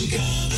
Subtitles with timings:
[0.00, 0.50] Muzikale.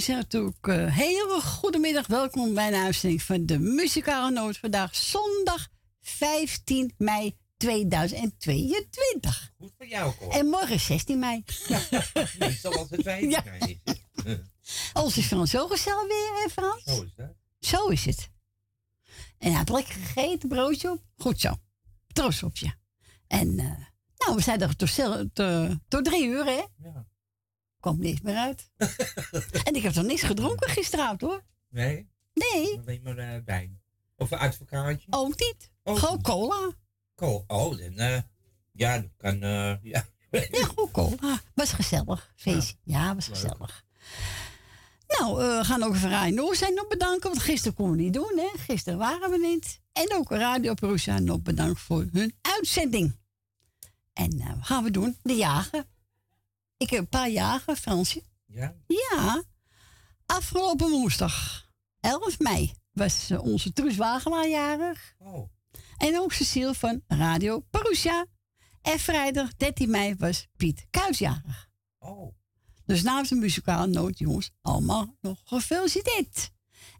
[0.00, 2.06] Zeggen natuurlijk uh, hele goedemiddag.
[2.06, 4.58] Welkom bij een uitzending van de Muzikale Noot.
[4.58, 5.68] Vandaag zondag
[6.00, 9.52] 15 mei 2022.
[9.58, 10.30] Goed voor jou, Cor.
[10.30, 11.44] En morgen 16 mei.
[12.38, 13.42] Meestal als het 15 ja.
[13.44, 13.80] mei
[15.16, 15.26] is.
[15.26, 16.82] Van zo gezellig weer, hè Frans?
[16.84, 17.36] Zo is het.
[17.60, 18.30] Zo is het.
[19.38, 21.02] En hij had lekker gegeten, broodje op.
[21.16, 21.54] Goed zo.
[22.12, 22.72] Troost op je.
[23.26, 23.64] En uh,
[24.16, 24.94] nou, we zijn er tot,
[25.34, 26.62] tot, tot drie uur, hè?
[26.82, 27.10] Ja
[27.82, 28.70] kwam niks meer uit.
[29.66, 31.42] en ik heb toch niks gedronken gisteravond hoor.
[31.68, 32.08] Nee?
[32.34, 32.78] Nee.
[32.78, 33.80] Alleen maar uh, wijn.
[34.16, 35.06] Of een advocaatje?
[35.10, 35.70] Ook niet.
[35.84, 36.70] Gewoon cola.
[37.14, 37.44] Cola.
[37.46, 38.18] Oh, dan, uh,
[38.72, 40.06] ja, dat kan, uh, ja.
[40.30, 41.40] ja, gewoon cola.
[41.54, 42.32] Was gezellig.
[42.36, 42.76] Feest.
[42.82, 43.84] Ja, ja was gezellig.
[45.06, 48.32] Nou, we gaan ook even Radio zijn nog bedanken, want gisteren konden we niet doen,
[48.36, 48.58] hè.
[48.58, 49.80] Gisteren waren we niet.
[49.92, 53.16] En ook Radio Perusia nog bedankt voor hun uitzending.
[54.12, 55.16] En wat gaan we doen?
[55.22, 55.86] De jagen.
[56.82, 58.22] Ik heb een paar jagen, Fransje.
[58.46, 58.74] Ja?
[58.86, 59.42] Ja.
[60.26, 61.66] Afgelopen woensdag,
[62.00, 65.14] 11 mei, was onze Truus Wagelaar jarig.
[65.18, 65.50] Oh.
[65.96, 68.26] En ook Cecile van Radio Parousia.
[68.80, 71.70] En vrijdag 13 mei was Piet Kuisjarig.
[71.98, 72.34] Oh.
[72.84, 76.50] Dus namens de muzikale noot, jongens, allemaal nog gefeliciteerd.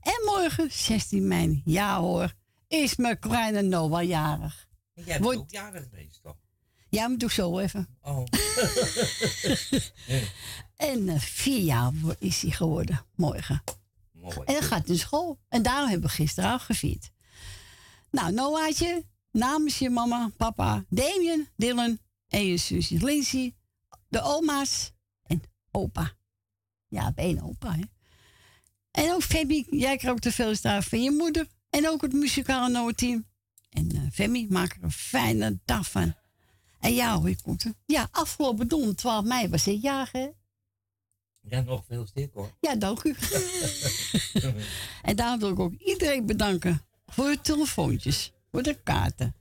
[0.01, 2.35] En morgen, 16 mei, ja hoor,
[2.69, 4.69] is mijn kleine Noah jarig.
[4.95, 6.37] En jij bent ook jarig geweest, toch?
[6.93, 7.89] Ja, maar doe zo even.
[8.03, 8.25] Oh.
[10.91, 13.63] en uh, vier jaar is hij geworden, morgen.
[14.13, 14.37] Mooi.
[14.45, 15.39] En dan gaat hij naar school.
[15.49, 17.11] En daarom hebben we gisteren al gevierd.
[18.11, 21.99] Nou, Noah'tje, namens je mama, papa, Damien, Dylan
[22.29, 23.55] en je zusje Lindsay,
[24.09, 24.93] de oma's
[25.23, 26.13] en opa.
[26.89, 27.83] Ja, één opa, hè.
[28.91, 31.47] En ook Femi, jij krijgt ook veel staan van je moeder.
[31.71, 33.27] En ook het muzikale Noah-team.
[33.71, 36.15] En uh, Femi, maak er een fijne dag van.
[36.83, 37.75] En ja, hoe komt het?
[37.87, 40.29] Ja, afgelopen donderdag 12 mei was het jaar, hè?
[41.41, 42.53] Ja, nog veel sterk hoor.
[42.61, 43.15] Ja, dank u.
[45.09, 49.35] en daarom wil ik ook iedereen bedanken voor de telefoontjes, voor de kaarten,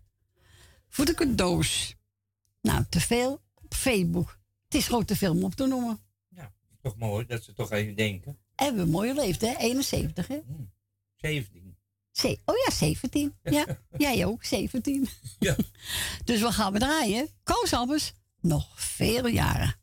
[0.89, 1.95] voor de cadeaus.
[2.61, 4.39] Nou, te veel op Facebook.
[4.63, 5.99] Het is gewoon te veel om op te noemen.
[6.29, 8.37] Ja, toch mooi dat ze toch even denken.
[8.55, 9.63] En we een mooie leeftijd, hè?
[9.63, 10.39] 71, hè?
[11.15, 11.70] 17.
[12.45, 13.35] Oh ja, 17.
[13.43, 13.65] Ja,
[13.97, 15.09] jij ook, 17.
[15.39, 15.55] Ja.
[16.25, 17.29] dus we gaan we draaien.
[17.43, 17.73] Koos
[18.41, 19.80] nog vele jaren.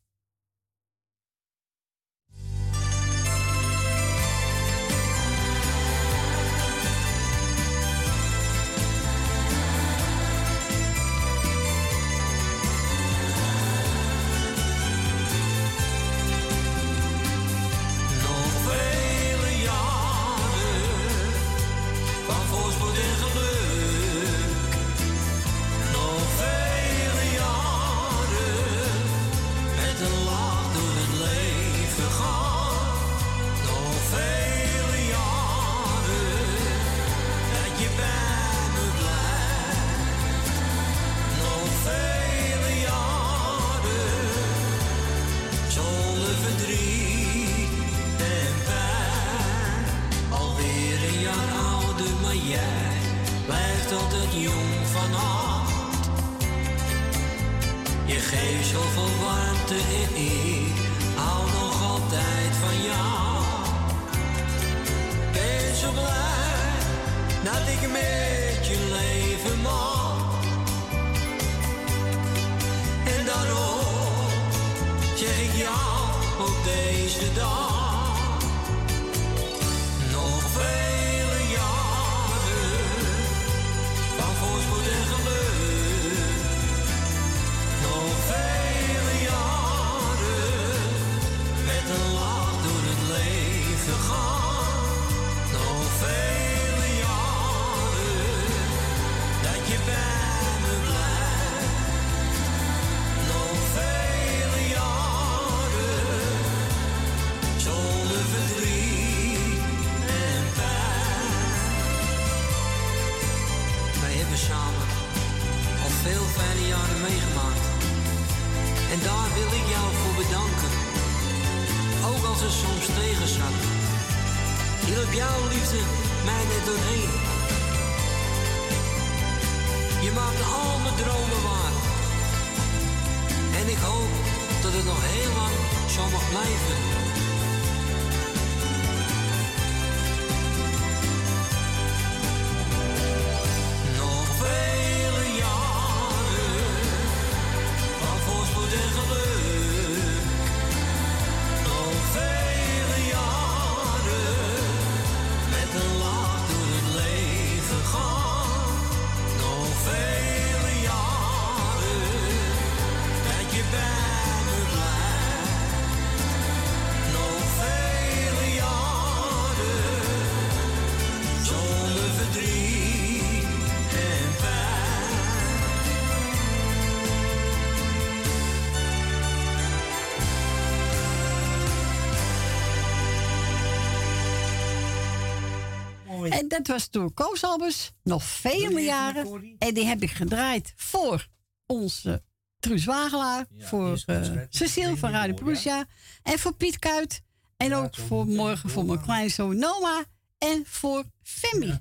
[186.59, 189.57] Dat was toen Koos Albers, nog vele jaren.
[189.59, 191.29] En die heb ik gedraaid voor
[191.67, 192.23] onze
[192.59, 195.87] Truus Wagelaar, voor uh, Cecile van Radio Prussia
[196.23, 197.23] en voor Piet Kuit.
[197.57, 200.05] En ook voor morgen voor mijn kleinzoon Noah
[200.39, 201.79] en voor Femi.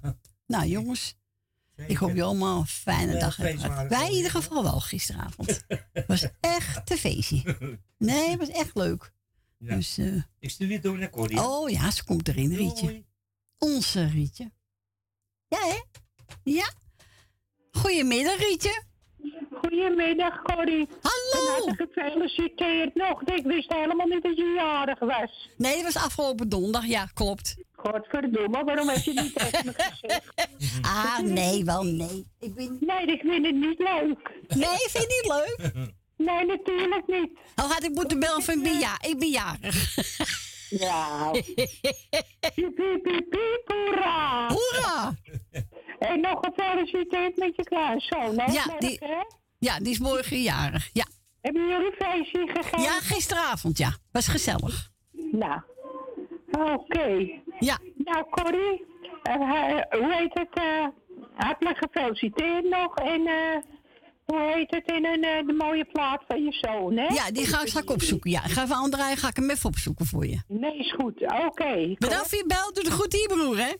[0.47, 1.15] Nou jongens,
[1.75, 5.63] ik hoop je allemaal een fijne dag hebben Wij in ieder geval wel gisteravond.
[5.67, 7.57] Het was echt een feestje.
[7.97, 9.11] Nee, het was echt leuk.
[9.59, 11.43] Dus, uh, ik stuur je door naar Corrie.
[11.43, 13.05] Oh ja, ze komt erin, Rietje.
[13.57, 14.51] Onze Rietje.
[15.47, 15.81] Ja, hè?
[16.43, 16.71] Ja.
[17.71, 18.83] Goedemiddag, Rietje.
[19.51, 20.87] Goedemiddag, Corrie.
[21.01, 21.65] Hallo.
[21.65, 23.21] Van gefeliciteerd nog.
[23.21, 25.49] Ik wist helemaal niet dat je jarig was.
[25.57, 26.85] Nee, dat was afgelopen donderdag.
[26.85, 27.55] Ja, klopt.
[27.71, 30.31] Godverdomme, waarom heb je niet tegen me gezegd?
[30.95, 32.25] ah, nee, wel nee.
[32.39, 32.77] Ik ben...
[32.79, 34.31] Nee, ik vind het niet leuk.
[34.47, 35.73] Nee, vind je niet leuk?
[36.17, 37.29] Nee, natuurlijk niet.
[37.55, 39.95] Oh, had ik moeten bellen van, ja, ik ben jarig.
[40.69, 41.31] Ja.
[42.55, 44.47] piep, piep, piep, hoera.
[44.47, 45.15] Hoera.
[45.99, 48.51] En nog gefeliciteerd met je kleinzoon, hè?
[48.51, 48.99] Ja, die,
[49.59, 51.05] ja, die is morgen jarig, ja.
[51.41, 52.81] Hebben jullie feestje gegeven?
[52.81, 53.95] Ja, gisteravond, ja.
[54.11, 54.89] Was gezellig.
[55.31, 55.61] Nou,
[56.51, 57.29] oké.
[57.59, 57.77] Ja.
[57.95, 58.85] Nou, Corrie,
[59.29, 60.59] uh, hoe heet het?
[60.61, 60.87] Uh,
[61.35, 63.21] hartelijk gefeliciteerd nog en...
[63.21, 63.57] Uh,
[64.27, 67.13] hoe heet het, in een, uh, de mooie plaat van je zoon, hè?
[67.13, 68.31] Ja, die ga ik straks opzoeken.
[68.31, 70.41] Ja, ik ga even André, ga ik hem even opzoeken voor je.
[70.47, 71.21] Nee, is goed.
[71.21, 71.45] Oké.
[71.45, 72.73] Okay, Bedankt voor je bel.
[72.73, 73.73] Doe het goed hier, broer, hè?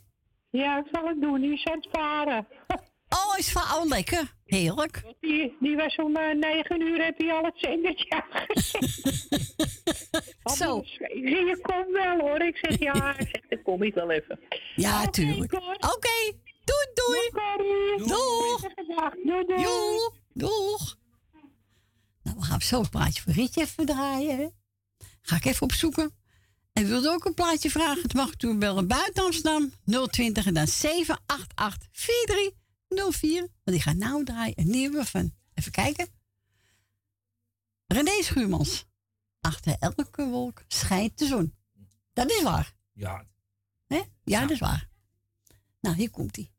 [0.50, 1.42] Ja, dat zal ik doen.
[1.42, 2.48] Die is aan het varen.
[3.10, 4.34] Oh, is van oh, lekker.
[4.46, 5.04] Heerlijk.
[5.20, 8.24] Die, die was om uh, negen uur, heb hij al het zendertje
[10.58, 10.84] Zo.
[11.14, 12.42] Je komt wel, hoor.
[12.42, 14.40] Ik zeg, ja, ik zeg, dan kom ik wel even.
[14.76, 15.54] Ja, okay, tuurlijk.
[15.54, 15.94] Oké.
[15.96, 16.47] Okay.
[16.68, 17.30] Doei, doei.
[17.32, 18.08] Doei.
[18.08, 18.62] Doeg.
[19.26, 19.64] Doei, doei.
[19.64, 20.14] Doeg.
[20.34, 20.98] Doeg.
[22.24, 24.54] Nou, we gaan zo een plaatje voor Rietje even draaien.
[25.22, 26.12] Ga ik even opzoeken.
[26.74, 28.02] En wilde ook een plaatje vragen?
[28.02, 29.72] Het mag u bellen buiten Amsterdam
[30.10, 33.40] 020 en dan 788 4304.
[33.40, 34.60] Want die gaat nou draaien.
[34.60, 36.08] Een nieuwe van, even kijken.
[37.88, 38.86] René Schuurmans.
[39.42, 41.56] Achter elke wolk schijnt de zon.
[42.14, 42.74] Dat is waar.
[42.94, 43.26] Ja.
[43.88, 44.02] Hè?
[44.24, 44.90] Ja, dat is waar.
[45.82, 46.52] Nou, hier komt hij.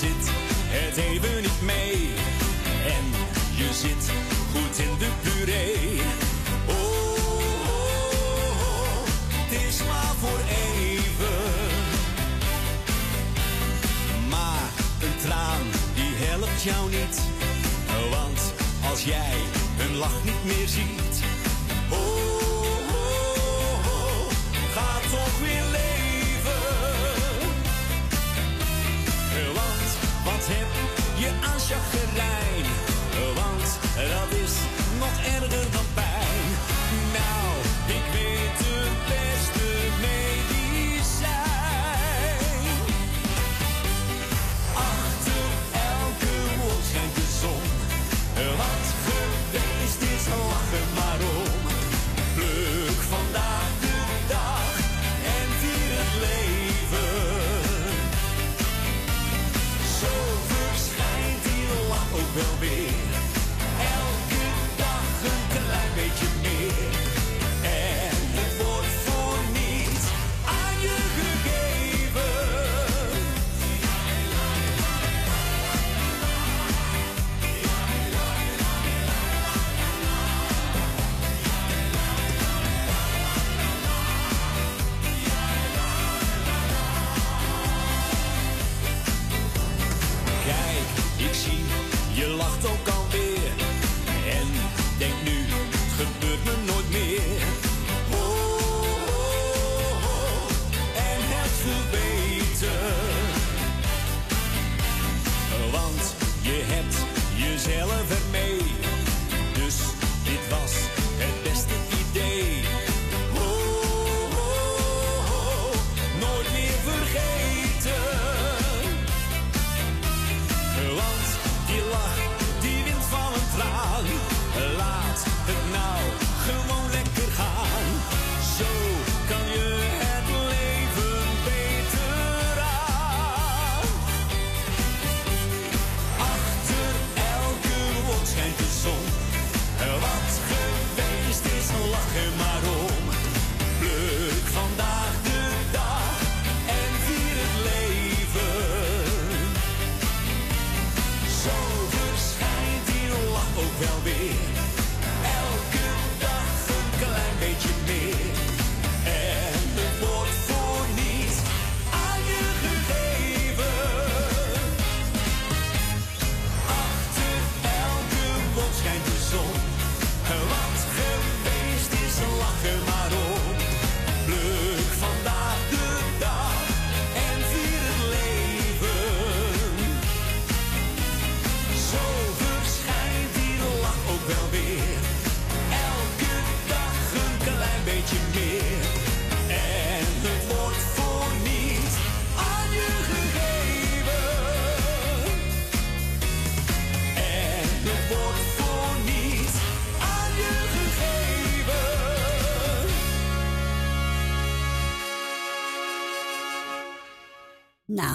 [0.00, 0.30] Zit
[0.68, 2.10] het even niet mee.
[2.86, 3.04] En
[3.56, 4.10] je zit
[4.52, 5.99] goed in de puree.
[16.62, 17.20] Jou niet.
[18.10, 18.52] Want
[18.90, 19.36] als jij
[19.76, 21.22] hun lach niet meer ziet.
[21.88, 21.98] Oh,
[22.90, 23.16] oh,
[23.86, 24.30] oh
[24.74, 26.60] gaat toch weer leven.
[30.24, 30.68] Wat heb
[31.18, 32.64] je aan chagrijn?
[33.34, 34.39] Want dat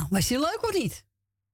[0.09, 0.93] Nou, was die leuk of niet?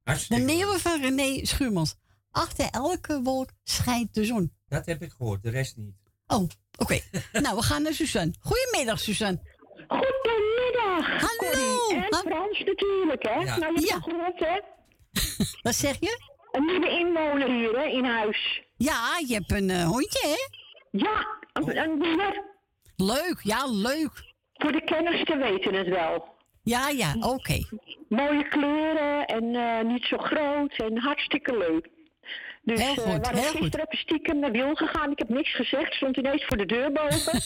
[0.03, 1.95] De Hartstikke nieuwe van René Schuurmans.
[2.31, 4.53] Achter elke wolk schijnt de zon.
[4.67, 5.95] Dat heb ik gehoord, de rest niet.
[6.27, 6.99] Oh, oké.
[7.43, 8.33] nou, we gaan naar Suzanne.
[8.39, 9.39] Goedemiddag, Suzanne.
[9.87, 11.07] Goedemiddag.
[11.07, 11.51] Hallo.
[11.51, 11.95] Corrie.
[12.03, 13.33] En Ha- Frans natuurlijk, hè?
[13.33, 13.57] Ja.
[13.57, 13.99] Nou, je Ja.
[13.99, 14.59] gehoord, hè?
[15.63, 16.29] Wat zeg je?
[16.51, 18.61] Een nieuwe inwoner hier, hè, in huis.
[18.77, 20.59] Ja, je hebt een eh, hondje, hè?
[20.99, 22.43] Ja, een, een dier.
[22.95, 24.33] Leuk, ja, leuk.
[24.53, 26.35] Voor de kenners te weten het wel.
[26.63, 27.59] Ja, ja, oké.
[28.11, 31.87] Mooie kleuren en eh, niet zo groot en hartstikke leuk.
[32.63, 33.99] Dus Heel eh, goed, we waren heel gisteren goed.
[33.99, 35.11] stiekem naar Wil gegaan.
[35.11, 37.39] Ik heb niks gezegd, stond ineens voor de deur boven.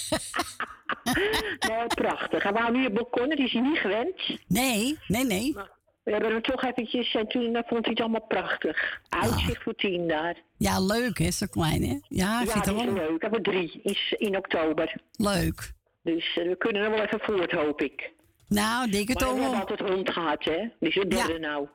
[1.69, 2.43] nou, prachtig.
[2.43, 4.21] Hij wou nu op balkon, die is hij niet gewend.
[4.47, 5.55] Nee, nee, nee.
[6.03, 9.01] We hebben hem toch eventjes en toen vond hij het allemaal prachtig.
[9.09, 10.35] Uitzicht voor tien daar.
[10.57, 11.31] Ja, leuk, hè?
[11.31, 11.97] Zo klein, hè?
[12.07, 13.21] Ja, Ja, vind dat is wel leuk.
[13.21, 14.95] Hij wordt drie, is in oktober.
[15.11, 15.73] leuk.
[16.03, 18.13] Dus eh, we kunnen er wel even voort, hoop ik.
[18.47, 19.59] Nou, denk het we ook hebben wel.
[19.59, 20.67] altijd hond gehad, hè?
[20.79, 21.25] Dus het Ja.
[21.25, 21.67] derde nou.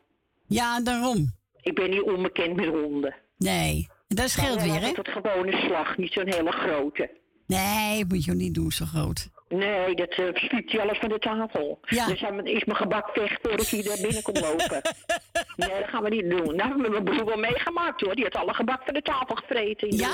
[0.47, 1.33] Ja, daarom.
[1.63, 3.15] Ik ben niet onbekend met honden.
[3.39, 4.87] Nee, dat scheelt Maar weer, hè?
[4.87, 7.11] altijd het gewone slag, niet zo'n hele grote.
[7.47, 9.29] Nee, moet je ook niet doen, zo groot.
[9.49, 10.29] Nee, dat uh,
[10.67, 11.79] hij alles van de tafel.
[11.83, 12.07] Ja.
[12.07, 14.81] Dus hij is mijn gebak weg voordat hij er binnen komt lopen.
[15.57, 16.57] nee, dat gaan we niet doen.
[16.57, 18.15] Nou, we hebben mijn broer wel meegemaakt hoor.
[18.15, 20.11] Die had alle gebak van de tafel gevreten in de Ja?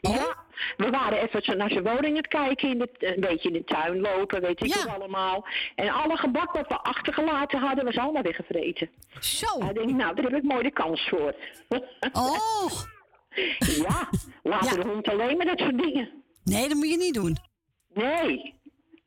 [0.00, 0.14] Oh.
[0.14, 0.36] Ja,
[0.76, 3.64] we waren even naar zijn woning aan het kijken, in de, een beetje in de
[3.64, 4.78] tuin lopen, weet ik Ja.
[4.80, 5.46] het allemaal.
[5.74, 8.90] En alle gebak wat we achtergelaten hadden, was allemaal weggevreten.
[9.20, 9.46] Zo.
[9.64, 11.34] Hij denkt, nou, daar heb ik mooi de kans voor.
[12.12, 12.70] Oh,
[13.58, 14.08] ja,
[14.42, 14.74] laat Ja.
[14.82, 16.10] de hond alleen met dat soort dingen.
[16.44, 17.36] nee, dat moet je niet doen.
[17.94, 18.54] Nee.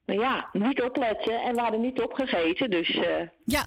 [0.05, 2.89] Nou ja, niet opletten en we hadden niet opgegeten, dus...
[2.89, 3.65] eh, Ja,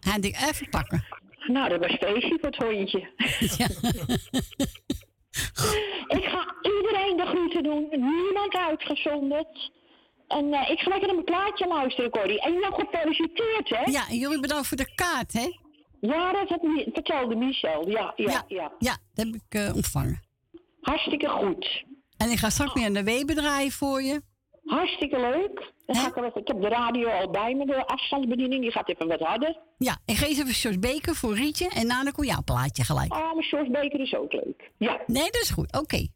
[0.00, 1.04] hij ik even pakken.
[1.46, 3.08] Nou, dat was feestje voor het hondje.
[3.56, 3.66] Ja.
[6.18, 7.86] ik ga iedereen de groeten doen.
[7.90, 9.70] Niemand uitgezonderd.
[10.28, 12.40] En eh, ik ga lekker naar mijn plaatje luisteren, Corrie.
[12.40, 13.90] En jou gefeliciteerd, hè?
[13.90, 15.48] ja, en jullie bedankt voor de kaart, hè?
[16.00, 16.60] Ja, dat had
[16.92, 17.88] vertelde Michel.
[17.88, 18.72] Ja, ja, ja.
[18.78, 20.22] ja, dat heb ik eh, ontvangen.
[20.80, 21.84] Hartstikke goed.
[22.16, 24.22] En ik ga straks weer een weber draaien voor je.
[24.64, 25.72] Hartstikke leuk.
[25.86, 28.62] Dan ga ik, wel even- ik heb de radio al bij me, de afstandsbediening.
[28.62, 29.58] Die gaat even wat harder.
[29.78, 33.12] Ja, ik geef even Sjors Beker voor Rietje en daarna kom jouw plaatje gelijk.
[33.14, 34.70] Oh, mijn George Beker is ook leuk.
[34.78, 35.00] Ja.
[35.06, 35.76] Nee, dat is goed.
[35.78, 36.06] Oké.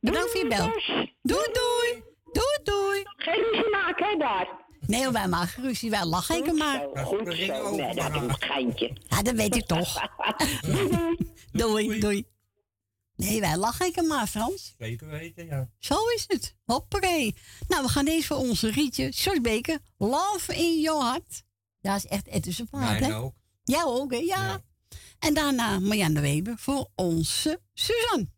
[0.00, 0.64] Bedankt voor je bel.
[1.22, 2.52] Doei, Doei, doei.
[2.62, 3.02] Doei.
[3.16, 4.48] Geen ruzie maken, hè, daar.
[4.86, 5.90] Nee, wij maken ruzie.
[5.90, 6.82] Wij lachen ik maar.
[6.94, 7.76] Zo, goed ringen zo.
[7.76, 8.96] Nee, dat is een geintje.
[9.08, 9.94] Ja, dat weet ik toch.
[10.62, 11.16] doei, doei.
[11.52, 12.24] Doei, doei.
[13.20, 14.74] Nee, wij lachen ik maar, Frans.
[14.78, 15.68] Zeker weten, ja.
[15.78, 16.54] Zo is het.
[16.64, 17.34] Hoppakee.
[17.68, 19.12] Nou, we gaan deze voor onze Rietje.
[19.12, 19.78] Sjors.
[19.98, 21.42] Love in your heart.
[21.80, 23.16] Ja, is echt ethische plaat, Mij hè?
[23.16, 23.34] ook.
[23.64, 24.18] Ja, ook, hè?
[24.18, 24.46] Ja.
[24.46, 24.62] Ja.
[25.18, 28.28] En daarna Marianne Weber voor onze Suzanne.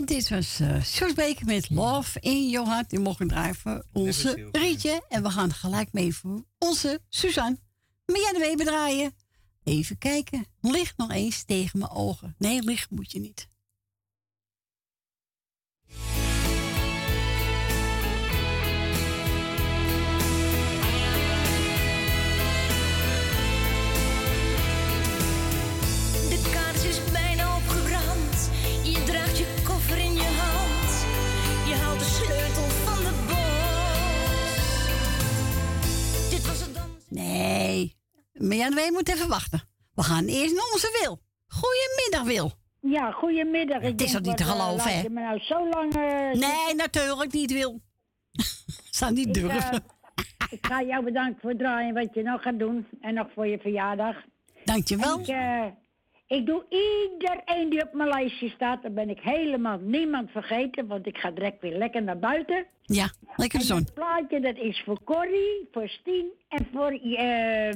[0.00, 0.60] En dit was
[1.14, 2.90] Beker met Love in Your Heart.
[2.90, 4.48] Die mogen draaien voor onze.
[4.52, 5.04] Rietje.
[5.08, 7.58] En we gaan gelijk mee voor onze Suzanne.
[8.06, 9.14] Maar jij de Weber draaien.
[9.64, 10.46] Even kijken.
[10.60, 12.34] Licht nog eens tegen mijn ogen.
[12.38, 13.48] Nee, licht moet je niet.
[37.10, 37.96] Nee.
[38.32, 39.60] Maar Weber moet even wachten.
[39.94, 41.20] We gaan eerst naar onze Wil.
[41.48, 42.52] Goedemiddag, Wil.
[42.92, 43.76] Ja, goedemiddag.
[43.82, 45.00] Ik Het is toch niet te eh, geloven, hè?
[45.00, 45.94] je me nou zo lang...
[45.96, 47.80] eh, Nee, natuurlijk niet, Wil.
[48.90, 49.84] Zou niet ik, eh, durven.
[50.50, 52.86] ik ga jou bedanken voor het draaien wat je nog gaat doen.
[53.00, 54.16] En nog voor je verjaardag.
[54.64, 55.20] Dankjewel.
[55.20, 55.66] Ik, eh,
[56.36, 58.82] ik doe iedereen die op mijn lijstje staat.
[58.82, 60.86] Dan ben ik helemaal niemand vergeten.
[60.86, 62.66] Want ik ga direct weer lekker naar buiten.
[62.82, 63.82] Ja, lekker En zon.
[63.84, 67.74] dat plaatje dat is voor Corrie, voor Stien en voor eh,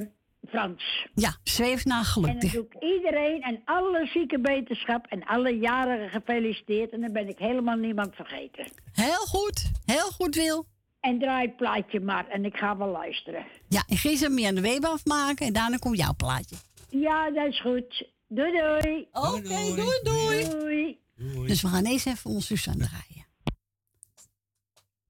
[0.49, 1.05] Frans.
[1.15, 2.41] Ja, zweef naar En geluk.
[2.41, 6.91] dan doe ik iedereen en alle zieke wetenschap en alle jarigen gefeliciteerd.
[6.91, 8.65] En dan ben ik helemaal niemand vergeten.
[8.93, 9.71] Heel goed.
[9.85, 10.65] Heel goed, Wil.
[10.99, 13.45] En draai het plaatje maar en ik ga wel luisteren.
[13.67, 16.55] Ja, ik ga ze meer aan de Weber afmaken en daarna komt jouw plaatje.
[16.89, 18.13] Ja, dat is goed.
[18.27, 19.07] Doei doei.
[19.11, 19.75] Oké, doei.
[19.75, 20.49] doei, doei.
[20.49, 20.99] Doei.
[21.15, 21.47] Doei.
[21.47, 23.25] Dus we gaan eens even onze Suzanne draaien.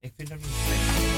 [0.00, 1.15] Ik vind dat niet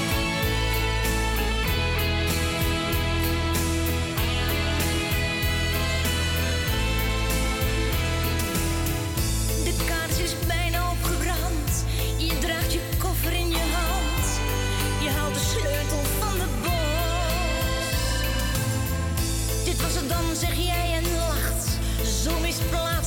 [22.67, 22.98] Zo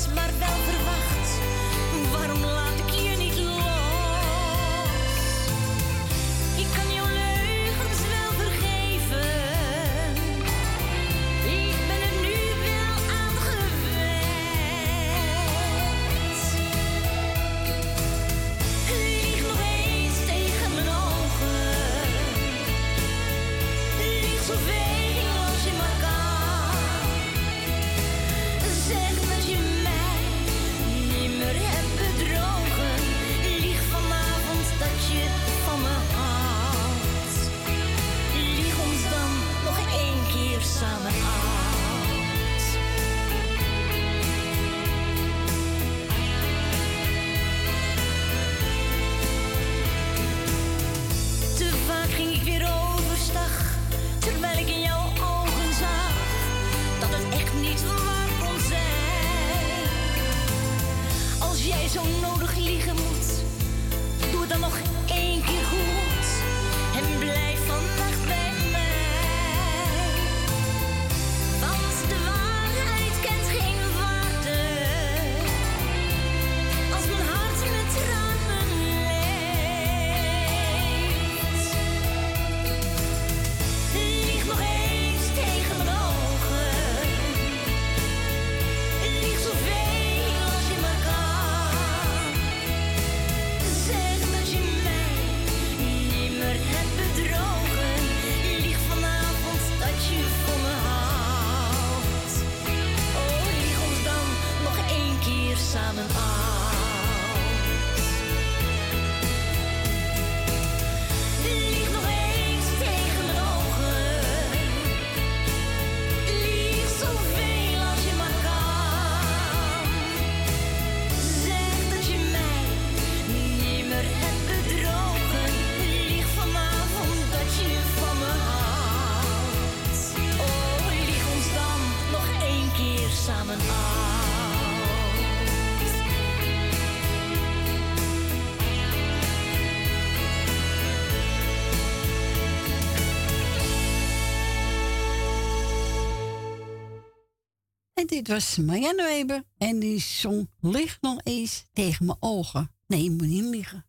[148.12, 149.42] dit was Marianne Weber.
[149.58, 152.70] En die zong Licht nog eens tegen mijn ogen.
[152.86, 153.86] Nee, je moet niet liegen.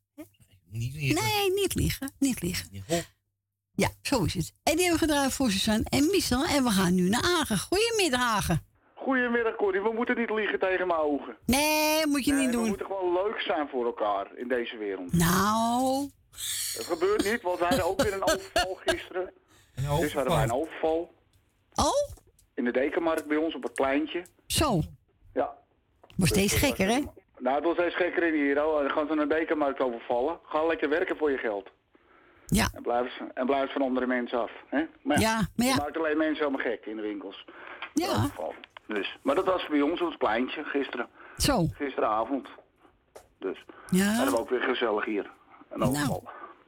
[0.70, 1.24] Niet liegen.
[1.24, 2.12] Nee, niet liegen.
[2.20, 2.68] Niet liegen.
[3.76, 4.54] Ja, zo is het.
[4.64, 6.46] En die hebben we gedraaid voor Suzanne en Michel.
[6.46, 7.58] En we gaan nu naar Agen.
[7.60, 8.66] Goedemiddag, Agen.
[8.96, 11.38] Goedemiddag Corrie, we moeten niet liegen tegen mijn ogen.
[11.46, 12.68] Nee, moet je Nee, niet we doen.
[12.68, 15.14] moeten gewoon leuk zijn voor elkaar in deze wereld.
[15.14, 16.10] Nou,
[16.74, 19.32] Het gebeurt niet, want we hadden ook weer een overval gisteren.
[19.76, 21.14] een Dus hadden wij een overval.
[21.72, 22.23] overval oh,
[22.54, 24.26] in de dekenmarkt bij ons op het pleintje.
[24.48, 24.82] zo.
[25.34, 25.54] Ja.
[26.16, 27.00] Wordt steeds gekker, hè?
[27.40, 28.56] Nou, het wordt steeds gekker in hier.
[28.56, 30.40] Dan gaan ze een dekenmarkt overvallen.
[30.44, 31.70] Ga lekker werken voor je geld.
[32.46, 32.70] Ja.
[32.74, 34.52] En blijf, en blijf van andere mensen af.
[34.68, 34.84] Hè?
[35.02, 35.74] Maar Ja, maar ja.
[35.74, 37.46] Je maakt alleen mensen helemaal gek in de winkels.
[37.94, 38.30] Ja.
[38.88, 39.18] Dus.
[39.22, 41.08] Maar dat was bij ons op het pleintje gisteren.
[41.38, 41.68] Zo.
[41.74, 42.48] Gisteravond.
[43.40, 43.66] Dus.
[43.90, 44.12] Ja.
[44.12, 45.32] En dat was ook weer gezellig hier.
[45.70, 46.24] Een overval.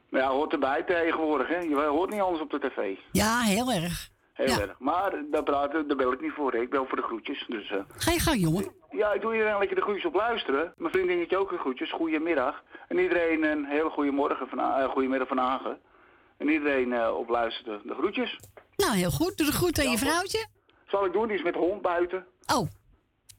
[0.08, 1.58] Maar ja, hoort erbij tegenwoordig, hè.
[1.58, 2.98] Je hoort niet anders op de tv.
[3.12, 4.08] Ja, heel erg.
[4.36, 4.60] Heel Ja.
[4.60, 4.78] erg.
[4.78, 6.52] Maar daar, praten, daar bel ik niet voor.
[6.52, 6.58] hè.
[6.60, 7.44] Ik bel voor de groetjes.
[7.48, 8.72] Dus, eh, Ga je gang, jongen.
[8.90, 10.72] ja, ik doe hier lekker de groetjes op luisteren.
[10.76, 11.92] Mijn vriendinnetje ook de groetjes.
[11.92, 12.62] Goedemiddag.
[12.88, 15.78] En iedereen een hele goede morgen van, uh, goedemiddag van Hagen.
[16.36, 18.38] En iedereen eh, op luisteren de groetjes.
[18.76, 19.36] Nou, heel goed.
[19.36, 20.46] Doe de groet aan je vrouwtje.
[20.86, 22.26] Zal ik doen, die is met de hond buiten.
[22.54, 22.66] Oh,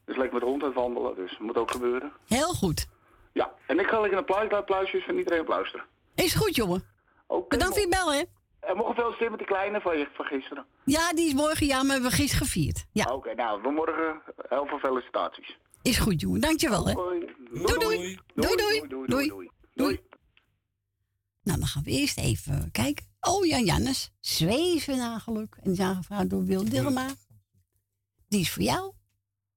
[0.04, 2.12] Dus lekker met de hond aan het wandelen, dus dat moet ook gebeuren.
[2.28, 2.86] heel goed.
[3.32, 5.84] Ja, en ik ga lekker een pluis, pluisjes van iedereen op luisteren.
[6.14, 6.84] Is goed, jongen.
[7.26, 7.48] Oké.
[7.48, 8.22] Bedankt voor je bel, hè.
[8.60, 10.66] En mogen veel stemmen met die kleine van, je, van gisteren.
[10.84, 11.66] Ja, die is morgen.
[11.66, 12.86] Ja, maar we hebben gisteren gevierd.
[12.92, 15.58] Ja, Oké, nou, we morgen heel veel felicitaties.
[15.82, 16.40] is goed, jongen.
[16.40, 16.92] Dankjewel, hè.
[16.94, 17.26] Doei,
[17.78, 18.18] doei.
[18.34, 18.56] Doei, doei.
[18.56, 19.28] doei, doei, Doei.
[19.28, 19.50] doei.
[19.74, 20.00] doei.
[21.42, 23.06] Nou, dan gaan we eerst even kijken.
[23.20, 24.12] Oh ja, Jannes.
[24.20, 25.54] Zwevennageluk.
[25.56, 27.06] En die zijn gevraagd door Wil Dilma.
[28.28, 28.92] Die is voor jou.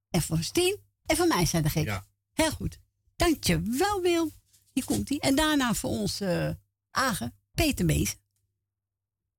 [0.10, 0.80] En voor Stien.
[1.06, 1.86] En voor mij zijn de gek.
[1.86, 2.04] Ja.
[2.34, 2.80] Heel goed.
[3.16, 4.32] Dankjewel, Wil.
[4.74, 5.18] Hier komt hij.
[5.18, 6.50] En daarna voor ons eh
[6.92, 8.16] Agen, Peter Bees.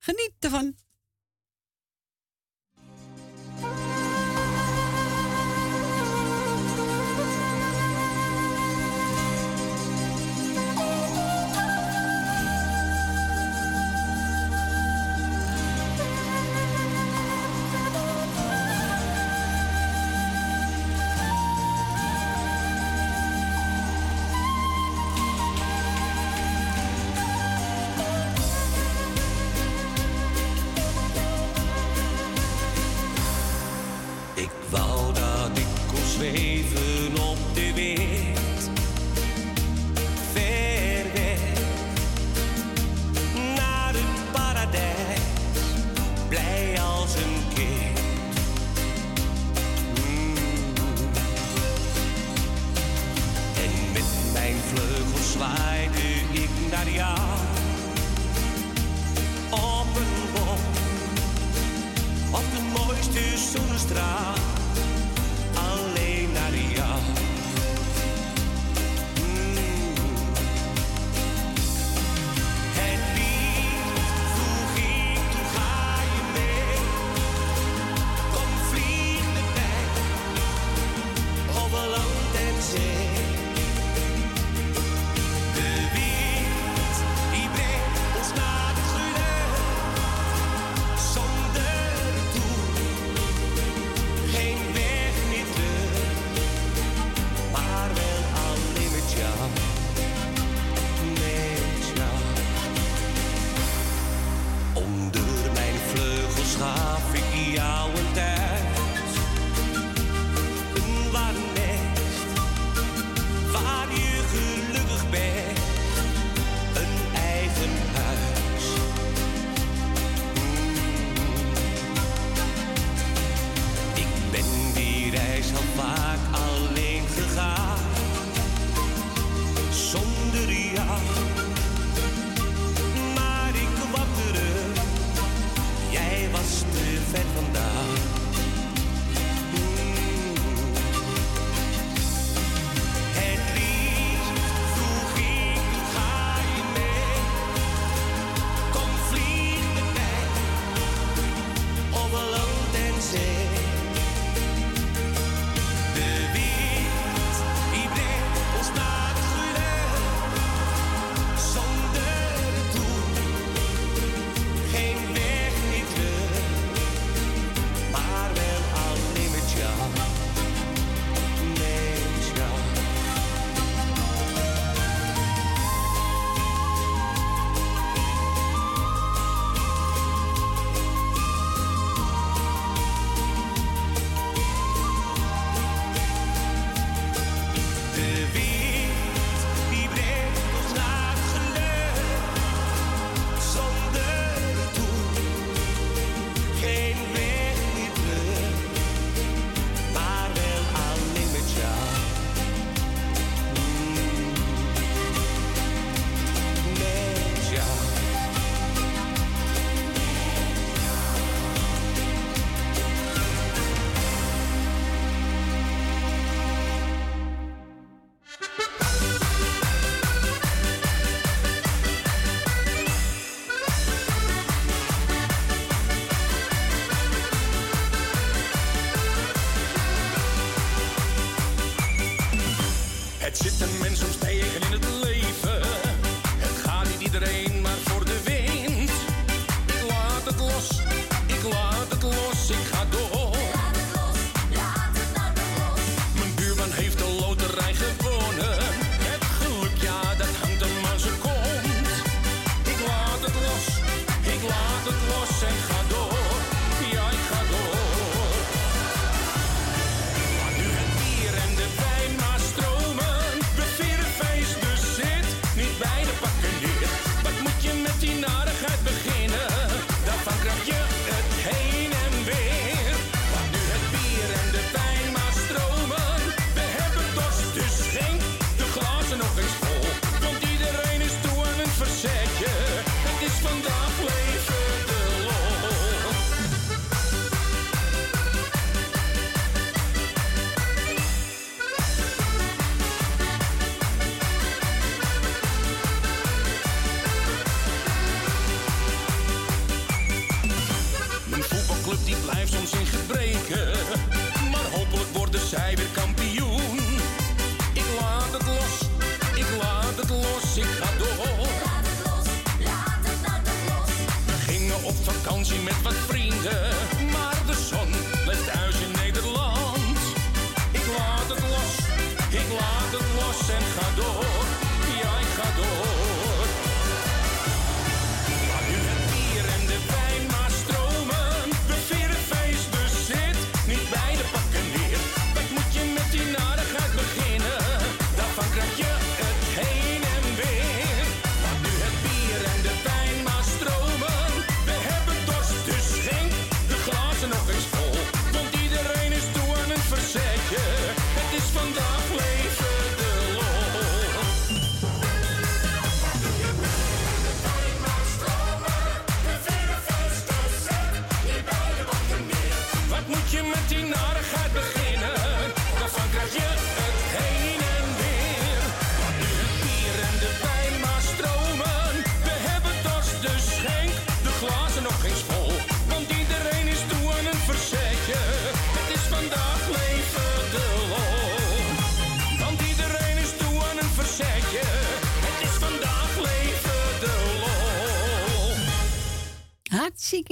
[0.03, 0.77] Geniet ervan.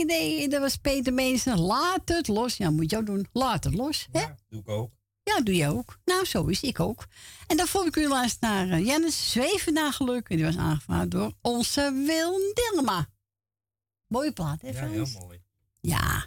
[0.00, 0.48] Idee.
[0.48, 1.56] Dat was Peter Meester.
[1.58, 2.56] Laat het los.
[2.56, 3.26] Ja, moet je ook doen.
[3.32, 4.08] Laat het los.
[4.12, 4.24] Hè?
[4.48, 4.92] Doe ik ook.
[5.22, 5.98] Ja, doe je ook.
[6.04, 7.06] Nou, zo is ik ook.
[7.46, 10.28] En daarvoor ik u luisteren naar uh, Jennis Zweven naar geluk.
[10.28, 13.08] En die was aangevraagd door onze Wil Dillema.
[14.06, 14.92] Mooie plaat, hè, Ja, Frans?
[15.12, 15.42] heel mooi.
[15.80, 16.26] Ja.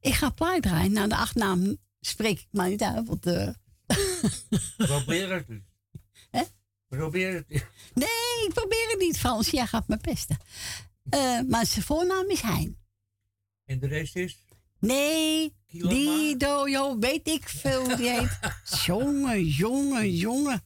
[0.00, 0.92] Ik ga plaat draaien.
[0.92, 3.06] Nou, de achternaam spreek ik maar niet uit.
[3.06, 3.48] Want, eh,
[4.76, 5.64] Probeer het eens.
[6.30, 6.42] Hè?
[6.88, 7.48] Probeer het
[7.94, 9.50] nee, ik probeer het niet, Frans.
[9.50, 10.38] Jij gaat me pesten.
[11.08, 12.78] Eh, maar zijn voornaam is Hein.
[13.64, 14.44] En de rest is?
[14.78, 18.38] Nee, die dojo, weet ik veel hoe die heet.
[18.86, 20.64] jongen, jongen, jongen.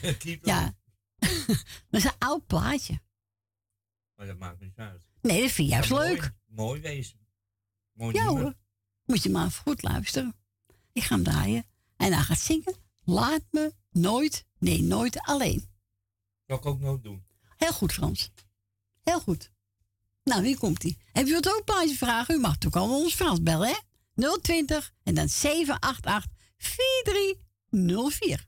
[0.42, 0.74] Ja,
[1.90, 3.00] dat is een oud plaatje.
[4.16, 5.06] Maar dat maakt niet uit.
[5.22, 6.08] Nee, dat vind je juist mooi.
[6.08, 6.32] leuk.
[6.46, 7.18] Mooi wezen.
[7.92, 8.54] Mooi Ja hoor.
[9.04, 10.34] Moet je maar goed luisteren.
[10.92, 11.64] Ik ga hem draaien.
[11.96, 12.76] En hij gaat zingen.
[13.04, 15.68] Laat me nooit, nee, nooit alleen.
[16.46, 17.24] Zal ik ook nooit doen.
[17.56, 18.30] Heel goed, Frans.
[19.02, 19.50] Heel goed.
[20.24, 20.96] Nou, hier komt hij.
[21.12, 22.34] Heb je wat ook plaatje vragen?
[22.34, 23.74] U mag toch al ons Frans bellen, hè?
[24.40, 28.46] 020 en dan 788 4304.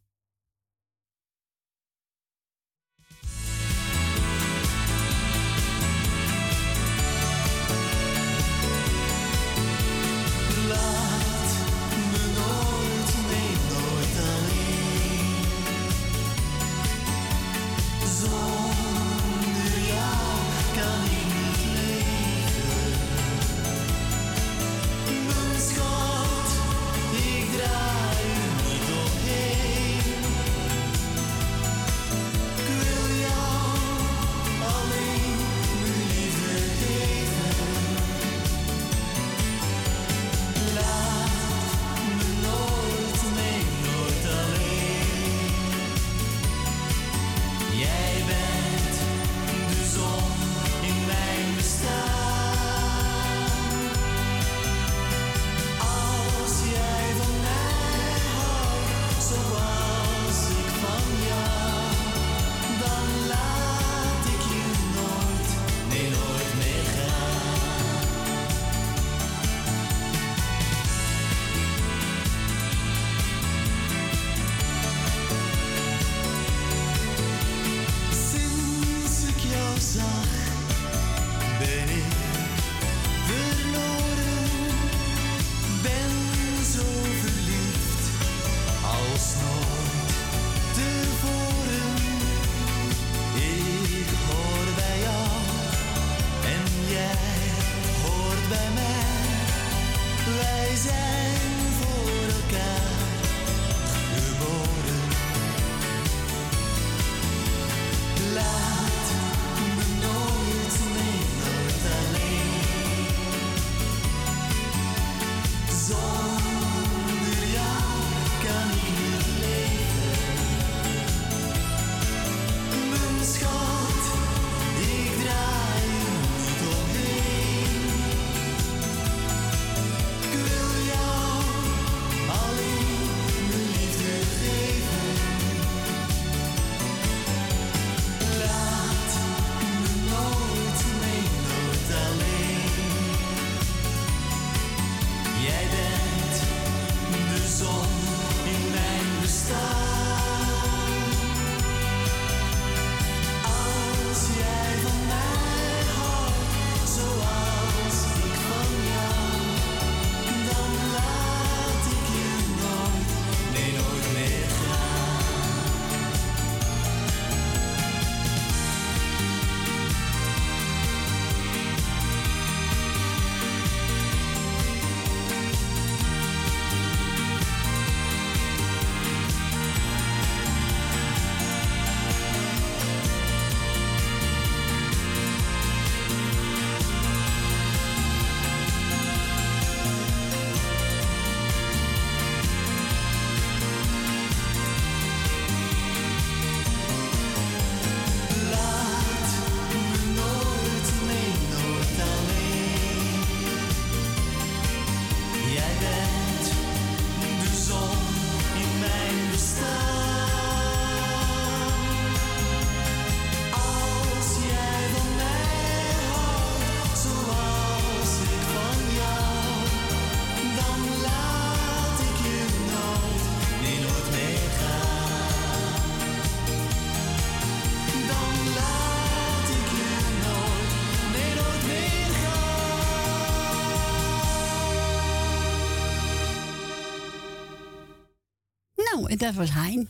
[239.26, 239.88] Dat was Hein.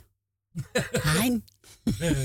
[1.17, 1.45] Hein.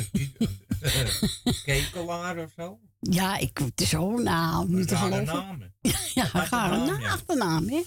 [1.65, 2.79] Kekelaar of zo?
[2.99, 5.25] Ja, ik het is zo, nou, niet te Rare geloven.
[5.33, 5.73] namen.
[6.13, 7.11] Ja, Aparte gare naam, na ja.
[7.11, 7.81] achternaam, hè.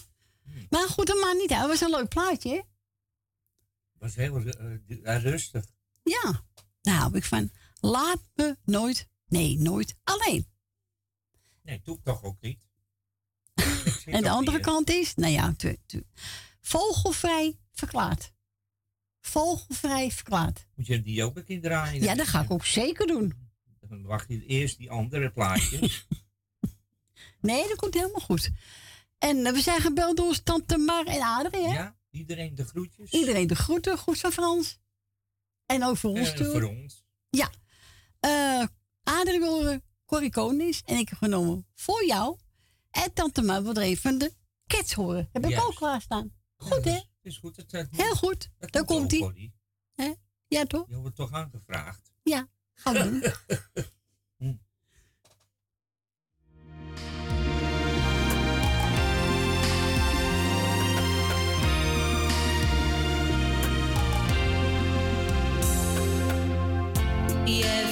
[0.70, 1.61] Maar goed, dat maakt niet uit.
[1.61, 2.61] Het was een leuk plaatje, hè.
[3.99, 4.43] Was heel
[5.03, 5.64] eh, rustig.
[6.03, 6.45] Ja.
[6.81, 7.51] Daar hou ik van.
[7.81, 10.47] Laat me nooit, nee, nooit alleen.
[11.62, 12.66] Nee, doe ik toch ook niet.
[14.05, 16.07] En de andere kant is, nou ja, tu- tu-
[16.61, 18.33] vogelvrij verklaard.
[19.27, 20.66] Vogelvrij verklaard.
[20.75, 22.03] Moet je die ook een keer draaien?
[22.03, 23.35] Ja, dat ga ik ook zeker doen.
[23.89, 26.07] Dan wacht je eerst die andere plaatjes.
[27.41, 28.51] Nee, dat komt helemaal goed.
[29.18, 31.72] En eh, we zijn gebeld door tante Mar en Adrie, hè?
[31.75, 33.11] ja, iedereen de groetjes.
[33.11, 34.79] Iedereen de groeten, goed van Frans.
[35.66, 36.47] En ook voor ons Eh, toe.
[36.51, 37.05] voor ons.
[37.31, 37.51] Ja.
[38.20, 38.64] Eh
[39.03, 42.39] Adrie wil Corrie Konings en ik heb genomen voor jou.
[42.91, 44.33] En tante Mar wil er even de
[44.66, 45.29] cats horen.
[45.33, 45.66] Heb ik Juist.
[45.66, 46.33] ook klaarstaan.
[46.57, 47.01] Goed, hè?
[47.25, 47.57] Is goed.
[47.57, 48.51] Het, het- Heel goed.
[48.59, 49.53] dat Daar komt hij.
[50.47, 50.89] Ja, toch?
[50.89, 52.12] Je wordt toch aangevraagd?
[52.22, 53.22] Ja, gaan we doen.
[67.45, 67.85] Jij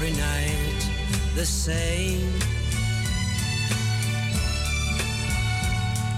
[0.00, 2.32] the same.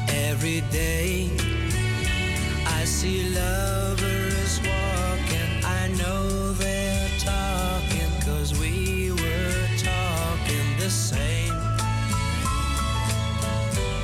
[0.08, 1.28] Every day
[2.64, 5.64] I see lovers walking.
[5.64, 11.52] I know they're talking cause we were talking the same.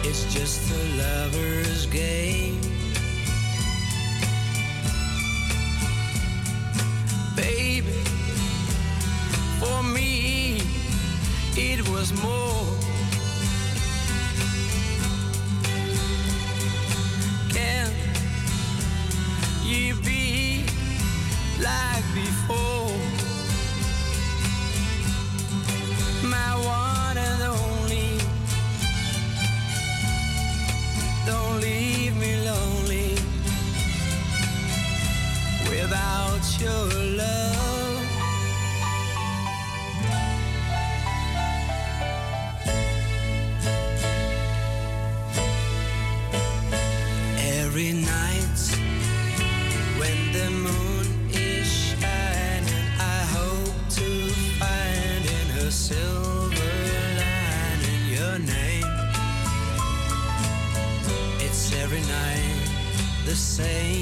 [0.02, 2.60] It's just a lover's game.
[7.36, 8.07] Baby,
[9.60, 10.60] for me,
[11.56, 12.66] it was more.
[17.50, 17.90] Can
[19.64, 20.64] you be
[21.60, 22.92] like before?
[26.22, 26.50] My
[26.82, 28.18] one and only.
[31.26, 33.14] Don't leave me lonely
[35.68, 36.97] without your
[63.58, 63.97] say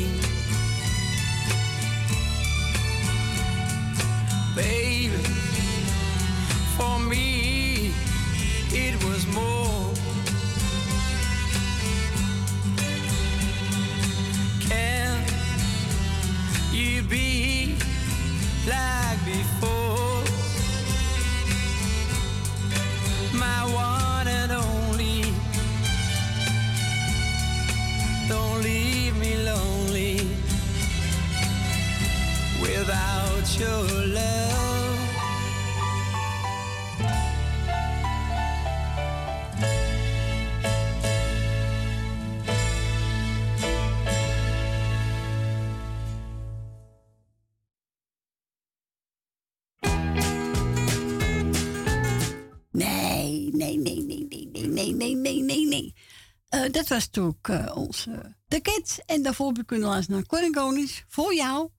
[56.88, 59.00] dat was toen eh, onze De Kids.
[59.04, 61.70] En daarvoor kunnen luisteren naar Corrie voor jou.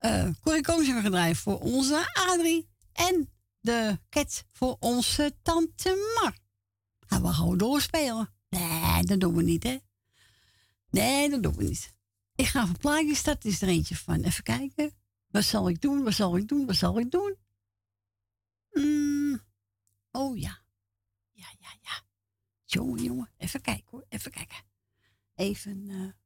[0.00, 2.68] Uh, Corrie Konings we voor onze Adrie.
[2.92, 3.30] En
[3.60, 6.36] de Kids voor onze Tante Mar.
[7.06, 8.34] Gaan we gewoon doorspelen.
[8.48, 9.78] Nee, dat doen we niet, hè.
[10.90, 11.94] Nee, dat doen we niet.
[12.34, 14.22] Ik ga van plaatjes, dat is er eentje van.
[14.22, 14.92] Even kijken.
[15.28, 17.36] Wat zal ik doen, wat zal ik doen, wat zal ik doen?
[18.72, 19.40] Mm.
[20.10, 20.61] Oh ja.
[22.72, 23.30] Jongen, jongen.
[23.36, 24.04] Even kijken hoor.
[24.08, 24.56] Even kijken.
[25.34, 25.88] Even.
[25.90, 26.20] eh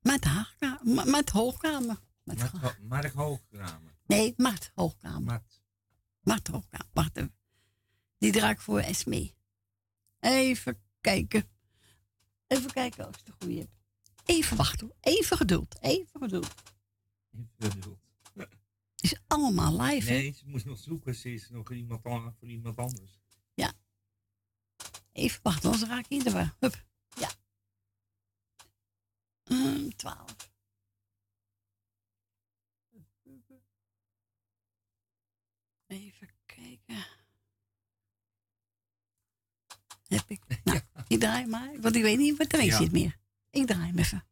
[0.00, 1.96] met, haagkamer, ma- met hoogkamer.
[2.24, 3.94] Mark, Ho- Mark Hoogkamer.
[4.06, 5.22] nee, Mart hoogkamer.
[5.22, 5.60] Mart.
[6.22, 6.86] Mart hoogkamer.
[6.92, 7.34] Wacht even.
[8.18, 9.32] Die draai ik voor Esme.
[10.20, 11.48] Even kijken.
[12.46, 13.70] Even kijken of ik de goede heb.
[14.24, 14.96] Even wachten hoor.
[15.00, 15.78] Even geduld.
[15.80, 16.54] Even geduld.
[18.96, 20.10] Is allemaal live?
[20.10, 21.14] Nee, ze moest nog zoeken.
[21.14, 23.18] Ze is nog iemand an- voor iemand anders.
[25.12, 26.56] Even wachten, anders raak ik in de war.
[26.58, 26.84] Hup.
[27.16, 27.30] Ja.
[29.44, 30.34] Mm, 12.
[35.86, 37.06] Even kijken.
[40.06, 40.40] Heb ik.
[40.64, 41.80] Nou, ik draai maar.
[41.80, 42.76] Want ik weet niet wat erin Ja.
[42.76, 43.16] zit meer.
[43.50, 44.27] Ik draai hem even.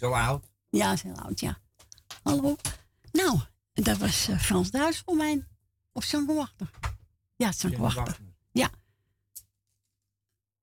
[0.00, 0.44] Zo oud.
[0.70, 1.58] Ja, is heel oud, ja.
[2.22, 2.56] Hallo.
[3.12, 3.38] Nou,
[3.72, 5.46] dat was eh, Frans Duits voor mij.
[5.92, 6.70] Of Sanko Wachter.
[7.36, 8.18] Ja, Sanko Wachter.
[8.52, 8.70] Ja.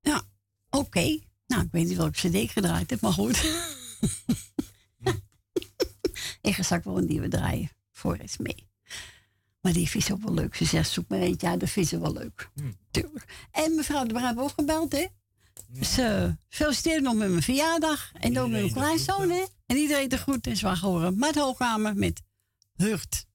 [0.01, 0.21] Ja,
[0.69, 1.19] oké.
[1.47, 3.37] Nou, ik weet niet welke cd ik gedraaid heb, maar goed.
[6.41, 7.69] ik ga straks wel een nieuwe draaien.
[7.91, 8.69] Voor eens mee.
[9.61, 10.55] Maar die ze ook wel leuk.
[10.55, 12.49] Ze zegt, zoek maar eentje uit, dat vindt ze wel leuk.
[12.91, 13.47] Tuurlijk.
[13.51, 15.05] En mevrouw de heeft ook gebeld, hè?
[15.81, 18.11] Ze feliciteert nog met mijn verjaardag.
[18.13, 19.45] En ook met mijn kleinzoon, hè?
[19.65, 21.17] En iedereen te goed en zwaar horen.
[21.17, 22.21] Met Hoogkamer met
[22.75, 23.26] Hurt.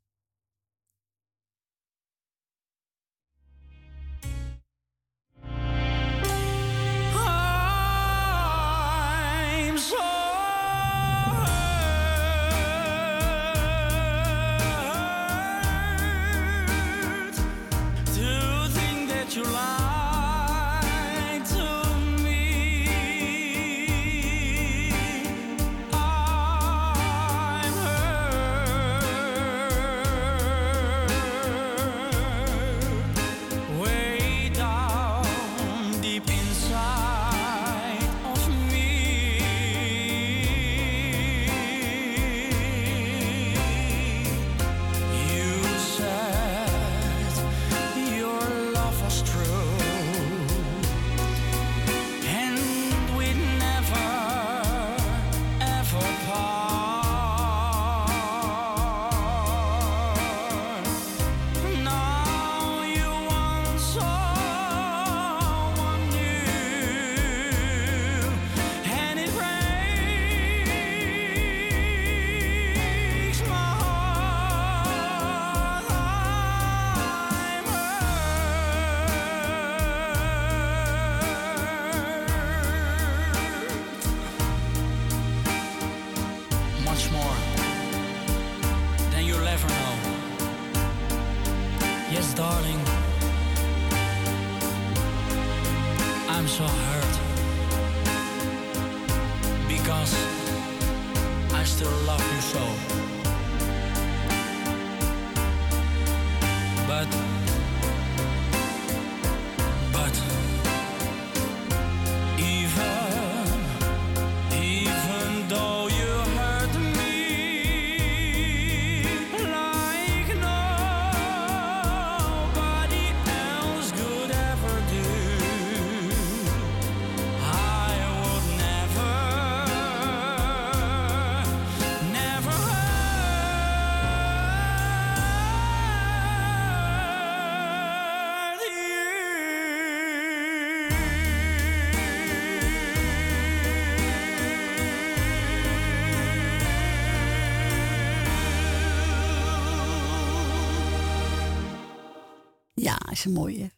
[153.22, 153.70] Ja, mooie.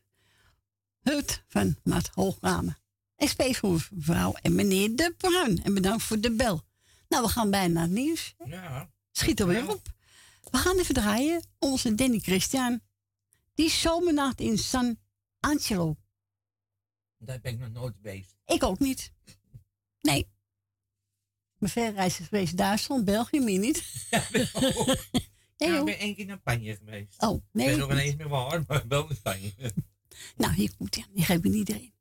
[1.01, 2.79] Hut van Maat Hoogramen.
[3.31, 5.63] SP voor mevrouw en meneer De Bruin.
[5.63, 6.63] En bedankt voor de bel.
[7.09, 8.35] Nou, we gaan bijna naar het nieuws.
[8.45, 8.91] Ja.
[9.11, 9.93] Schiet er weer op.
[10.51, 11.47] We gaan even draaien.
[11.59, 12.81] Onze Danny Christian.
[13.55, 14.99] Die zomernacht in San
[15.41, 15.97] Angelo.
[17.19, 18.37] Daar ben ik nog nooit geweest.
[18.47, 19.13] Ik ook niet.
[20.01, 20.29] Nee.
[21.59, 23.85] Mijn verreis is geweest Duitsland, België, meer niet.
[25.57, 27.23] Nee, Ja, ik ben één keer naar Spanje geweest.
[27.23, 27.67] Oh, nee.
[27.67, 29.53] Ik weet nog ineens meer waar, maar wel in Spanje.
[30.37, 31.05] Nou, hier komt hij.
[31.13, 31.94] Die geef ik iedereen.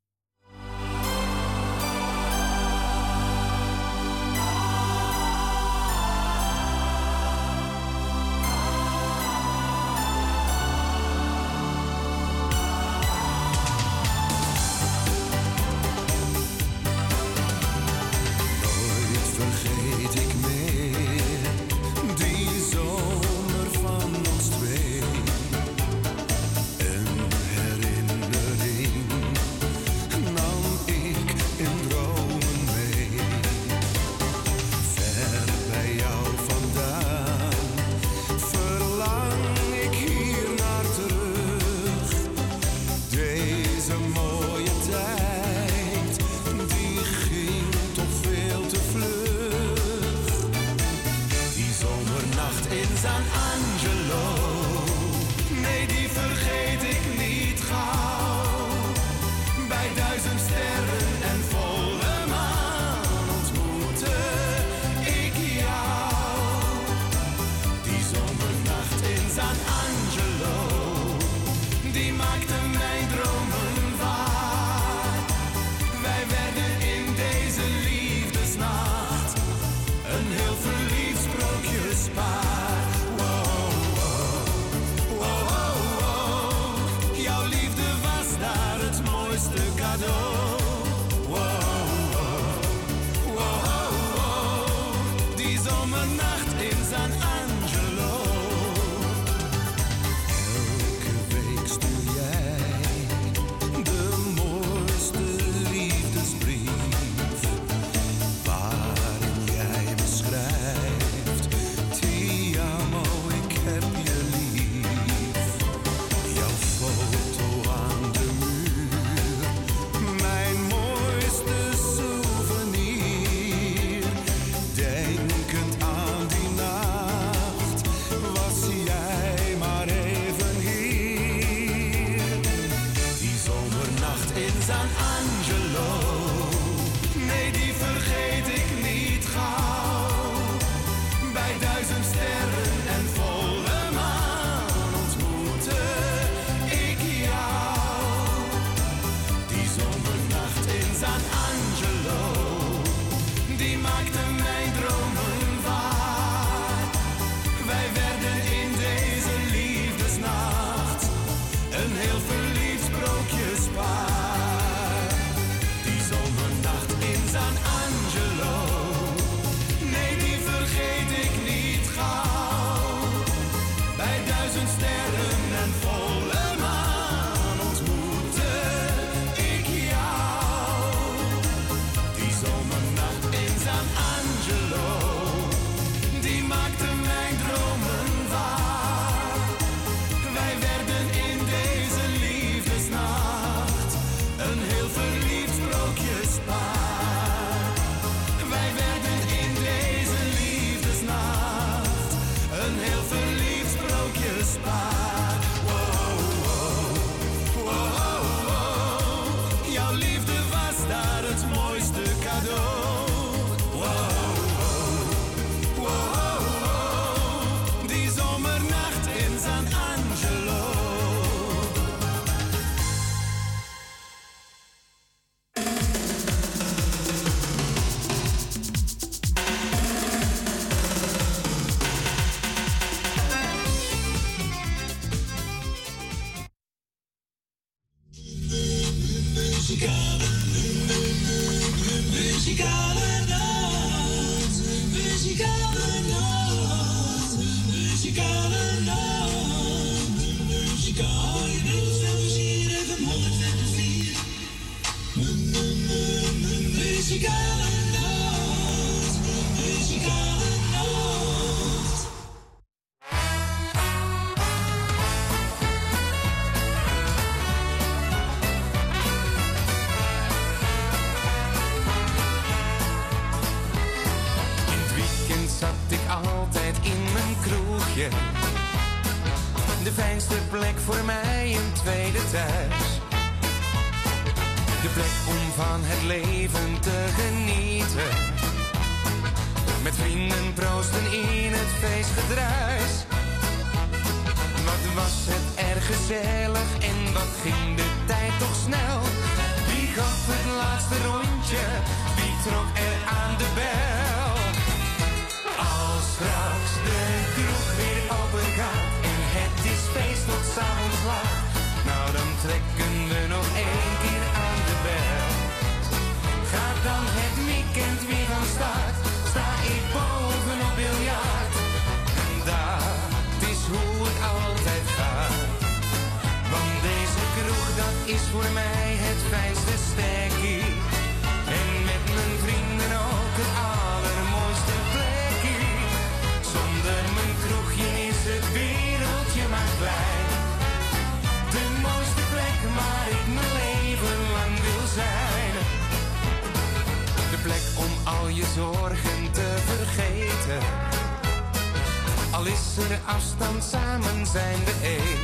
[353.94, 355.20] Samen zijn we één.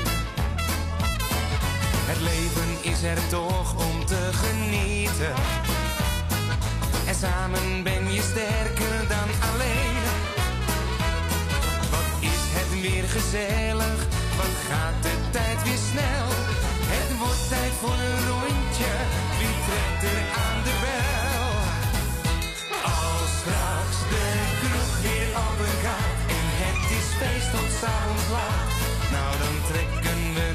[2.10, 5.34] Het leven is er toch om te genieten.
[7.08, 10.04] En samen ben je sterker dan alleen.
[11.94, 14.00] Wat is het weer gezellig,
[14.38, 16.28] wat gaat de tijd weer snel.
[16.94, 18.94] Het wordt tijd voor een rondje,
[19.40, 21.48] wie trekt er aan de bel?
[22.94, 24.26] Als straks de
[24.60, 25.19] kroeg
[27.00, 28.72] is feest tot 's avonds laat.
[29.12, 30.49] Nou dan trekken we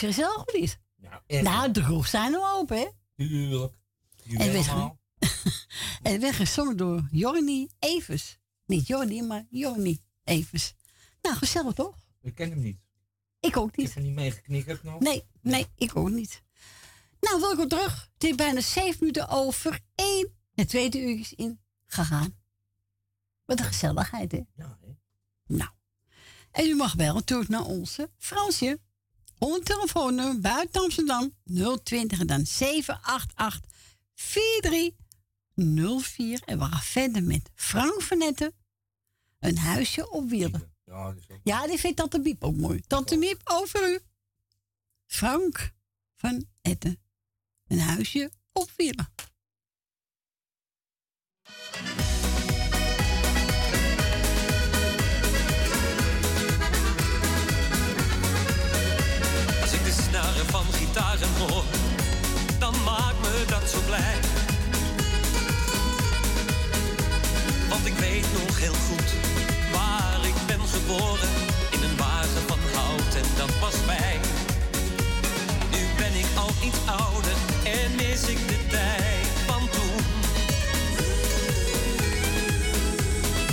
[0.00, 0.78] was je gezellig of niet?
[1.26, 1.42] echt.
[1.42, 2.88] Nou, de kroeg zijn nu open, hè?
[3.16, 3.74] Tuurlijk.
[4.24, 4.68] En werd,
[6.02, 8.38] en werd gezongen door Jorny Evers.
[8.66, 10.74] Niet Jorny, maar Jorny Evers.
[11.22, 11.96] Nou, gezellig toch?
[12.20, 12.78] Ik ken hem niet.
[13.40, 13.86] Ik ook Ik niet.
[13.86, 15.00] heb er niet mee geknikkerd nog.
[15.00, 16.42] Nee, nee, ik ook niet.
[17.20, 18.10] Nou, welkom terug.
[18.14, 20.36] Het is bijna zeven minuten over één.
[20.54, 22.36] Het tweede uur is in gegaan.
[23.44, 24.40] Wat een gezelligheid, hè?
[24.54, 24.88] Ja, hè?
[25.46, 25.70] Nou.
[26.50, 28.80] En u mag bellen natuurlijk naar onze Fransje.
[29.44, 31.34] Telefoonnummer buiten Amsterdam
[31.82, 33.70] 020 en dan 788
[34.14, 36.42] 4304.
[36.44, 38.52] En we gaan verder met Frank van Netten.
[39.38, 40.72] Een huisje op wielen.
[40.84, 41.40] Ja, dat is ook...
[41.42, 42.80] Ja, die vindt Tante Miep ook mooi.
[42.80, 44.00] Tante Miep, over u.
[45.06, 45.72] Frank
[46.16, 47.02] van Etten.
[47.66, 49.12] Een huisje op wielen.
[60.94, 61.28] daar en
[62.58, 64.16] dan maakt me dat zo blij.
[67.68, 69.10] Want ik weet nog heel goed
[69.72, 71.28] waar ik ben geboren.
[71.70, 74.20] In een wagen van hout en dat was mij.
[75.70, 80.04] Nu ben ik al iets ouder en mis ik de tijd van toen.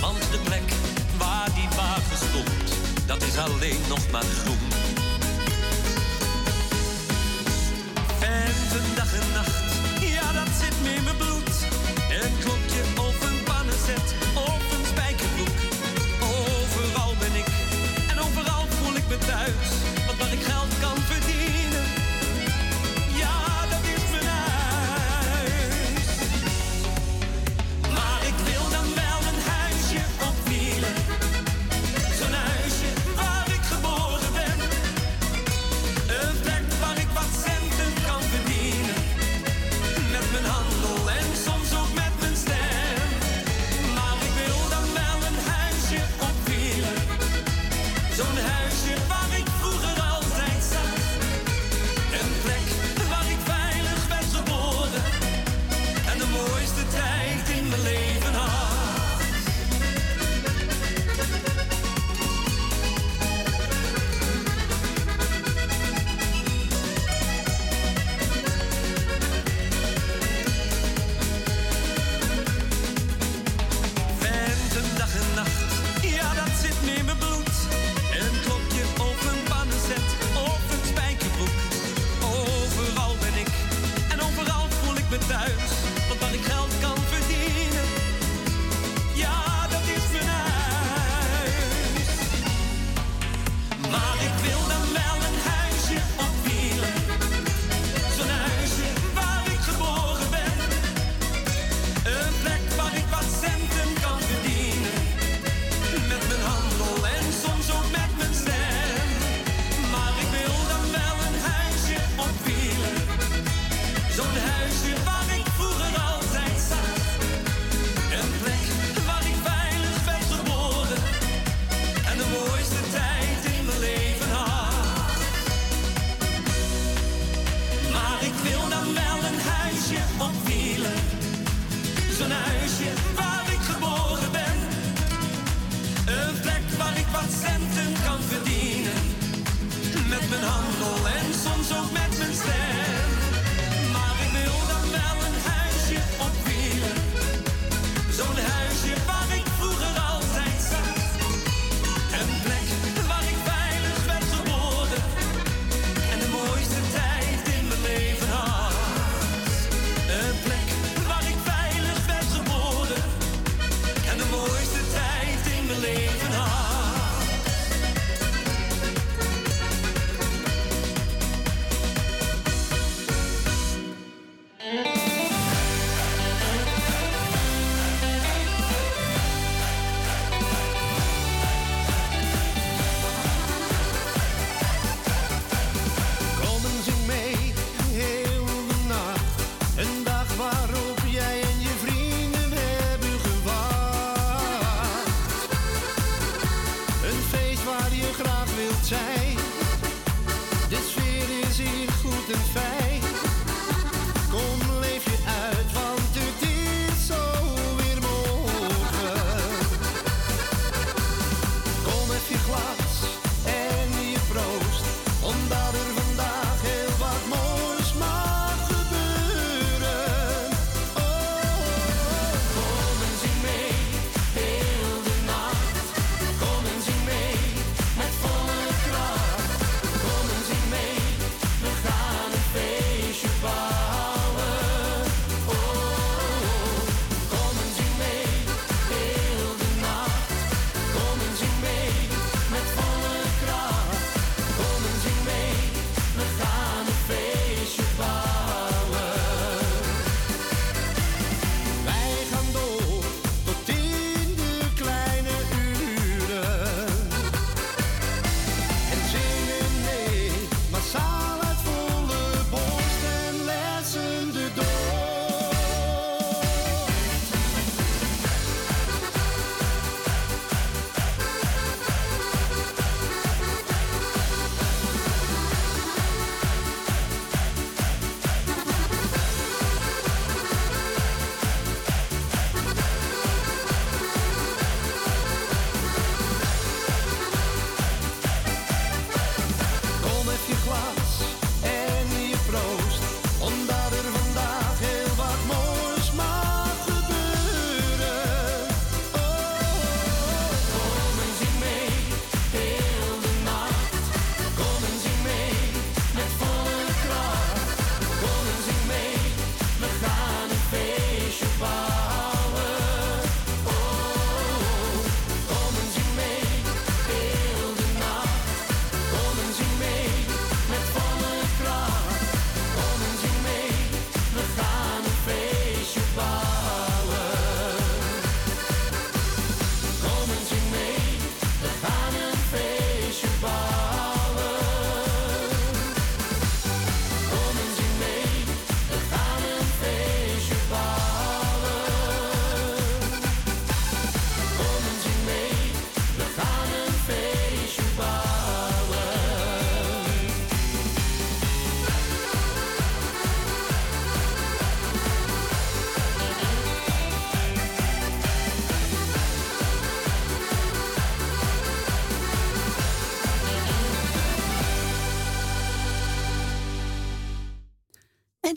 [0.00, 0.68] Want de plek
[1.18, 2.68] waar die wagen stond,
[3.06, 4.61] dat is alleen nog maar groen.
[8.72, 9.51] Venten dag en nacht,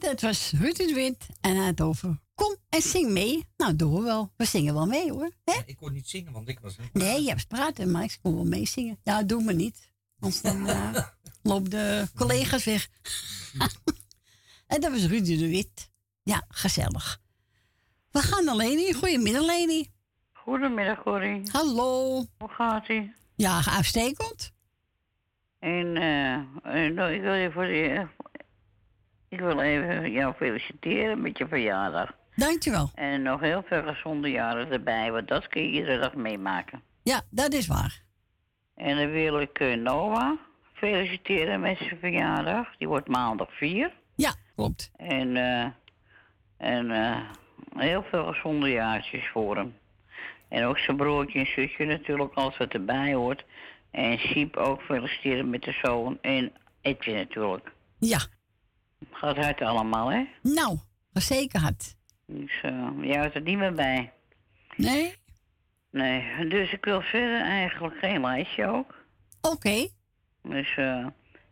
[0.06, 3.48] dat was Ruud de Wit en hij had het over kom en zing mee.
[3.58, 4.32] Nou, doen we wel.
[4.38, 5.32] We zingen wel mee hoor.
[5.44, 5.62] Hè?
[5.66, 6.94] Ik kon niet zingen, want ik was niet.
[6.94, 9.00] Nee, je hebt praten, maar ik kon wel meezingen.
[9.04, 9.92] Ja, doe me niet.
[10.20, 11.06] Anders dan eh,
[11.44, 12.90] lopen de collega's weg.
[14.68, 15.92] en dat was Rudy de Wit.
[16.24, 17.22] Ja, gezellig.
[18.12, 18.94] We gaan naar Leni.
[18.94, 19.92] Goedemiddag, Leni.
[20.34, 21.42] Goedemiddag, Corrie.
[21.52, 22.16] Hallo.
[22.38, 23.14] Hoe gaat ie?
[23.36, 24.54] Ja, uitstekend.
[25.60, 25.92] En
[26.94, 28.08] nou, ik wil je voor je,
[29.36, 32.12] ik wil even jou feliciteren met je verjaardag.
[32.36, 32.92] Dankjewel.
[32.94, 36.82] En nog heel veel gezonde jaren erbij, want dat kun je iedere dag meemaken.
[37.04, 38.02] Ja, dat is waar.
[38.76, 40.32] En dan wil ik eh, Noah
[40.74, 42.78] feliciteren met zijn verjaardag.
[42.78, 43.92] Die wordt maandag 4.
[44.16, 44.92] Ja, klopt.
[44.98, 45.68] En, eh,
[46.58, 47.18] en eh,
[47.76, 49.76] heel veel gezonde jaartjes voor hem.
[50.50, 53.46] En ook zijn broertje en zusje natuurlijk, alles wat erbij hoort.
[53.92, 56.18] En Siep ook feliciteren met de zoon.
[56.22, 56.52] En
[56.82, 57.72] Etje natuurlijk.
[58.00, 58.20] Ja.
[59.12, 60.28] Gaat hard allemaal, hè?
[60.42, 60.78] Nou,
[61.14, 61.96] zeker hard.
[62.26, 64.12] Dus eh jij houdt er niet meer bij.
[64.76, 65.16] Nee?
[65.92, 68.96] Nee, dus ik wil verder eigenlijk geen lijstje ook.
[69.42, 69.88] Oké.
[70.42, 71.06] Dus eh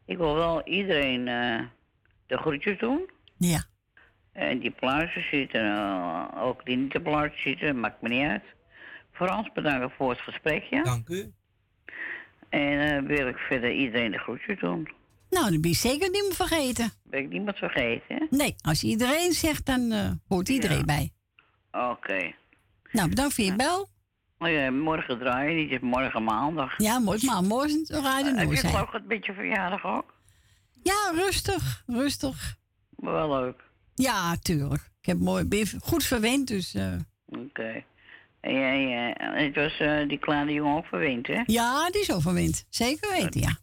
[0.05, 1.61] ik wil wel iedereen eh,
[2.27, 3.09] de groetjes doen.
[3.37, 3.63] Ja.
[4.31, 8.43] En die pluizen zitten, eh, ook die niet te pluizen zitten, maakt me niet uit.
[9.11, 10.83] Frans, bedankt voor het gesprekje.
[10.83, 11.31] Dank u.
[12.49, 14.89] En eh, wil ik verder iedereen de groetjes doen.
[15.33, 16.91] Nou, dan ben je zeker niet meer vergeten.
[17.03, 18.25] Ben ik niemand vergeten, hè?
[18.37, 21.11] Nee, als je iedereen zegt, dan eh, hoort iedereen bij.
[21.71, 22.33] Oké.
[22.91, 23.89] Nou, bedankt voor je bel.
[24.37, 26.73] Oh ja, morgen draaien niet, het is morgen maandag.
[26.77, 30.13] Ja, mooi, maar morgen rijden Eh, heb we je geloof ik een beetje verjaardag ook?
[30.83, 32.55] Ja, rustig, rustig.
[32.95, 33.63] Maar wel leuk.
[33.95, 34.91] Ja, tuurlijk.
[35.01, 36.73] Ik heb mooi, ben goed verwend, dus...
[36.73, 36.93] eh,
[37.25, 37.83] Oké.
[38.41, 41.41] En jij, eh, het was eh, die kleine jongen ook verwend, hè?
[41.45, 42.65] ja, die is al verwend.
[42.69, 43.57] Zeker weten, ja.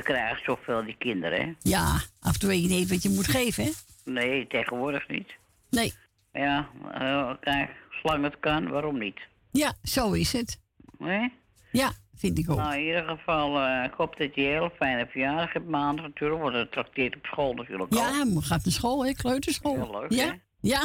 [0.00, 1.52] Ze krijgen zoveel, die kinderen, hè?
[1.58, 3.70] Ja, af en toe weet je niet wat je moet geven, hè?
[4.04, 5.34] Nee, tegenwoordig niet.
[5.70, 5.92] Nee.
[6.32, 7.70] Ja, eh, kijk,
[8.02, 9.20] zolang het kan, waarom niet?
[9.50, 10.60] Ja, zo is het.
[10.98, 11.32] Nee?
[11.72, 12.56] Ja, vind ik ook.
[12.56, 16.04] Nou, in ieder geval, eh, ik hoop dat je een hele fijne verjaardag hebt maandag
[16.04, 16.40] natuurlijk.
[16.40, 17.98] Wordt het trakteert op school natuurlijk ook.
[17.98, 19.12] Ja, hij gaat naar school, hè?
[19.12, 19.74] Kleuterschool.
[19.74, 20.32] Heel leuk, ja, hè?
[20.60, 20.82] ja.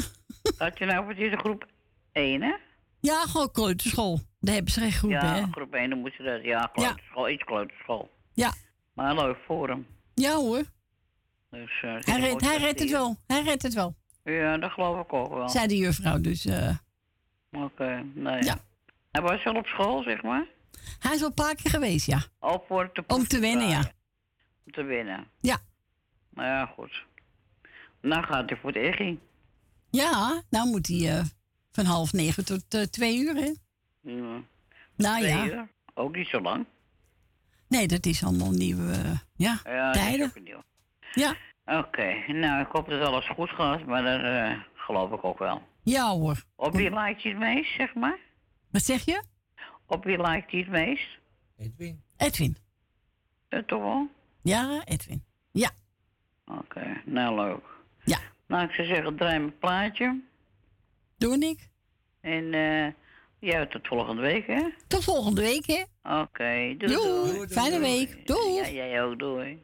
[0.57, 1.65] Had je nou voor deze groep
[2.11, 2.55] 1, hè?
[2.99, 4.19] Ja, gewoon kleuterschool.
[4.39, 5.43] Daar hebben ze geen groepen, ja, hè?
[5.51, 8.09] groep 1, dan moet je dat, ja, kleuterschool, iets kleuterschool.
[8.33, 8.53] Ja.
[8.95, 9.87] Maar leuk voor hem.
[10.13, 10.63] Ja hoor.
[11.49, 13.17] Dus, eh, Hij, redt, mooi hij redt het wel.
[13.27, 13.95] Hij redt het wel.
[14.23, 15.49] Ja, dat geloof ik ook wel.
[15.49, 16.45] Zei de juffrouw, dus...
[16.45, 16.75] eh,
[17.51, 18.43] Oké, nee.
[18.43, 18.57] Ja.
[19.11, 20.45] Hij was wel op school, zeg maar?
[20.99, 22.21] hij is al een paar keer geweest, ja.
[22.39, 23.79] Of voor te Om te winnen, ja.
[24.65, 25.27] Om te winnen.
[25.39, 25.57] Ja.
[26.29, 27.03] Nou ja, goed.
[28.01, 29.19] Nou gaat hij voor het Eggie.
[29.89, 31.23] Ja, nou moet hij eh,
[31.71, 33.53] van half negen tot twee uur, hè?
[34.01, 34.41] Ja.
[34.95, 35.45] Nou Twee ja.
[35.45, 35.67] uur.
[35.93, 36.65] Ook niet zo lang.
[37.67, 40.25] Nee, dat is allemaal nieuwe eh, ja, Ja, tijden.
[40.25, 40.61] ook nieuw.
[41.13, 41.35] Ja.
[41.65, 45.61] Oké, nou ik hoop dat alles goed gaat, maar dat eh, geloof ik ook wel.
[45.83, 46.43] Ja hoor.
[46.55, 48.17] Op wie lijkt hij het meest, zeg maar?
[48.71, 49.23] Wat zeg je?
[49.85, 51.07] Op wie lijkt hij het meest?
[51.57, 52.03] Edwin.
[52.17, 52.57] Edwin.
[53.49, 54.07] Eh, toch wel?
[54.41, 55.23] Ja, Edwin.
[55.51, 55.69] Ja.
[56.45, 57.63] Oké, nou leuk.
[58.03, 58.19] Ja.
[58.47, 60.21] Nou, ik zou zeggen, draai mijn plaatje.
[61.17, 61.69] Doe ik.
[62.21, 62.87] En eh
[63.39, 64.69] ja, tot volgende week, hè?
[64.87, 65.83] Tot volgende week, hè?
[66.05, 67.33] Oké, doei, Doei.
[67.33, 67.47] doei.
[67.47, 68.27] Fijne week.
[68.27, 68.53] Doei.
[68.53, 69.63] Ja, jij ook, doei.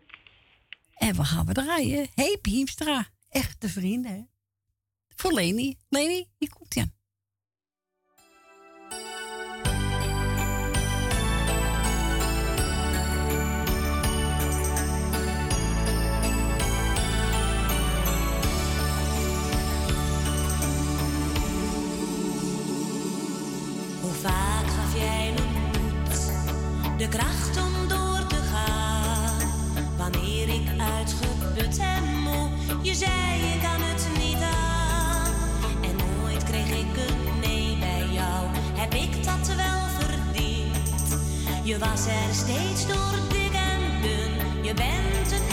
[0.93, 2.07] En we gaan we draaien.
[2.15, 3.07] Hey Piemstra.
[3.29, 4.21] Echte vrienden, hè?
[5.15, 5.77] Voor Leni.
[5.89, 6.93] Leni, hier komt aan.
[24.01, 24.50] Hoe vaak
[27.01, 29.51] de kracht om door te gaan?
[29.97, 30.67] Wanneer ik
[30.97, 32.49] uitgeput en moe,
[32.81, 35.33] je zei je kan het niet aan.
[35.81, 41.17] En nooit kreeg ik een nee bij jou, heb ik dat wel verdiend?
[41.63, 45.50] Je was er steeds door dik en dun, je bent een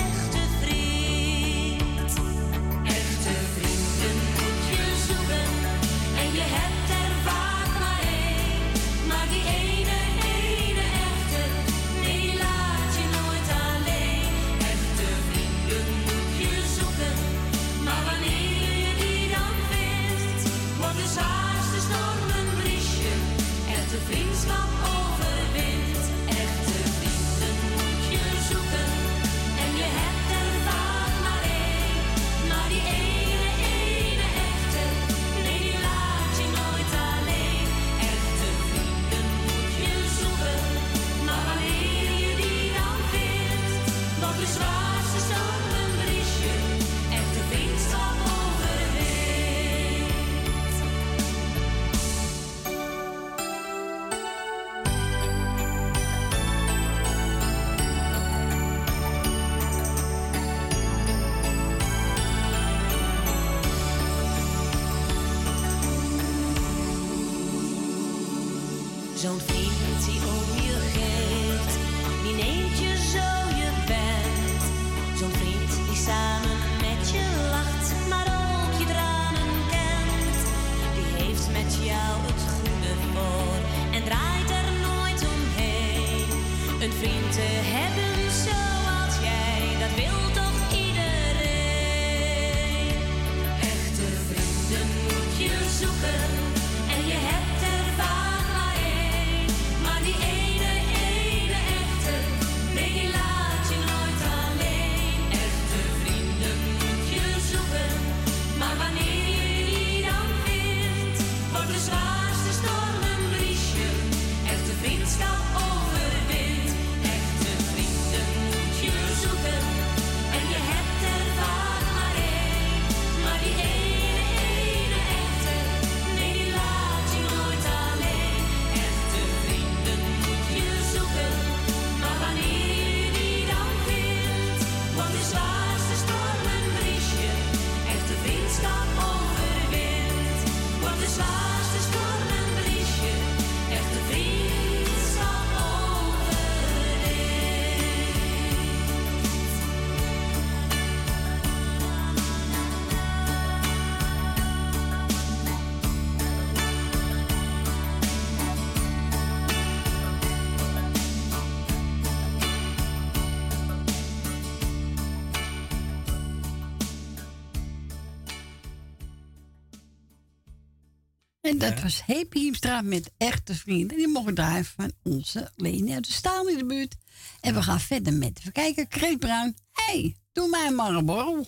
[171.48, 173.96] En dat was Happy Hiemstra met echte vrienden.
[173.96, 176.96] Die mogen draaien van onze Leni uit de Staal in de buurt.
[177.40, 179.56] En we gaan verder met, even kijken, Kreet Bruin.
[179.72, 181.46] Hé, hey, doe mij maar een borrel.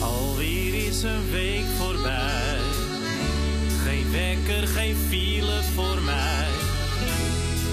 [0.00, 2.58] Alweer is een week voorbij.
[3.84, 6.48] Geen wekker, geen file voor mij.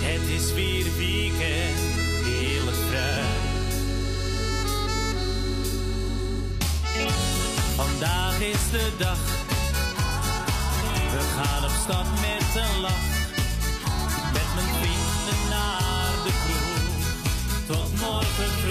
[0.02, 1.73] Het is weer weekend
[7.76, 9.18] Vandaag is de dag.
[11.12, 13.12] We gaan op stap met een lach.
[14.34, 17.68] Met mijn vrienden naar de kroeg.
[17.68, 18.63] Tot morgen.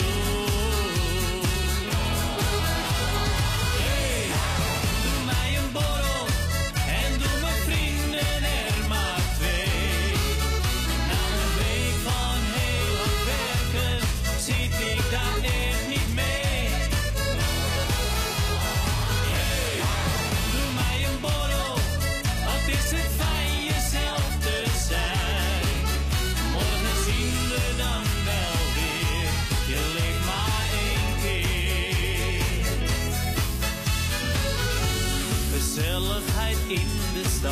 [37.43, 37.51] Zo'n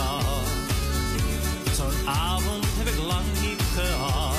[2.09, 4.35] avond heb ik lang niet gehad.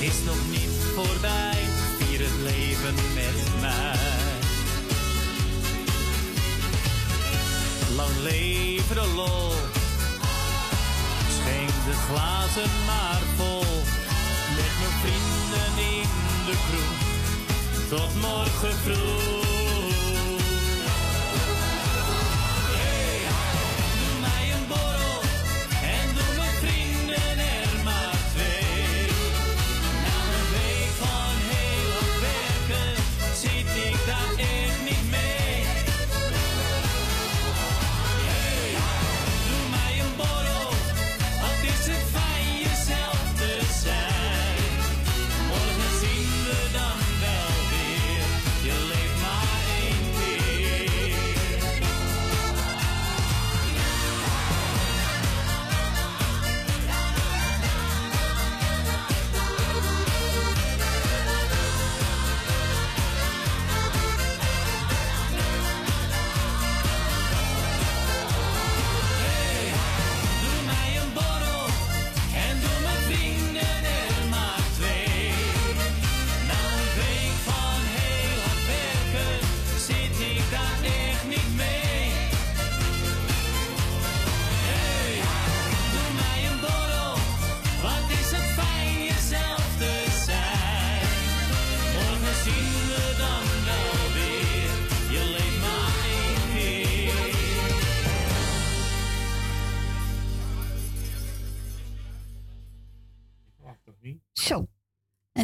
[0.00, 1.58] Is nog niet voorbij,
[1.98, 3.98] vier het leven met mij.
[7.96, 9.52] Lang leven de lol,
[11.36, 13.64] schenk de glazen maar vol.
[14.56, 16.08] Met mijn vrienden in
[16.46, 17.00] de kroeg,
[17.88, 19.63] tot morgen vroeg.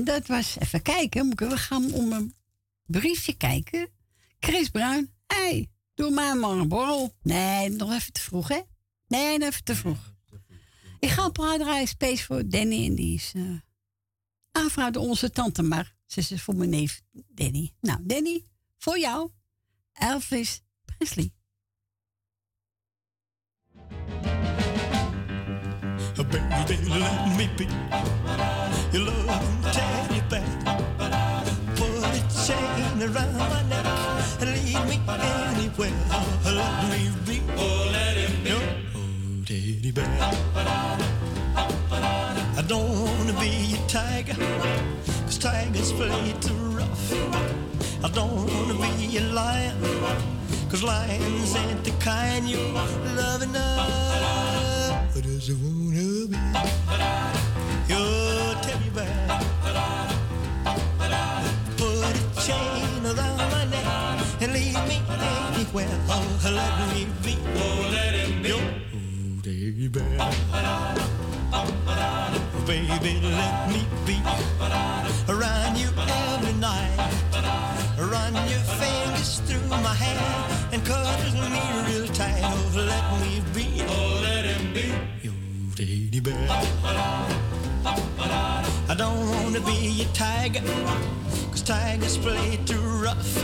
[0.01, 2.35] En dat was, even kijken, we gaan om een
[2.87, 3.89] briefje kijken.
[4.39, 7.15] Chris Bruin, hé, hey, doe maar maar een borrel.
[7.23, 8.61] Nee, nog even te vroeg, hè?
[9.09, 10.15] Nee, nog even te vroeg.
[10.99, 15.63] Ik ga een paar draaien, space voor Danny en die is uh, door onze tante
[15.63, 15.95] maar.
[16.07, 17.73] Ze is dus voor mijn neef Danny.
[17.81, 18.45] Nou, Danny,
[18.79, 19.31] voor jou,
[19.93, 21.33] Elvis Presley.
[26.31, 27.67] Baby, let me be
[28.93, 30.45] your loving teddy bear.
[31.75, 33.87] Put a chain around my neck
[34.41, 35.93] and lead me anywhere.
[36.45, 37.43] Let me be.
[37.57, 38.51] Oh, let him be.
[38.95, 40.07] Oh, teddy bear.
[42.57, 44.37] I don't wanna be a tiger,
[45.25, 47.13] cause tigers play too rough.
[48.05, 49.77] I don't wanna be a lion,
[50.71, 52.59] cause lions ain't the kind you
[53.17, 53.81] love enough.
[55.17, 56.09] I just wanna Put
[62.17, 63.85] a chain around my neck
[64.41, 65.03] and lead me.
[66.09, 67.37] Oh, let me be.
[67.55, 68.15] Oh, let
[69.89, 70.01] be.
[72.67, 74.17] Baby, let me be
[75.29, 76.97] around you every night.
[77.99, 81.61] Run your fingers through my hair and cuddle me
[81.93, 82.41] real tight.
[82.43, 83.80] Oh, let me be.
[86.23, 86.27] I
[88.95, 90.61] don't wanna be a tiger,
[91.51, 93.39] cause tigers play too rough.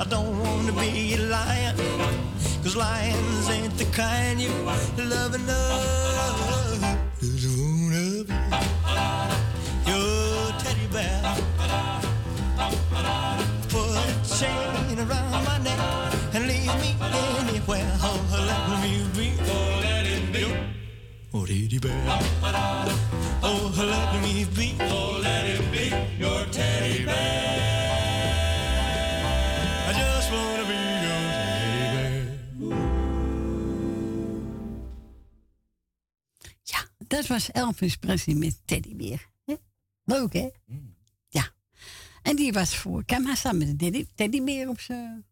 [0.00, 1.76] I don't wanna be a lion,
[2.64, 4.50] cause lions ain't the kind you
[4.98, 6.82] love enough.
[7.20, 8.34] Just wanna be
[9.86, 11.36] your teddy bear.
[13.68, 15.78] Put a chain around my neck
[16.34, 16.96] and leave me
[17.38, 17.93] anywhere.
[21.36, 22.20] Oh, teddy bear.
[23.42, 24.76] Oh, let me be.
[24.80, 27.50] Oh, let it be your teddy bear.
[29.88, 30.74] I just wanna be
[31.04, 32.76] your teddy bear.
[37.08, 39.28] Dat was Elvis Presley met Teddybeer.
[39.44, 39.54] Hè?
[40.04, 40.48] Leuk, hè?
[41.28, 41.52] Ja.
[42.22, 43.04] En die was voor...
[43.04, 45.24] Kijk maar, staan met een teddy, teddybeer op zijn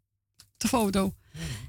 [0.57, 1.15] de foto.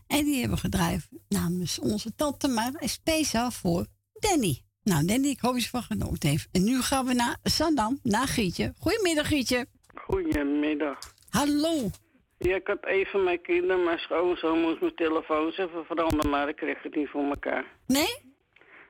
[0.08, 3.88] En die hebben we gedraaid namens onze tante, maar speciaal voor
[4.20, 4.62] Danny.
[4.84, 6.48] Nou, Danny, ik hoop dat je van genoten heeft.
[6.52, 8.74] En nu gaan we naar Sandam, naar Gietje.
[8.80, 9.66] Goedemiddag, Gietje.
[9.96, 10.98] Goedemiddag.
[11.30, 11.90] Hallo.
[12.38, 16.56] Ja, ik had even mijn kinderen, mijn schoonzoon moest mijn telefoon even veranderen, maar ik
[16.56, 17.66] kreeg het niet voor elkaar.
[17.88, 18.32] Nee?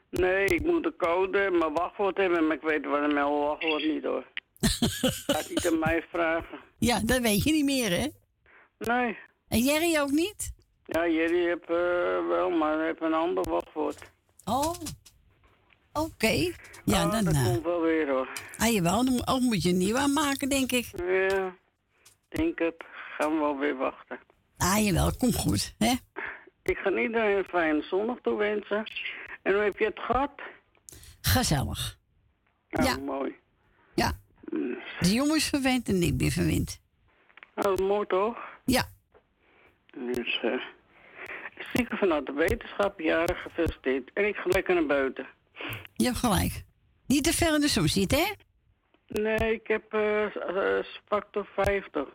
[0.10, 4.04] Nee, ik moet de code, mijn wachtwoord hebben, maar ik weet wel mijn wachtwoord niet
[4.04, 4.26] hoor.
[5.28, 6.60] Gaat niet aan mij vragen.
[6.78, 8.08] Ja, dat weet je niet meer, hè?
[8.78, 9.18] Nee.
[9.48, 10.52] En Jerry ook niet?
[10.86, 14.12] Ja, jullie hebben eh, wel, maar heb een ander wachtwoord.
[14.46, 14.74] Oh.
[15.94, 16.52] Oké.
[16.86, 17.24] Ja, Ah, dan...
[17.24, 18.28] dat eh, komt wel weer hoor.
[18.58, 20.86] ah, jawel, dan moet- ook moet je een nieuw aanmaken, denk ik.
[21.08, 21.56] Ja,
[22.30, 22.84] denk het.
[23.18, 24.20] Gaan we wel weer wachten.
[24.58, 25.94] Ah, jawel, komt goed, hè?
[26.64, 28.84] Ik ga iedereen een fijne zondag toewensen.
[29.42, 30.32] En hoe heb je het gehad?
[31.22, 31.98] Gezellig.
[32.70, 32.98] Ja.
[32.98, 33.36] mooi.
[33.96, 34.12] Ja.
[35.00, 36.82] De jongen is verwend en ik ben verwend.
[37.56, 38.38] Oh, mooi toch?
[38.66, 38.84] Ja.
[39.98, 40.62] Dus, eh
[41.72, 44.10] stiekem vanuit de wetenschap, jaren gefeliciteerd.
[44.14, 45.28] En ik ga lekker naar buiten.
[45.94, 46.64] Je hebt gelijk.
[47.08, 48.32] Niet te ver in de zon zitten, hè?
[49.22, 52.08] Nee, ik heb eh eh, factor 50.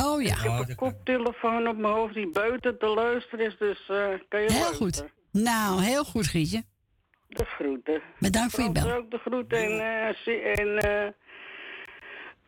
[0.00, 0.34] Oh ja.
[0.34, 4.40] Ik heb een koptelefoon op mijn hoofd die buiten te luisteren is, dus eh, kan
[4.40, 4.76] je Heel luisteren.
[4.76, 5.04] goed.
[5.30, 6.62] Nou, heel goed, Gietje.
[7.28, 8.02] De groeten.
[8.18, 8.92] Bedankt voor je bel.
[8.92, 11.08] ook de groeten en, eh, en eh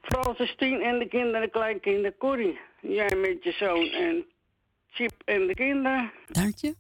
[0.03, 2.59] Francis Tien en de kinderen, de kleinkinderen, Corrie.
[2.81, 4.25] Jij met je zoon en
[4.91, 6.13] Chip en de kinderen.
[6.27, 6.75] Dank je.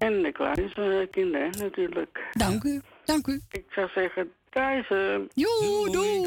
[0.00, 2.28] En de kleine kinderen natuurlijk.
[2.32, 2.80] Dank u.
[3.04, 3.40] Dank u.
[3.50, 4.88] Ik zou zeggen, thuis.
[5.34, 6.24] Joe, doei.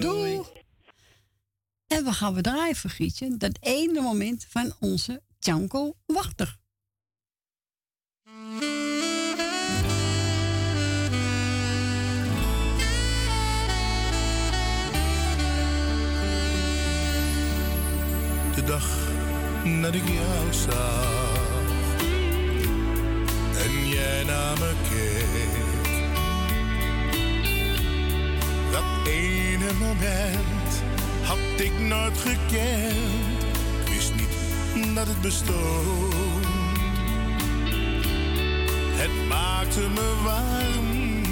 [0.00, 0.40] Doei.
[1.86, 3.36] En we gaan we draaien, Gietje.
[3.36, 6.60] Dat ene moment van onze Tjanko Wachter.
[18.54, 19.10] de dag
[19.82, 21.31] dat ik jou zag
[23.64, 25.90] en jij naar me keek.
[28.72, 30.82] Dat ene moment
[31.22, 33.42] had ik nooit gekend,
[33.84, 36.14] ik wist niet dat het bestond.
[38.94, 41.22] Het maakte me warm,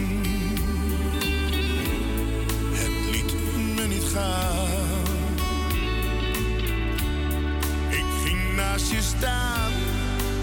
[2.72, 3.34] het liet
[3.76, 4.68] me niet gaan.
[7.88, 9.72] Ik ging naast je staan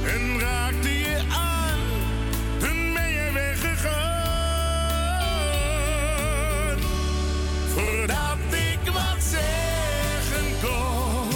[0.05, 0.96] en raakte
[7.77, 11.29] voordat ik wat zeggen kon,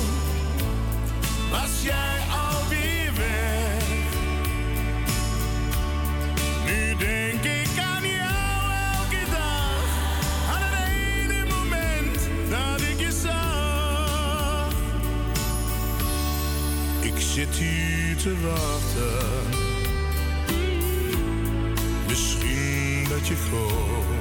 [1.52, 3.84] was jij al alweer weg.
[6.66, 9.84] Nu denk ik aan jou elke dag,
[10.52, 10.90] aan het
[11.30, 12.20] ene moment
[12.50, 14.74] dat ik je zag.
[17.02, 19.50] Ik zit hier te wachten,
[22.08, 24.20] misschien dat je komt.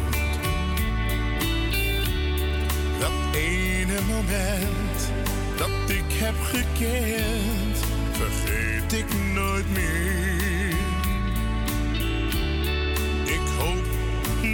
[3.33, 5.11] Ene moment
[5.57, 7.79] dat ik heb gekend,
[8.13, 10.69] vergeet ik nooit meer.
[13.25, 13.85] Ik hoop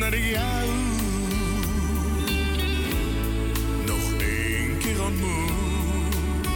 [0.01, 0.69] dat ik jou
[3.87, 6.47] nog één keer ontmoet.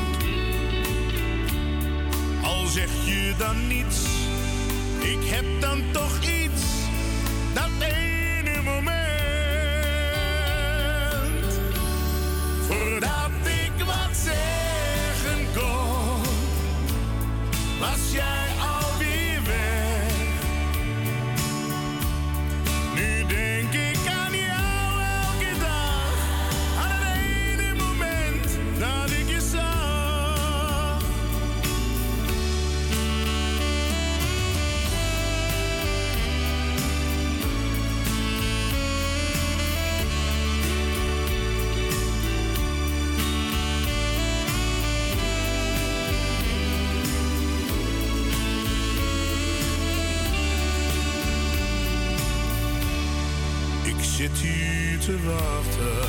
[2.43, 4.05] Al zeg je dan niets,
[5.01, 6.50] ik heb dan toch iets.
[14.27, 14.50] Ik
[55.11, 56.09] te wachten.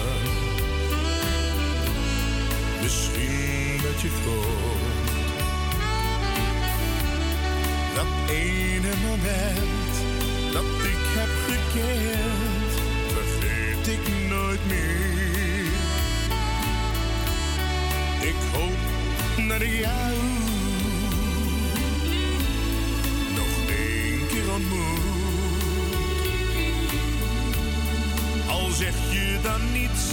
[2.82, 5.10] Misschien dat je komt.
[7.95, 9.91] Dat ene moment
[10.53, 10.64] dat
[10.94, 12.72] ik heb gekend,
[13.14, 15.72] vergeet ik nooit meer.
[18.30, 18.82] Ik hoop
[19.61, 20.40] ik jou
[28.81, 30.09] zeg je dan niets,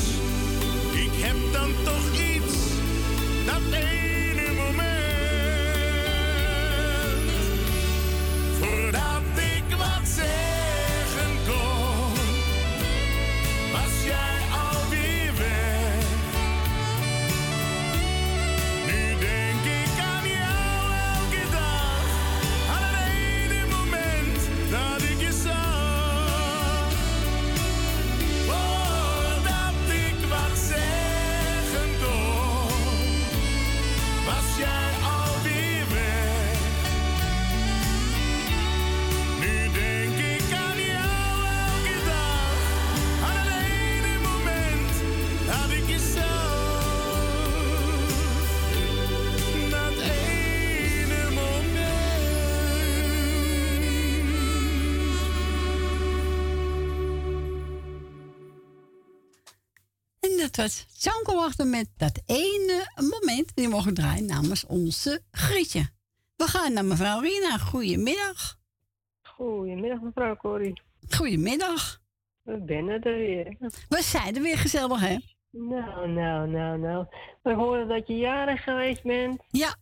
[0.93, 2.38] ik heb dan toch iets.
[60.59, 65.89] Was Janko Wachter met dat ene moment die mogen draaien namens onze Grietje.
[66.37, 67.59] We gaan naar mevrouw Rina.
[67.59, 68.59] Goedemiddag.
[69.23, 70.81] Goedemiddag, mevrouw Corrie.
[71.11, 72.01] Goedemiddag.
[72.43, 73.57] We zijn er weer.
[73.89, 75.17] We zijn er weer gezellig, hè?
[75.51, 77.07] Nou, nou, nou, nou.
[77.43, 79.43] We horen dat je jarig geweest bent.
[79.49, 79.77] Ja.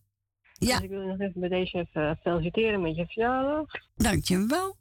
[0.52, 0.74] Ja.
[0.74, 3.66] Dus ik wil je nog even bij deze even feliciteren met je verjaardag.
[3.94, 4.76] Dankjewel.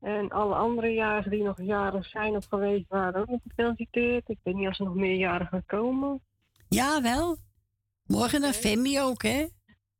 [0.00, 4.28] En alle andere jarigen die nog jarig zijn of geweest waren ook nog gefeliciteerd.
[4.28, 6.20] Ik weet niet of er nog meer jarigen komen.
[6.68, 7.36] Jawel.
[8.06, 9.46] Morgen naar Femi ook, hè?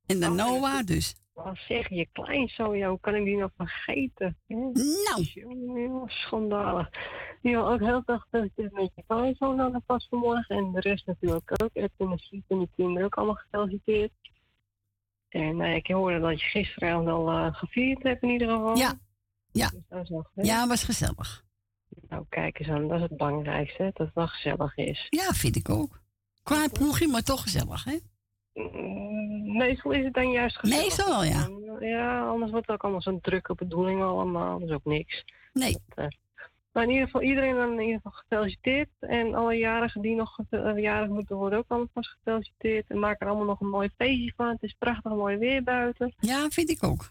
[0.06, 1.16] En dan Noah, dus.
[1.32, 4.36] Wat zeg je, kleinzoon, joh, kan ik die nog vergeten?
[4.46, 5.24] Nou.
[6.06, 6.90] Schandalig.
[7.42, 10.56] Die wil ook heel erg gefeliciteerd met je kleinzoon dan nog pas vanmorgen.
[10.56, 11.70] En de rest natuurlijk ook.
[11.72, 14.12] Edwin en Siep en die kinderen ook allemaal gefeliciteerd.
[15.28, 18.76] En eh, ik hoorde dat je gisteravond al eh, gevierd hebt in ieder geval.
[18.76, 18.98] Ja.
[19.52, 19.68] Ja.
[19.68, 20.26] Dus dat is wel.
[20.34, 21.44] Ja, was gezellig.
[22.08, 25.06] Nou, kijk eens aan, dat is het belangrijkste, hè, dat het wel gezellig is.
[25.10, 26.00] Ja, vind ik ook.
[26.42, 27.98] Klein ploegje, maar toch gezellig, hè?
[28.52, 30.84] Mm, Meestal is het dan juist gezellig.
[30.84, 31.48] Meestal wel, ja.
[31.80, 34.58] Ja, anders wordt het ook allemaal zo'n drukke bedoeling allemaal.
[34.58, 35.24] Dat is ook niks.
[35.52, 35.72] Nee.
[35.72, 36.06] Dat, eh,
[36.72, 38.88] maar in ieder geval, iedereen dan in ieder geval gefeliciteerd.
[39.00, 42.84] En alle jarigen die nog eh, jarig moeten worden ook allemaal vast gefeliciteerd.
[42.88, 44.48] En maak er allemaal nog een mooi feestje van.
[44.48, 46.14] Het is prachtig mooi weer buiten.
[46.18, 47.10] Ja, vind ik ook.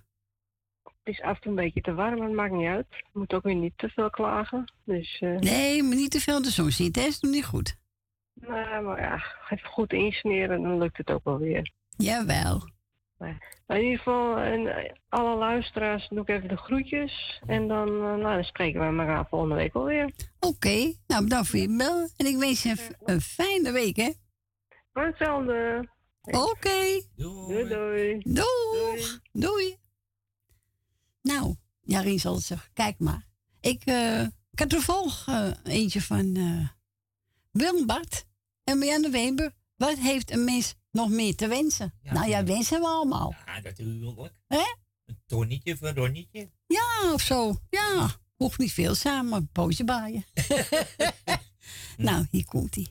[1.07, 2.85] Het is af en toe een beetje te warm, maar het maakt niet uit.
[2.89, 4.71] Je moet ook weer niet te veel klagen.
[4.83, 7.01] Dus, eh, Nee, maar niet te veel de zon ziet, hè?
[7.01, 7.77] Is nog niet goed.
[8.33, 11.71] nou, maar ja, even goed insmeren, dan lukt het ook wel weer.
[11.97, 12.61] Jawel.
[13.17, 17.41] Maar in ieder geval, en eh, alle luisteraars doe ik even de groetjes.
[17.45, 20.11] En dan, eh, nou, dan spreken wij elkaar volgende week alweer.
[20.39, 22.09] Oké, nou bedankt voor je bel.
[22.17, 24.11] En ik wens je een, een fijne week, hè?
[24.93, 25.89] Hetzelfde.
[26.21, 27.01] Oké.
[27.15, 28.21] Doei doei.
[28.23, 29.01] Doei.
[29.31, 29.77] Doei.
[31.27, 32.69] Nou, Jarien zal het zeggen.
[32.73, 33.27] Kijk maar.
[33.59, 36.67] Ik, eh, ik had toevallig eh, eentje van eh
[37.51, 38.25] Willem Bart
[38.63, 39.51] en Marianne Weber.
[39.75, 41.93] Wat heeft een mens nog meer te wensen?
[42.01, 43.35] nou ja, wensen we allemaal.
[43.45, 44.33] Ja, natuurlijk.
[44.47, 44.75] Hè?
[45.05, 46.51] Een tonnetje een ronnetje.
[46.67, 47.57] Ja, of zo.
[47.69, 50.25] Ja, hoeft niet veel samen, maar een baaien.
[51.97, 52.87] nou, hier komt hij.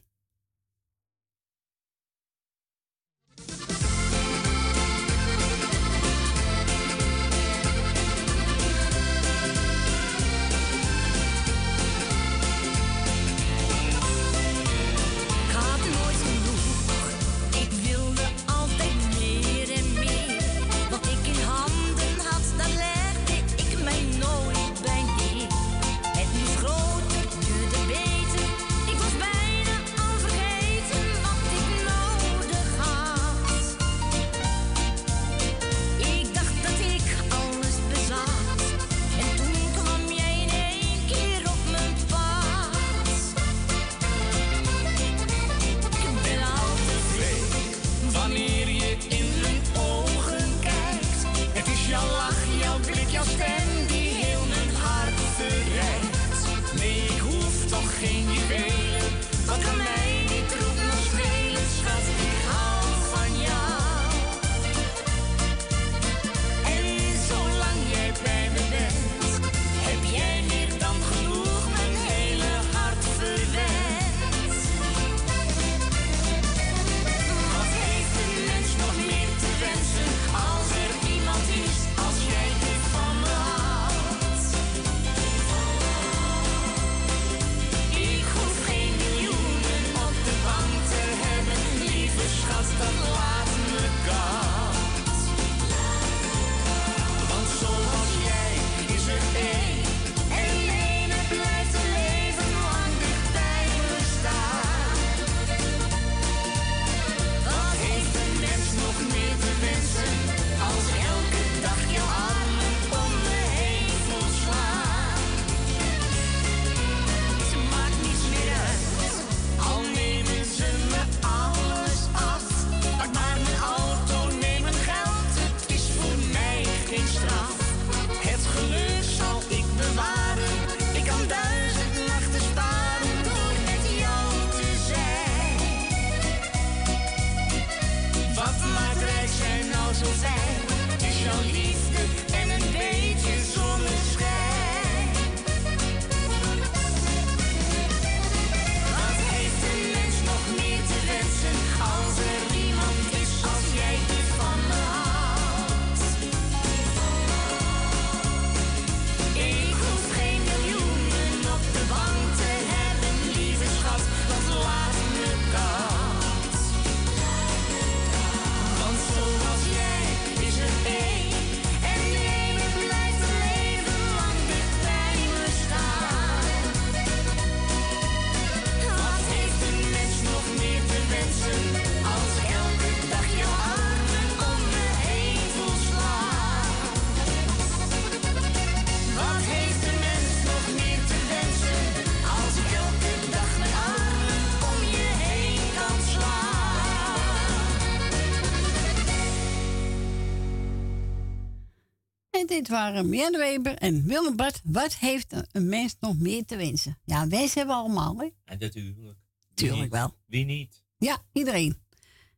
[202.57, 204.61] Dit waren Jan Weber en Willem Bart.
[204.65, 206.99] Wat heeft een- mens nog meer te wensen?
[207.05, 208.29] Ja, wensen hebben we allemaal, hè?
[208.45, 209.19] En natuurlijk.
[209.55, 209.91] Tuurlijk niet?
[209.91, 210.17] wel.
[210.27, 210.83] Wie niet?
[210.99, 211.85] Ja, iedereen.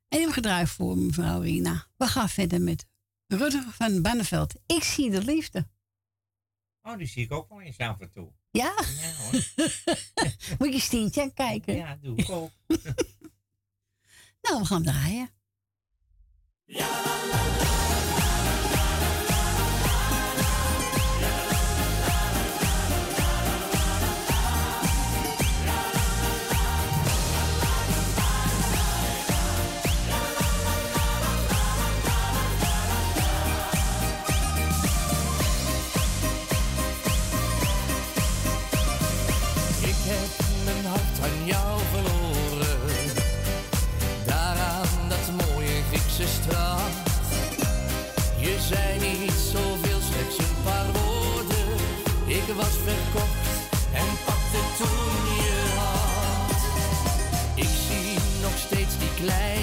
[0.09, 1.87] En hebben gedraaid voor mevrouw Rina.
[1.97, 2.87] We gaan verder met
[3.27, 4.55] Rutger van Banneveld.
[4.67, 5.69] Ik zie de liefde.
[6.83, 8.33] Oh, die zie ik ook wel eens af en toe.
[8.51, 8.75] Ja?
[9.01, 9.33] Ja hoor.
[10.59, 11.75] Moet je Stientje aan kijken?
[11.77, 12.51] Ja, doe ik ook.
[14.41, 15.31] Nou, we gaan draaien.
[16.67, 16.77] Ik
[41.49, 43.13] jou verloren.
[44.27, 46.95] Daaraan dat mooie Griekse straat.
[48.39, 51.69] Je zei niet zoveel, slechts een paar woorden.
[52.27, 53.47] Ik was verkocht
[53.93, 56.61] en pakte toen je hand.
[57.55, 59.58] Ik zie nog steeds die kleine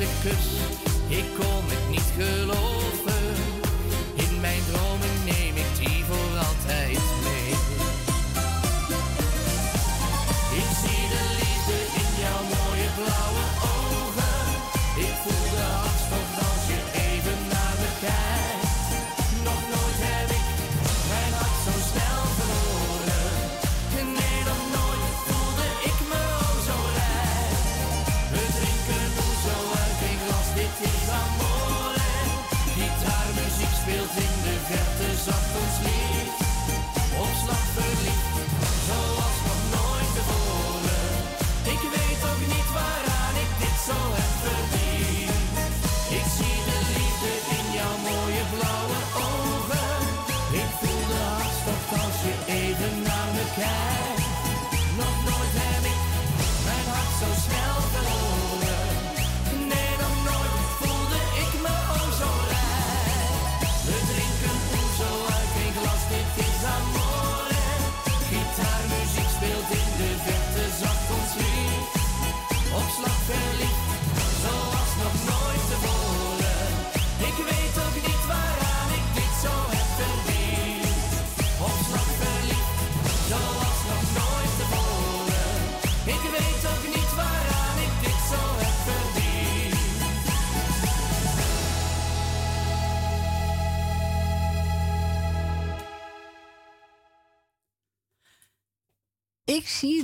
[0.00, 2.89] Ik kom het niet geloven.
[35.20, 36.32] Ons niet,
[37.24, 37.64] ontslag
[38.88, 41.08] zoals van nooit geboren.
[41.74, 45.54] Ik weet ook niet waaraan ik dit zo hebben verdiend.
[46.18, 50.02] Ik zie de liefde in jouw mooie blauwe ogen.
[50.62, 53.99] Ik voel de hartstikke als je even naar me kijkt.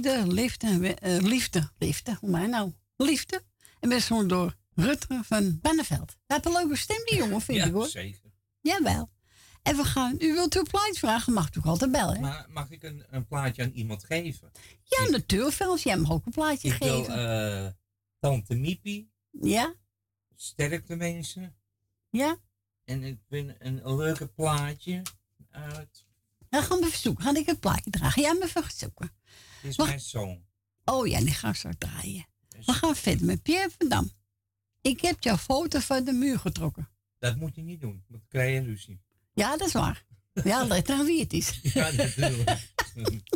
[0.07, 2.73] liefde, liefde, eh, liefde, liefde, hoe mij nou?
[2.97, 3.43] Liefde.
[3.81, 6.17] En best door Rutte van Benneveld.
[6.27, 7.89] Dat een leuke stem, die jongen, vind je ik hoor.
[7.89, 8.31] zeker.
[8.61, 9.11] Jawel.
[9.63, 12.21] En we gaan, u wilt uw plaatje vragen, mag toch altijd bellen.
[12.21, 14.51] Maar mag ik een, een plaatje aan iemand geven?
[14.83, 16.99] Ja, ik, natuurlijk, Jij mag ook een plaatje geven.
[16.99, 17.67] Ik wil eh,
[18.19, 19.11] Tante Mipi.
[19.31, 19.75] Ja.
[20.37, 21.57] Sterkte mensen.
[22.11, 22.37] Ja.
[22.85, 25.03] En ik ben een leuke plaatje
[25.51, 26.05] uit.
[26.49, 27.25] Dan gaan we verzoeken.
[27.25, 28.23] Ga ik het plaatje dragen.
[28.23, 29.13] Jij ja, me verzoeken.
[29.63, 30.45] Dit is mijn zoon.
[30.85, 32.27] Oh ja, die gaan zo draaien.
[32.67, 34.11] We gaan verder met Pierre van Dam.
[34.81, 36.89] Ik heb jouw foto van de muur getrokken.
[37.19, 39.01] Dat moet je niet doen, want dan krijg je ruzie.
[39.35, 40.05] Ja, dat is waar.
[40.45, 41.61] Ja, let aan wie het nou is.
[41.75, 42.75] Ja, natuurlijk.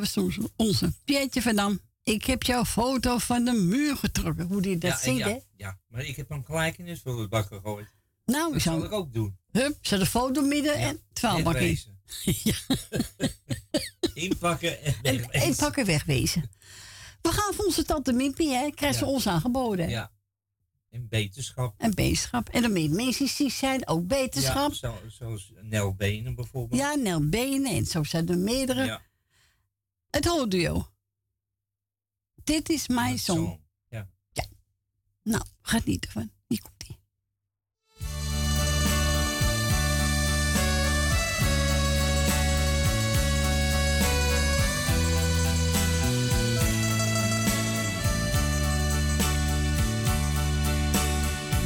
[0.00, 1.80] En was ons, onze Pietje van Dam.
[2.02, 4.46] Ik heb jouw foto van de muur getrokken.
[4.46, 5.38] Hoe die dat ja, en zingt, ja, hè?
[5.56, 7.86] ja, maar ik heb hem gelijk in de vullenbak gegooid.
[8.24, 9.36] Nou, dat zal ik ook doen.
[9.52, 11.60] Hup, zet de foto midden en twaalfbak in.
[11.60, 11.98] Wegwezen.
[14.14, 15.48] Inpakken en En wegwezen.
[15.48, 16.50] inpakken, wegwezen.
[17.22, 18.70] We gaan voor onze tante Mimpie, hè?
[18.70, 19.10] Krijgt ze Ja.
[19.10, 19.88] ons aangeboden.
[19.88, 20.10] Ja.
[20.90, 21.74] En beterschap.
[21.78, 22.48] En beterschap.
[22.48, 24.72] En dan meer mensen die zijn, ook beterschap.
[24.72, 26.80] Ja, zo, zoals Nel Benen bijvoorbeeld.
[26.80, 28.84] Ja, Nel Benen en zo zijn er meerdere.
[28.84, 29.02] Ja.
[30.10, 30.88] Het duo.
[32.44, 33.60] Dit is mijn song.
[33.88, 34.08] Ja.
[34.32, 34.44] Ja.
[35.22, 36.30] Nou, gaat niet ervan.
[36.46, 36.98] Hier komt ie.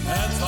[0.06, 0.38] Het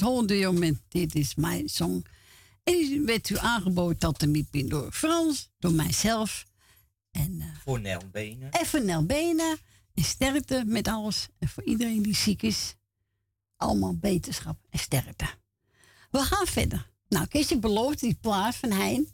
[0.00, 2.04] was met Dit is mijn song.
[2.64, 6.44] En werd u aangeboden Tante Miepie door Frans, door mijzelf.
[7.10, 8.52] En eh, Voor Nel Benen.
[8.52, 9.58] even Nel Benen.
[9.94, 11.28] En sterkte met alles.
[11.38, 12.74] En voor iedereen die ziek is.
[13.56, 15.26] Allemaal beterschap en sterkte.
[16.10, 16.90] We gaan verder.
[17.08, 19.08] Nou, Kees, je belooft die plaat van Hein.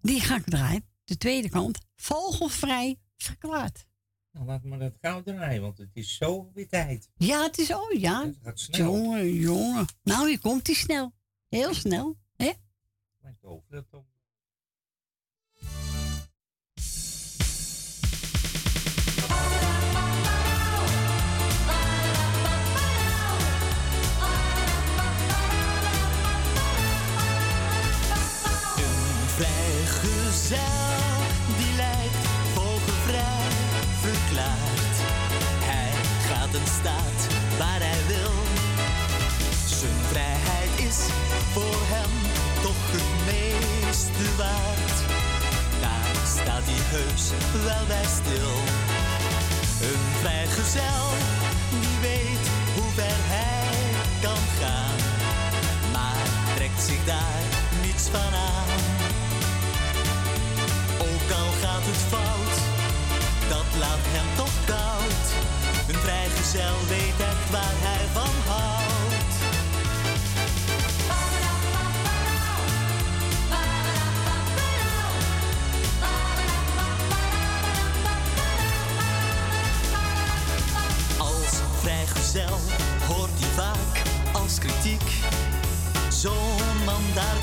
[0.00, 0.84] Die ga ik draaien.
[1.04, 1.78] De tweede kant.
[1.96, 3.86] Vogelvrij verklaard.
[4.38, 7.10] Nou, laat maar dat gauw draaien, want het is zo weer tijd.
[7.16, 8.24] Ja, het is oh ja.
[8.24, 8.92] Het gaat snel.
[8.92, 9.86] Jongen, jongen.
[10.02, 11.12] Nou, je komt die snel.
[11.48, 12.52] Heel snel, hè?
[13.22, 14.06] Mijn over dat om.
[28.76, 30.87] Een vrijgezel.
[46.90, 48.54] Wel bij stil.
[49.88, 51.04] Een vrijgezel
[51.80, 52.44] die weet
[52.74, 53.76] hoe ver hij
[54.20, 54.96] kan gaan,
[55.92, 57.42] maar trekt zich daar
[57.82, 58.70] niets van aan.
[60.98, 62.56] Ook al gaat het fout,
[63.48, 65.24] dat laat hem toch koud.
[65.88, 68.37] Een vrijgezel weet echt waar hij van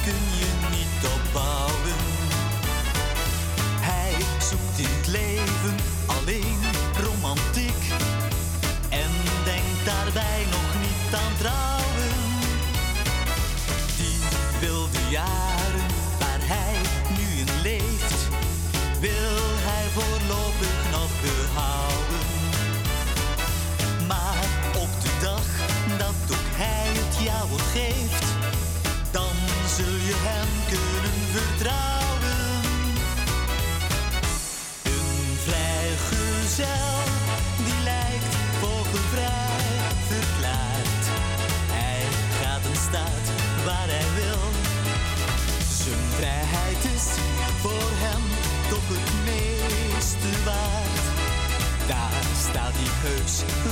[0.06, 0.35] man,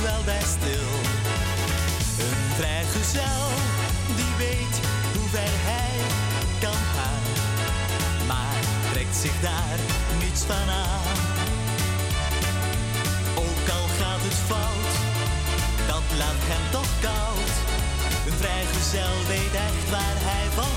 [0.02, 0.90] wel bij stil.
[2.24, 3.46] Een vrijgezel
[4.16, 4.76] die weet
[5.14, 5.96] hoe ver hij
[6.60, 7.24] kan gaan,
[8.26, 8.60] maar
[8.92, 9.78] trekt zich daar
[10.22, 11.16] niets van aan.
[13.44, 14.92] Ook al gaat het fout,
[15.86, 17.52] dat laat hem toch koud.
[18.26, 20.72] Een vrijgezel weet echt waar hij van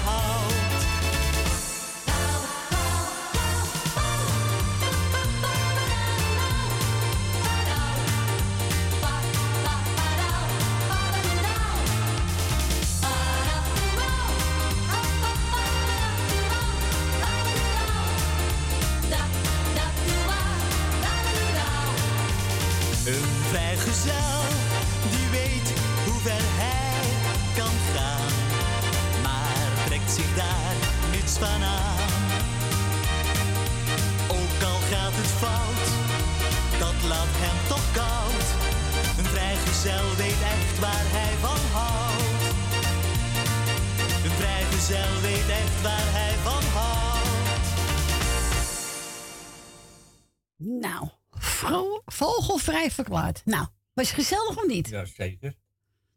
[52.91, 53.45] vogelvrij verklaard.
[53.45, 54.88] Nou, was je gezellig of niet?
[54.88, 55.57] Ja, zeker.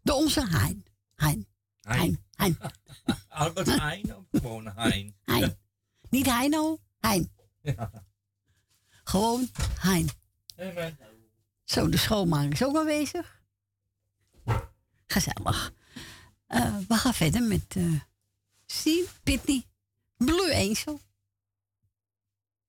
[0.02, 0.84] De onze Hein.
[1.14, 1.48] Hein.
[1.80, 2.24] Hein.
[2.30, 2.58] Hein.
[3.28, 5.16] Albert Heijn of gewoon Hein?
[5.24, 5.58] Hein.
[6.10, 7.32] Niet Heino, Hein.
[7.62, 7.90] Ja.
[9.04, 9.48] Gewoon
[9.80, 10.08] Hein.
[11.64, 13.42] Zo, de schoonmaker is ook aanwezig.
[15.06, 15.72] Gezellig.
[16.46, 18.00] Eh, we gaan verder met eh
[18.66, 19.64] Steve Pitney.
[20.16, 21.00] Blue Angel.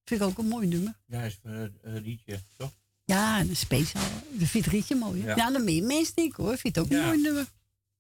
[0.04, 1.00] Vind ik ook een mooi nummer.
[1.06, 1.52] Ja, is voor
[1.82, 2.72] een liedje, toch?
[3.12, 4.10] Ja, een speciaal.
[4.32, 5.22] Dat vindt Rietje mooi.
[5.22, 5.28] hè?
[5.30, 5.36] Ja.
[5.36, 6.58] Ja, dan meer mensen denk ik hoor.
[6.58, 7.06] Vindt ook een Ja.
[7.06, 7.52] mooi nummer.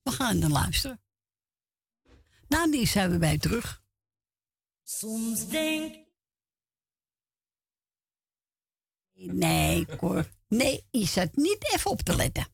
[0.03, 1.01] We gaan dan luisteren.
[2.47, 3.83] Na die zijn we bij terug.
[4.83, 5.99] Soms denk
[9.13, 10.31] Nee, Cor.
[10.47, 12.47] Nee, je zat niet even op te letten.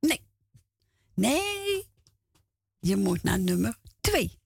[0.00, 0.20] Nee.
[1.14, 1.88] Nee.
[2.78, 4.38] Je moet naar nummer twee.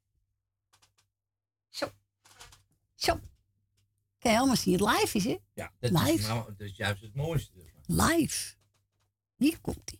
[1.68, 1.92] Zo.
[2.94, 3.20] Zo.
[4.18, 5.36] Kijk, helemaal zien het live is, hè?
[5.54, 6.12] Ja, dat live.
[6.12, 7.52] is, nou, dat is juist het mooiste.
[7.86, 8.54] Live.
[9.36, 9.98] Hier komt hij.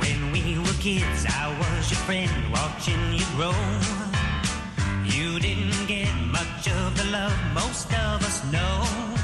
[0.00, 3.54] When we were kids, I was your friend, watching you grow.
[5.04, 9.17] You didn't get much of the love most of us know.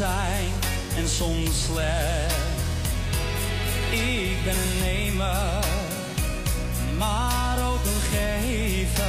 [0.00, 2.34] en soms slecht.
[3.90, 5.64] Ik ben een nemer,
[6.98, 9.04] maar ook een gever.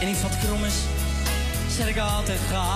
[0.00, 0.74] En iets wat krom is,
[1.76, 2.73] zet ik altijd graag.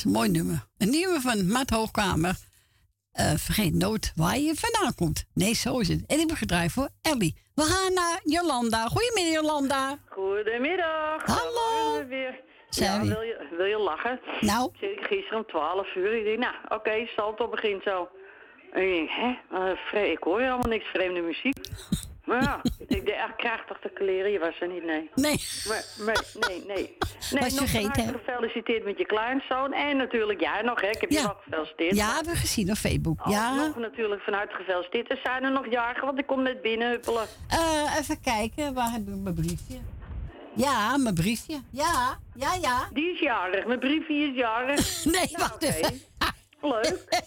[0.00, 0.66] Is een mooi nummer.
[0.78, 2.34] Een nieuwe van Matt Hoogkamer.
[3.12, 5.24] Eh, vergeet nooit waar je vandaan komt.
[5.34, 6.04] Nee, zo is het.
[6.06, 7.36] En ik ben gedraaid voor Ellie.
[7.54, 8.86] We gaan naar Jolanda.
[8.86, 9.98] Goedemiddag, Jolanda.
[10.08, 11.22] Goedemiddag.
[11.24, 11.98] Hallo.
[11.98, 12.40] We weer.
[12.70, 14.20] Ja, wil je, wil je lachen?
[14.40, 14.70] Nou?
[14.96, 16.12] Gisteren om 12 uur.
[16.18, 18.08] Ik denk, nou, oké, salto begint zo.
[18.72, 19.74] En ik denk, hè?
[19.76, 21.56] Vre- ik hoor helemaal niks vreemde muziek.
[22.24, 22.60] Maar ja,
[22.96, 24.30] ik dacht, ach, krijg toch de kleren?
[24.30, 25.10] Je was er niet, nee.
[25.14, 25.44] Nee.
[25.68, 26.96] Maar, maar, nee, nee.
[27.30, 29.72] Nee, Was nog vergeten, gefeliciteerd met je kleinzoon.
[29.72, 30.88] En natuurlijk jij nog, hè?
[30.88, 31.96] Ik heb je wel gefeliciteerd.
[31.96, 33.20] Ja, hebben we gezien op Facebook.
[33.24, 33.54] Ja.
[33.54, 35.10] Nog natuurlijk van harte gefeliciteerd.
[35.10, 37.26] Er zijn er nog jarigen, want ik kom net binnen huppelen.
[37.48, 39.78] Eh, even kijken, waar heb ik mijn briefje?
[40.54, 41.60] Ja, mijn briefje.
[41.70, 42.88] Ja, ja, ja.
[42.92, 43.66] Die is jarig.
[43.66, 45.04] Mijn briefje is jarig.
[45.04, 46.00] nee, Nou, wacht even.
[46.60, 47.04] Leuk.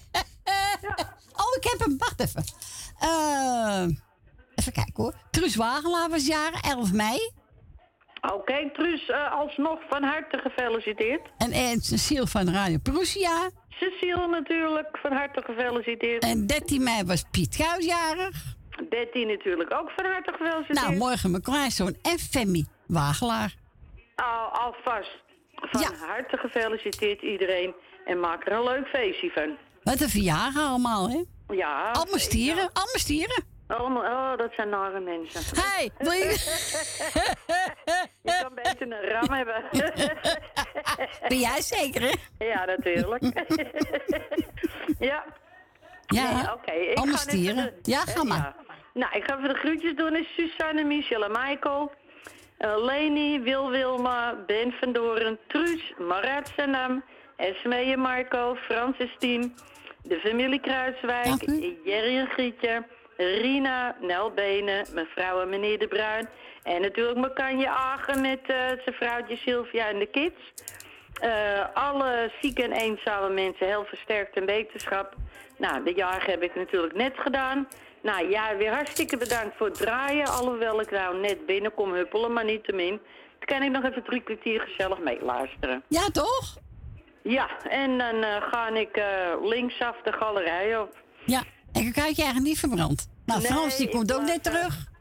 [1.35, 1.98] Oh, ik heb hem.
[1.98, 2.44] Wacht even.
[2.99, 3.85] Eh,
[4.55, 5.13] even kijken hoor.
[5.31, 7.31] Truus Wagelaar was jaren 11 mei.
[8.34, 11.21] Oké, Truus, eh, alsnog van harte gefeliciteerd.
[11.38, 13.49] En, en Cecile van Radio Prussia.
[13.69, 16.23] Cecile natuurlijk, van harte gefeliciteerd.
[16.23, 18.55] En 13 mei was Piet Kuijs jarig.
[18.89, 20.80] Betty natuurlijk ook van harte gefeliciteerd.
[20.80, 23.55] Nou, morgen mijn kleinzoon en Femi Wagelaar.
[24.15, 25.21] Al, alvast
[25.55, 27.73] van harte gefeliciteerd iedereen.
[28.05, 29.57] En maak er een leuk feestje van.
[29.84, 31.23] Wat een verjaardag allemaal, hè?
[31.55, 31.91] Ja.
[31.91, 33.43] Allemaal stieren, allemaal stieren.
[33.81, 35.61] Oh, dat zijn nare mensen.
[35.61, 36.23] Hey, wil je...
[38.23, 39.63] je kan beter een ram hebben.
[41.27, 42.45] Ben jij zeker, hè?
[42.45, 43.23] Ja, natuurlijk.
[44.99, 45.23] ja.
[46.05, 46.71] Ja, Nee, oké.
[46.71, 47.55] Ik allemaal stieren.
[47.81, 48.37] de- Ja, ga maar.
[48.37, 48.55] Ja.
[48.93, 50.15] Nou, ik ga even de groetjes doen.
[50.15, 51.91] Is Suzanne, Michelle en Michael.
[52.57, 57.03] eh, Leni, Wil Wilma, Ben van Doren, Truus, Marat Sanam,
[57.35, 59.55] Esmee en Marco, Francis Tien,
[60.01, 61.45] de familie Kruiswijk,
[61.85, 62.83] Jerry en Grietje,
[63.18, 66.30] Rina, Nel Benen, mevrouw en meneer De Bruin.
[66.64, 70.53] En natuurlijk Makanje Agen met eh, zijn vrouwtje Sylvia en de kids.
[71.22, 75.15] Eh, alle zieke en eenzame mensen heel versterkt en wetenschap.
[75.57, 77.68] Nou, de jarig heb ik natuurlijk net gedaan.
[78.02, 80.27] Nou ja, weer hartstikke bedankt voor het draaien.
[80.27, 83.02] Alhoewel ik nou net binnenkom huppelen, maar niet te min.
[83.40, 85.84] Dan kan ik nog even drie kwartier gezellig meeluisteren.
[85.88, 86.57] Ja, toch?
[87.22, 89.02] Ja, en dan eh, ga ik
[89.41, 91.02] linksaf de galerij op.
[91.26, 93.09] Ja, en dan krijg je eigenlijk niet verbrand.
[93.25, 94.91] Nou, Nee, Frans, die ik komt ook net terug.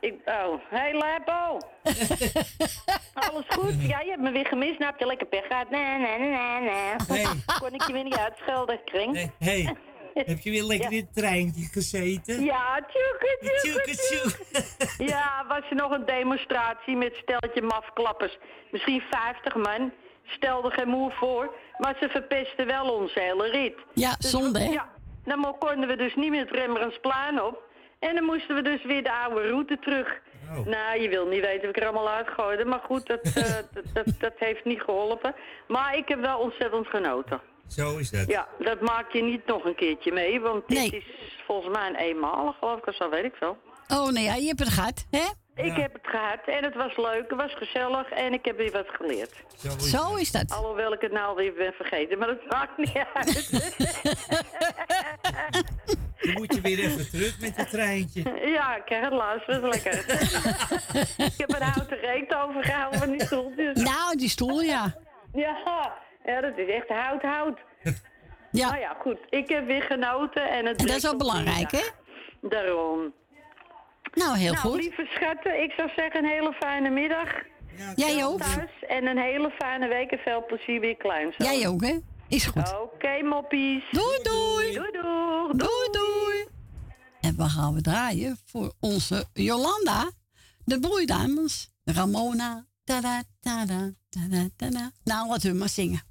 [0.00, 1.58] Ik, oh, hey Lepo.
[3.26, 3.74] Alles goed?
[3.78, 4.78] Ja, je hebt me weer gemist.
[4.78, 5.70] Nou heb je lekker pech gehad.
[5.70, 7.26] Nee, nee, nee, nee, nee.
[7.60, 9.30] Kon ik je weer niet uitschelden, kring.
[9.38, 9.68] Hé,
[10.14, 12.44] heb je weer lekker in het treintje gezeten?
[12.44, 15.04] Ja, tjoeke, tjoeke, Tjoeke, tjoeke.
[15.12, 18.38] Ja, was er nog een demonstratie met steltje mafklappers.
[18.70, 19.92] Misschien 50 man.
[20.26, 21.54] Stelde geen moe voor.
[21.78, 23.74] Maar ze verpesten wel onze hele rit.
[23.94, 24.70] Ja, zonde, hè?
[24.70, 24.88] Ja,
[25.24, 27.62] dan konden we dus niet meer het Rembrandtsplein op.
[27.98, 30.20] En dan moesten we dus weer de oude route terug.
[30.64, 32.64] Nou, je wil niet weten of ik er allemaal uitgooide.
[32.64, 35.34] Maar goed, dat, eh, dat, dat, dat heeft niet geholpen.
[35.68, 37.40] Maar ik heb wel ontzettend genoten.
[37.68, 38.26] Zo is dat.
[38.26, 40.40] Ja, dat maak je niet nog een keertje mee.
[40.40, 41.04] Want dit is
[41.46, 43.56] volgens mij een eenmalig, geloof ik, of zo weet ik veel.
[43.88, 45.26] Oh, nee, ja, je hebt het gehad, hè?
[45.54, 48.72] Ik heb het gehad en het was leuk, het was gezellig en ik heb weer
[48.72, 49.34] wat geleerd.
[49.78, 50.50] Zo is dat.
[50.50, 53.50] Alhoewel ik het nou weer ben vergeten, maar dat maakt niet uit.
[56.22, 58.22] Dan moet je weer even terug met het treintje.
[58.44, 60.04] ja, ik krijg het luisteren, dat is lekker.
[61.26, 63.82] ik heb een houten reet overgehouden van die stoeltjes.
[63.82, 64.94] Nou, die stoel, ja.
[65.32, 65.92] Ja,
[66.24, 67.58] ja, dat is echt hout, hout.
[68.50, 68.68] Ja.
[68.68, 69.18] Nou ja, goed.
[69.30, 71.82] Ik heb weer genoten en het En dat is wel belangrijk, hè?
[72.40, 73.12] Daarom.
[74.12, 74.80] Nou, heel nou, goed.
[74.80, 77.28] lieve schatten, ik zou zeggen een hele fijne middag.
[77.96, 78.42] Jij ook.
[78.42, 81.34] Thuis en een hele fijne week en veel plezier weer klein.
[81.36, 81.98] Jij ook, hè?
[82.28, 82.74] Is goed.
[82.80, 83.84] Oké, moppies.
[83.90, 84.72] Doei, doei.
[84.72, 85.56] Doei, doei.
[85.56, 86.46] Doei, doei.
[87.20, 90.10] En we gaan we draaien voor onze Jolanda,
[90.64, 92.66] de broeidames, Ramona.
[92.84, 94.90] Tada, tada, tada, tada.
[95.04, 96.02] Nou, laten we maar zingen.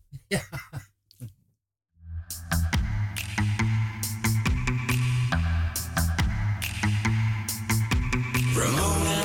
[8.62, 9.21] Ramona,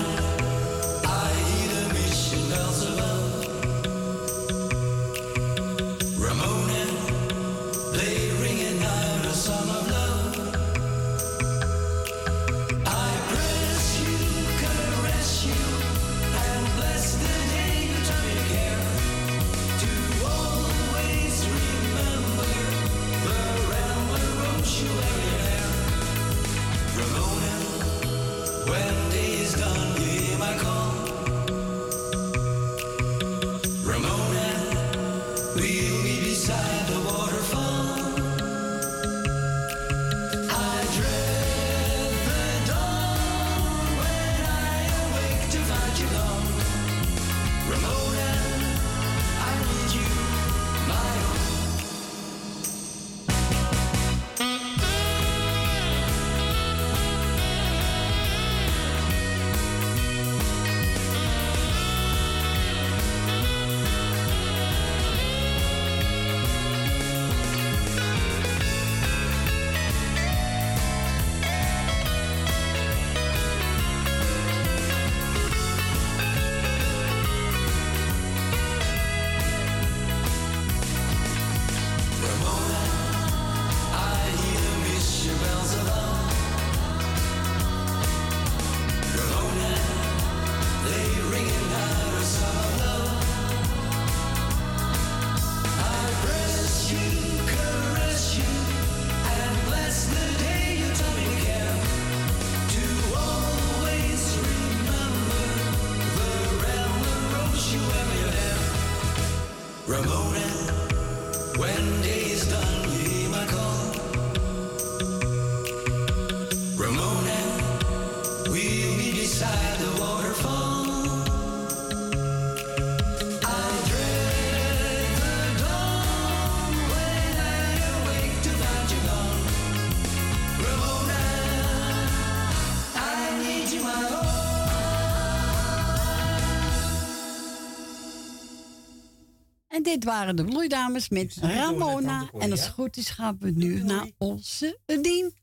[139.86, 142.28] dit waren de bloeidames met Ramona.
[142.38, 145.34] En als het goed is, gaan we nu naar onze Dien.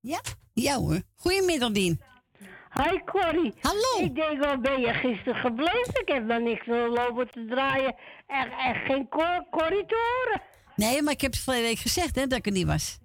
[0.00, 0.20] Ja?
[0.52, 1.02] Ja hoor.
[1.14, 2.00] Goedemiddag, Dien.
[2.72, 3.54] Hi Corrie.
[3.60, 4.06] Hallo.
[4.06, 6.00] Ik denk, waar ben je gisteren gebleven?
[6.00, 7.94] Ik heb nog niks lopen te draaien.
[8.26, 10.42] Er, er geen cor Corrie te horen.
[10.76, 12.98] Nee, maar ik heb het vorige week gezegd hè, dat ik er niet was.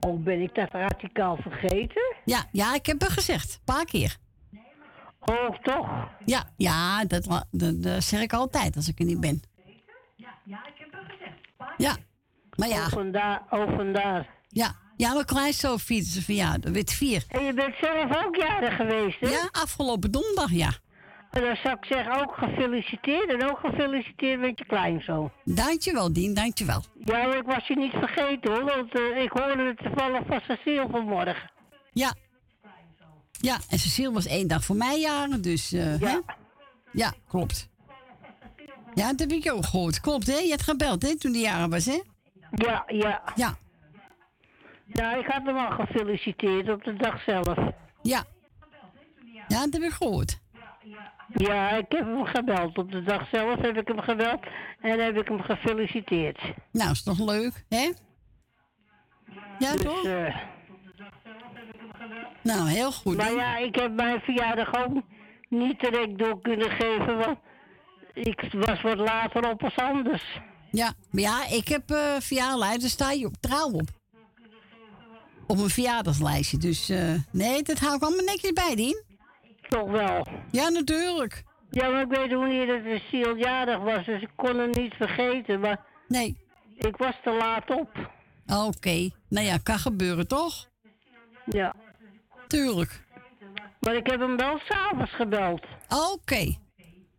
[0.00, 2.14] Oh, ben ik dat radicaal vergeten?
[2.24, 3.52] Ja, ja, ik heb het gezegd.
[3.52, 4.16] Een paar keer.
[5.26, 5.88] Oh, toch?
[6.24, 9.42] Ja, ja dat, dat, dat zeg ik altijd als ik er niet ben.
[11.76, 11.96] Ja,
[12.56, 12.84] maar ja.
[12.84, 13.42] Oh, vandaar.
[13.50, 14.28] Oh, vandaar.
[14.48, 16.72] Ja, ja mijn kleinzoon viert zijn verjaardag.
[16.72, 17.24] Weet vier.
[17.28, 19.28] En je bent zelf ook jarig geweest, hè?
[19.28, 20.70] Ja, afgelopen donderdag, ja.
[21.30, 23.32] En dan zou ik zeggen, ook gefeliciteerd.
[23.32, 25.32] En ook gefeliciteerd met je kleinzoon.
[25.44, 26.82] Dankjewel, Dien, dankjewel.
[27.04, 28.64] Ja, maar ik was je niet vergeten, hoor.
[28.64, 31.50] Want eh, ik hoorde het toevallig van Cecile vanmorgen.
[31.92, 32.14] Ja.
[33.40, 35.72] Ja, en Cecile was één dag voor mij jaren, dus...
[35.72, 36.08] eh, Ja.
[36.08, 36.18] hè?
[36.92, 37.68] Ja, klopt.
[38.94, 40.00] Ja, dat heb ik ook gehoord.
[40.00, 40.36] Klopt, hè?
[40.38, 42.00] Je hebt gebeld, hè, toen die jaren was, hè?
[42.50, 43.22] Ja, ja.
[43.34, 43.56] Ja.
[44.86, 47.56] Ja, ik had hem al gefeliciteerd op de dag zelf.
[48.02, 48.24] Ja.
[49.48, 50.38] Ja, dat heb ik gehoord.
[51.34, 52.78] Ja, ik heb hem gebeld.
[52.78, 54.40] Op de dag zelf heb ik hem gebeld
[54.80, 56.38] en heb ik hem gefeliciteerd.
[56.72, 57.92] Nou, is toch leuk, hè?
[59.58, 60.04] Ja, dus, toch?
[60.04, 60.36] eh,
[62.46, 63.16] Nou, heel goed.
[63.16, 65.02] Maar ja, ik heb mijn verjaardag ook
[65.48, 67.38] niet direct door kunnen geven, want
[68.14, 70.40] ik was wat later op als anders.
[70.70, 73.88] Ja, maar ja, ik heb eh verjaarlijst, daar sta je op trouw op.
[75.46, 76.58] Op een verjaardagslijstje.
[76.58, 79.04] Dus eh, nee, dat hou ik allemaal netjes bij, Dien.
[79.68, 80.26] Toch wel?
[80.50, 81.44] Ja, natuurlijk.
[81.70, 85.60] Ja, maar ik weet wanneer het een zieljarig was, dus ik kon hem niet vergeten.
[85.60, 86.36] Maar nee.
[86.76, 88.10] Ik was te laat op.
[88.46, 89.10] Oké.
[89.28, 90.68] Nou ja, kan gebeuren, toch?
[91.44, 91.74] Ja.
[92.46, 93.04] Tuurlijk.
[93.80, 95.66] Maar ik heb hem wel s'avonds gebeld.
[96.12, 96.54] Oké.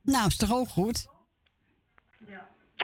[0.01, 1.07] Nou, is toch ook goed?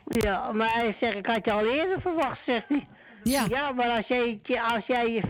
[0.07, 2.87] Ja, maar hij zegt, ik had je al eerder verwacht, zegt hij.
[3.23, 3.45] Ja.
[3.49, 5.21] Ja, maar als jij, je- als jij je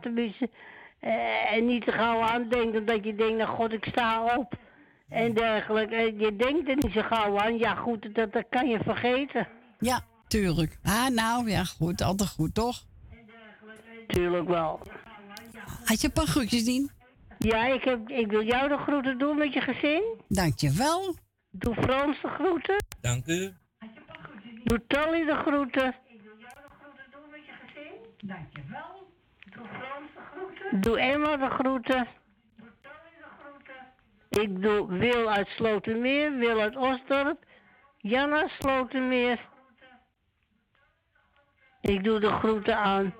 [0.00, 0.50] tenminste,
[1.00, 4.54] eh, en niet te gauw aandenkt, omdat je denkt, nou god, ik sta op.
[5.08, 5.94] En dergelijke.
[5.94, 7.58] En je denkt er niet zo gauw aan.
[7.58, 9.48] Ja, goed, dat, dat kan je vergeten.
[9.78, 10.78] Ja, tuurlijk.
[10.82, 12.02] Ah, nou, ja, goed.
[12.02, 12.82] Altijd goed, toch?
[14.06, 14.80] Tuurlijk wel.
[15.84, 16.90] Had je een paar groetjes, Dien?
[17.38, 20.02] Ja, ik, heb, ik wil jou de groeten doen met je gezin.
[20.28, 21.14] Dankjewel.
[21.50, 22.84] Doe Frans de groeten.
[23.00, 23.54] Dank u.
[24.64, 25.94] Doe Tally de groeten.
[28.24, 29.10] Dankjewel.
[30.80, 32.08] Doe Emma de groeten.
[34.28, 37.44] Ik doe Wil uit Slotermeer, Wil uit Osdorp,
[37.96, 39.48] Jan uit Slotermeer.
[41.80, 43.14] Ik doe de groeten aan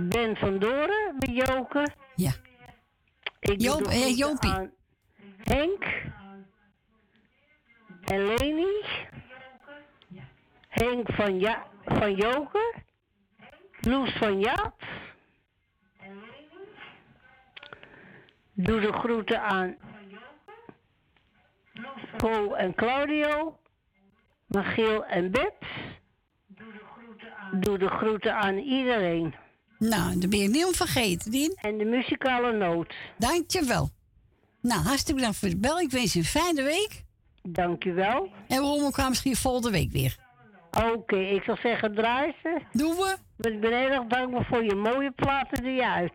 [0.00, 1.88] Ben van Doren bij Joke.
[2.14, 2.30] Ja.
[3.40, 4.50] Ik doe Joop- de eh, Jopie.
[4.50, 4.70] aan
[5.42, 5.84] Henk.
[8.04, 8.84] En Leni.
[10.68, 12.74] Henk van, ja, van Joke.
[13.80, 14.82] Loes van Jaap.
[18.52, 19.76] Doe de groeten aan
[22.16, 23.58] Co en Claudio.
[24.46, 25.64] Magiel en Beb.
[27.52, 29.34] Doe de groeten aan iedereen.
[29.78, 31.52] Nou, daar ben je niet om vergeten, Dien.
[31.60, 32.94] En de muzikale noot.
[33.18, 33.90] Dankjewel.
[34.60, 35.80] Nou, hartstikke bedankt voor de bel.
[35.80, 37.04] Ik wens je een fijne week.
[37.42, 38.28] Dankjewel.
[38.48, 40.16] En we horen elkaar misschien volgende week weer.
[40.94, 42.60] Oké, ik zal zeggen draai ze.
[42.72, 43.16] Doen we.
[43.38, 46.12] Ik ben heel erg dankbaar voor je mooie platen die je uit.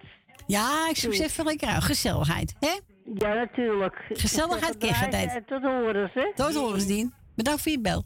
[0.48, 1.84] Ja, ik zoek even lekker uit.
[1.84, 2.80] Gezelligheid, hè?
[3.18, 4.06] Ja, natuurlijk.
[4.10, 6.32] Gezelligheid, En tot horen ze.
[6.36, 7.14] Tot horen, Dien.
[7.36, 8.04] Bedankt voor je bel.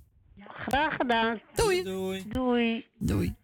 [0.48, 1.42] Graag gedaan.
[1.56, 1.84] Doei.
[1.84, 2.24] Doei.
[2.28, 2.86] Doei.
[2.98, 3.36] Doei.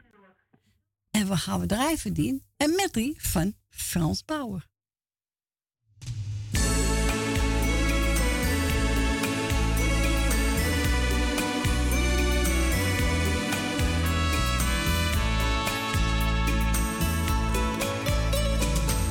[1.13, 2.43] En we gaan we drijven, Dien.
[2.57, 4.67] En medley van Frans Bauer.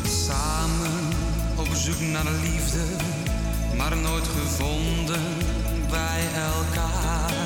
[0.07, 1.09] Samen
[1.59, 2.85] op zoek naar de liefde,
[3.77, 5.23] maar nooit gevonden
[5.91, 7.42] bij elkaar.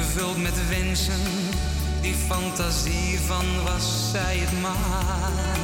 [0.00, 1.20] Gevuld met wensen,
[2.00, 5.58] die fantasie van was zij het maar.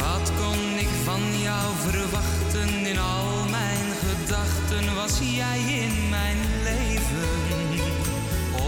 [0.00, 4.94] Wat kon ik van jou verwachten in al mijn gedachten?
[4.94, 7.28] Was jij in mijn leven?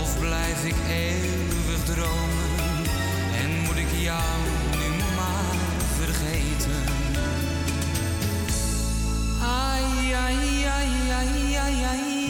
[0.01, 2.85] Of blijf ik eeuwig dromen
[3.43, 4.39] en moet ik jou
[4.71, 5.57] nu maar
[6.01, 6.83] vergeten?
[9.43, 12.26] Ai, ai, ai, ai, ai, ai,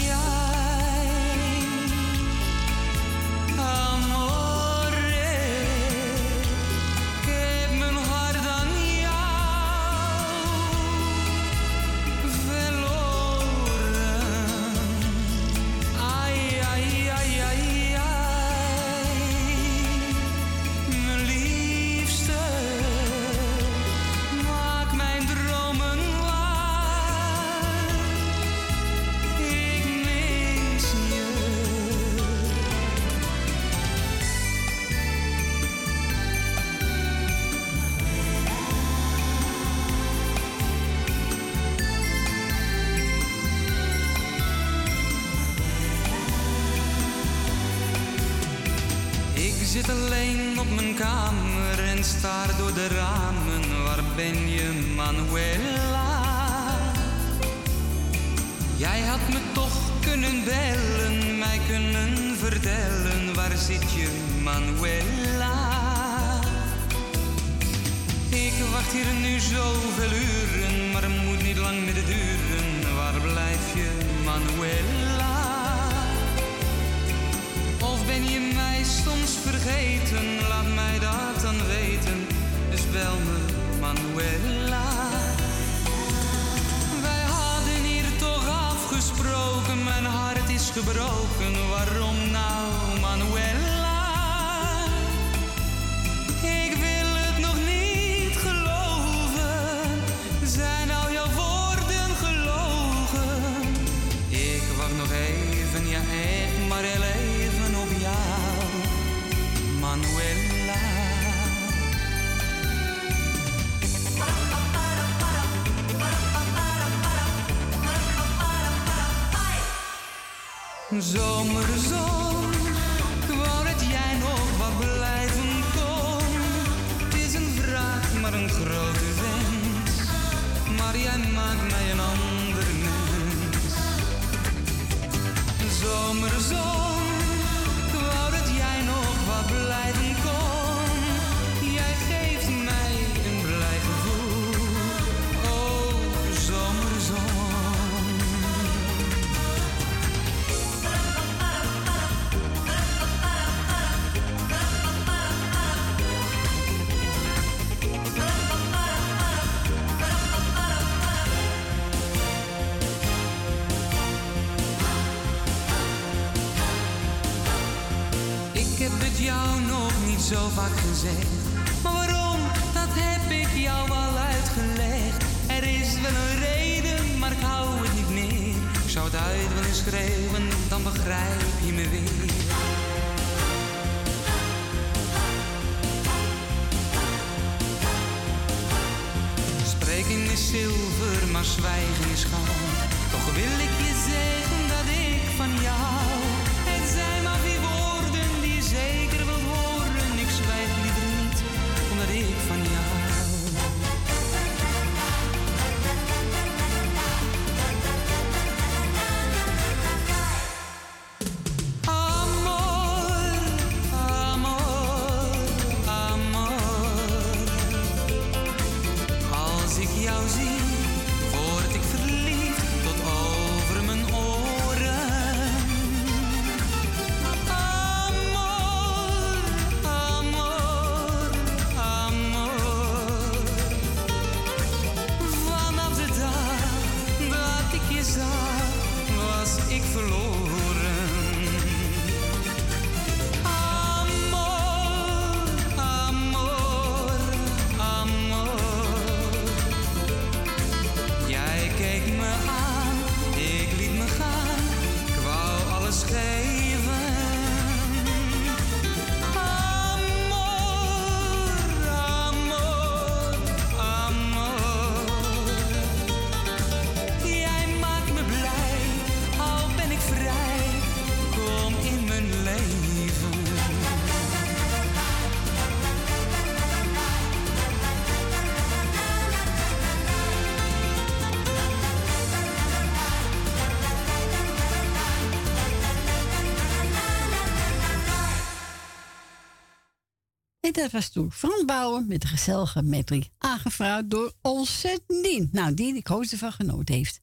[290.76, 293.30] dat was toen Frans Bouwen met de gezellige medley.
[293.38, 295.48] Aangevraagd door onze Dien.
[295.52, 297.20] Nou, Dien, ik ze ervan genoten heeft.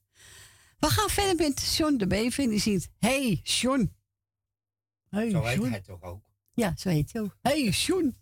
[0.78, 2.44] We gaan verder met John de Bever.
[2.44, 2.88] En die zingt...
[2.98, 3.94] Hey, John.
[5.08, 5.70] Hey, Zo heet John.
[5.70, 6.24] hij toch ook?
[6.52, 7.36] Ja, zo heet hij ook.
[7.42, 8.16] Hey, John.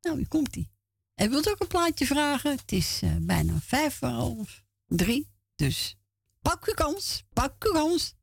[0.00, 0.70] Nou, hier komt hij.
[1.14, 2.50] En wilt ook een plaatje vragen?
[2.50, 5.30] Het is eh, bijna vijf voor half drie.
[5.54, 5.96] Dus
[6.40, 7.24] pak uw kans.
[7.32, 8.14] Pak uw kans.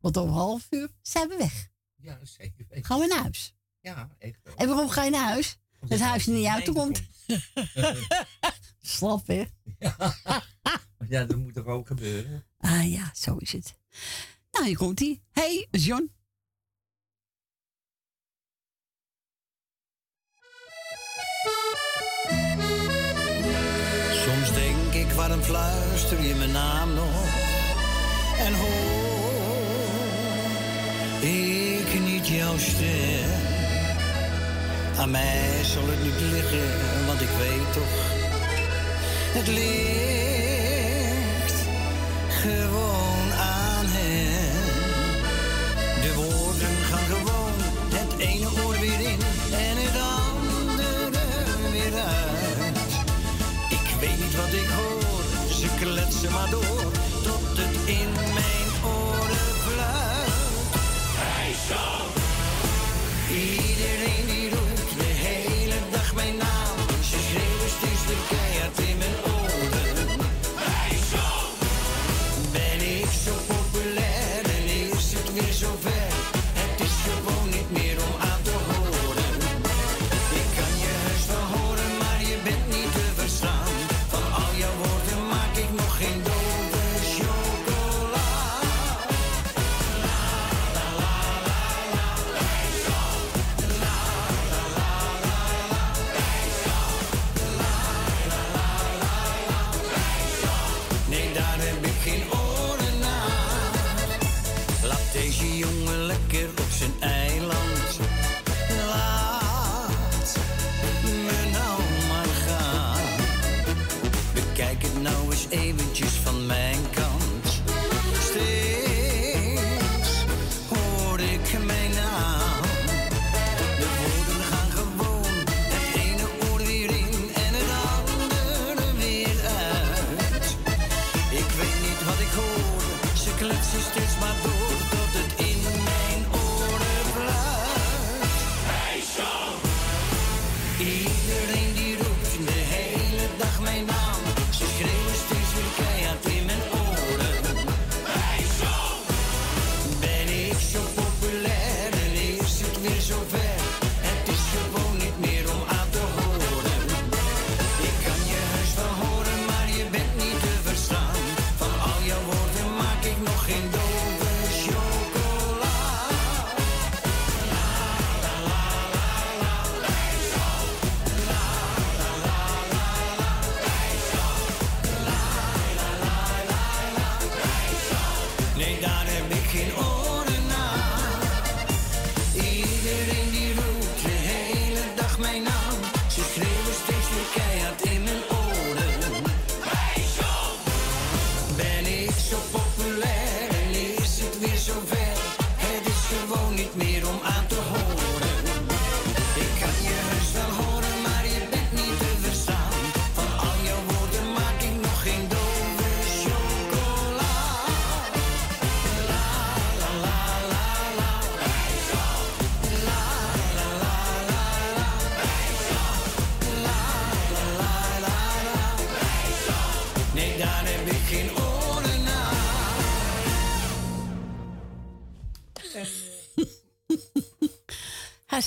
[0.00, 1.68] Want over half uur zijn we weg.
[1.94, 2.84] Ja, zeker weten.
[2.84, 3.55] Gaan we naar huis.
[3.86, 4.54] Ja, echt wel.
[4.56, 5.58] En waarom ga je naar huis?
[5.88, 6.74] Het huis niet uit komt.
[6.74, 7.02] komt.
[8.80, 9.44] Slap, hè?
[11.08, 12.44] Ja, dat moet toch ook gebeuren?
[12.58, 13.78] Ah ja, zo is het.
[14.50, 15.22] Nou, hier komt hij.
[15.30, 16.12] Hey, John.
[24.10, 27.24] Soms denk ik, waarom fluister je mijn naam nog?
[28.38, 29.16] En hoor
[31.22, 33.35] ik niet jouw stem?
[34.98, 38.14] Aan mij zal het niet liggen, want ik weet toch,
[39.32, 40.25] het ligt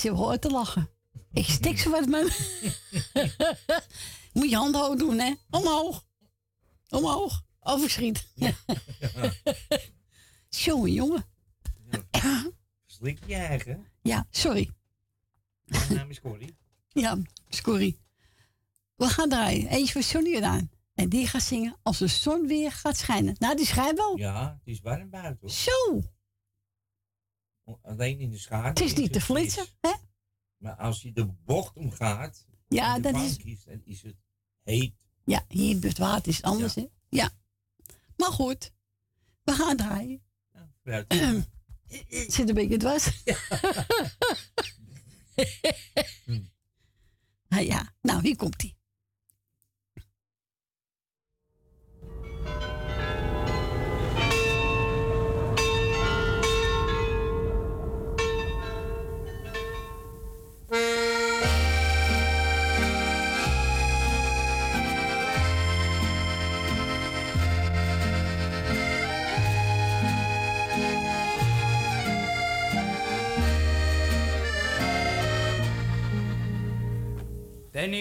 [0.00, 0.90] Zit hoort te lachen.
[1.32, 2.24] Ik stik zo wat man.
[4.32, 5.34] Moet je hand hoog doen, hè?
[5.50, 6.06] Omhoog.
[6.88, 7.42] Omhoog.
[7.60, 8.28] Overschiet.
[10.48, 11.24] Jongen, jongen.
[12.86, 13.86] Slik je eigen.
[14.02, 14.70] Ja, sorry.
[15.64, 16.56] Mijn naam is Corrie.
[16.88, 17.98] Ja, sorry.
[18.96, 19.68] We gaan draaien.
[19.68, 20.70] Eentje voor Sonny gedaan.
[20.94, 23.36] En die gaat zingen als de zon weer gaat schijnen.
[23.38, 24.16] Nou, die schijnt wel.
[24.16, 25.38] Ja, het is warm buiten.
[25.40, 25.50] hoor.
[25.50, 26.02] Zo.
[27.82, 28.68] Alleen in de schaduw.
[28.68, 29.92] Het is niet te flitsen, hè?
[30.56, 32.46] Maar als je de bocht omgaat.
[32.68, 34.16] Ja, dat is- kiest, dan is het
[34.62, 34.94] heet.
[35.24, 36.86] Ja, hier in het water is het anders, hè?
[37.08, 37.30] Ja.
[38.16, 38.72] Maar goed.
[39.42, 40.22] We gaan draaien.
[40.82, 41.14] Vooruit.
[42.34, 43.10] Zit een beetje dwars.
[47.48, 48.76] Ah, ja, nou, hier komt ie.
[77.80, 77.92] Ben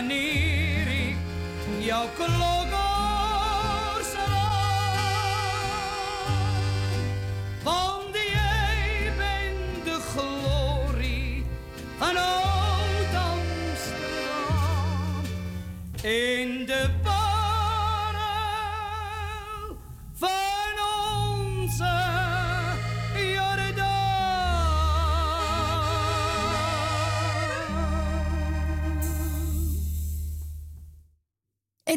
[0.00, 0.29] Ah,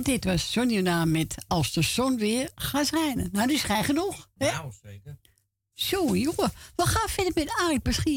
[0.04, 3.30] En dit was Johnny Jordaan met Als de zon weer gaat schijnen.
[3.32, 4.30] Nou, die schijnt genoeg.
[4.38, 4.52] Hè?
[4.52, 5.18] Nou, zeker.
[5.74, 6.52] Zo, jongen.
[6.76, 8.13] We gaan verder met Arie Paschier.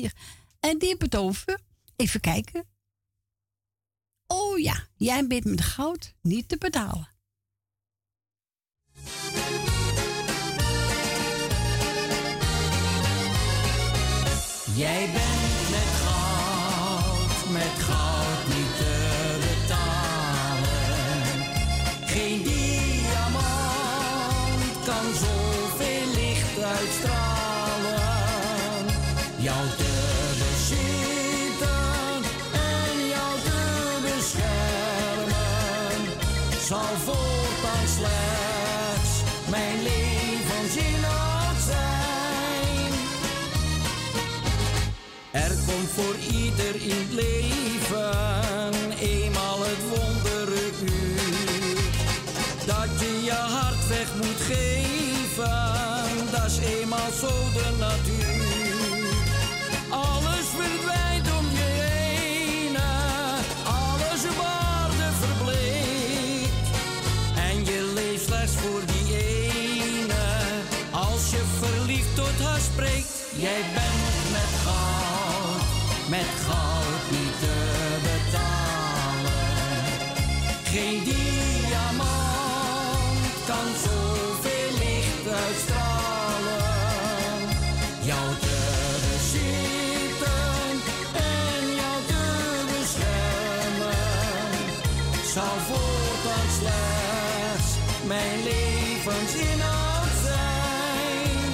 [96.59, 97.71] Slechts
[98.07, 101.53] mijn levensinhoud zijn.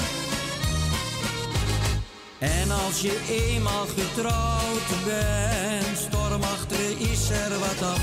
[2.39, 8.02] En als je eenmaal getrouwd bent, stormachtig is er wat af.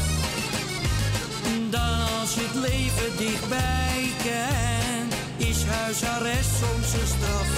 [1.70, 7.50] Dan als je het leven dichtbij kent, is huisarrest soms een straf.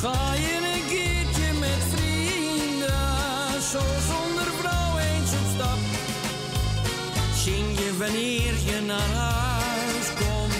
[0.00, 3.82] Ga je een keertje met vrienden, zo
[7.44, 10.54] Zing je wanneer je naar huis komt,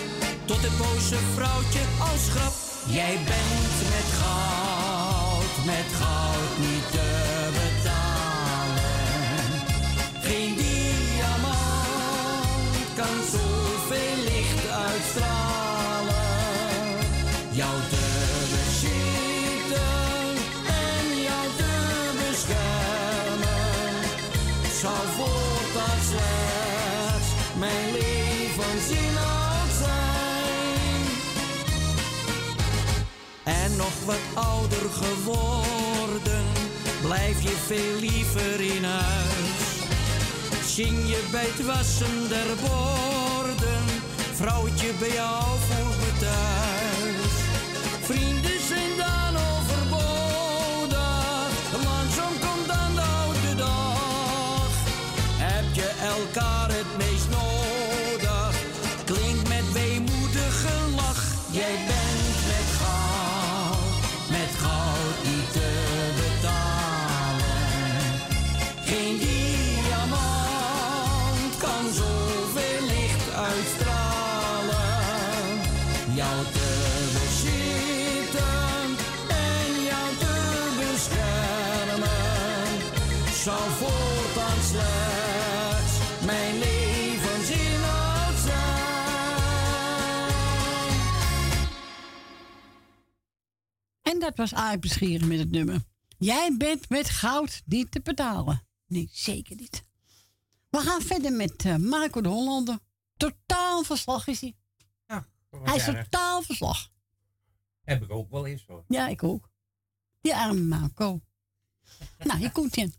[0.45, 2.53] tot het boze vrouwtje als grap.
[2.87, 8.83] Jij bent met goud, met goud niet te betalen.
[10.23, 11.65] Geen diamant
[12.97, 13.54] kan zoveel
[33.77, 36.45] Nog wat ouder geworden,
[37.03, 39.65] blijf je veel liever in huis.
[40.67, 43.85] Zing je bij het wassen der borden,
[44.35, 47.33] vrouwtje bij jou voelt me thuis.
[48.03, 48.44] Vrienden
[94.25, 95.83] dat was Arie met het nummer.
[96.19, 98.67] Jij bent met goud niet te betalen.
[98.87, 99.85] Nee, zeker niet.
[100.71, 102.79] We gaan verder met eh, Marco de Hollander.
[103.17, 104.57] Totaal verslag is hij.
[105.63, 106.91] Hij is totaal verslag.
[107.83, 108.85] Heb ik ook wel eens hoor.
[108.89, 109.51] Ja, ik ook.
[110.21, 111.21] Die arme Marco.
[112.19, 112.93] nou, hier komt hij.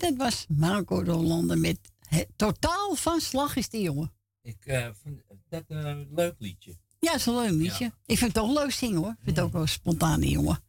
[0.00, 1.78] dat was Marco de Hollande met
[2.36, 4.12] totaal van slag is die jongen.
[4.42, 6.78] Ik uh, vind dat een leuk liedje.
[6.98, 7.92] Ja, dat is een leuk liedje.
[8.06, 9.10] Ik vind het ook leuk zingen hoor.
[9.10, 10.62] Ik vind het ook wel spontaan, jongen.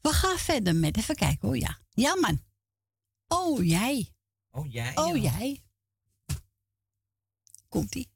[0.00, 1.78] We gaan verder met, even kijken hoor, ja.
[1.90, 2.42] Ja, man.
[3.28, 4.12] Oh, jij.
[4.50, 4.96] Oh, jij.
[4.96, 5.62] Oh, jij.
[7.68, 8.13] Komt-ie.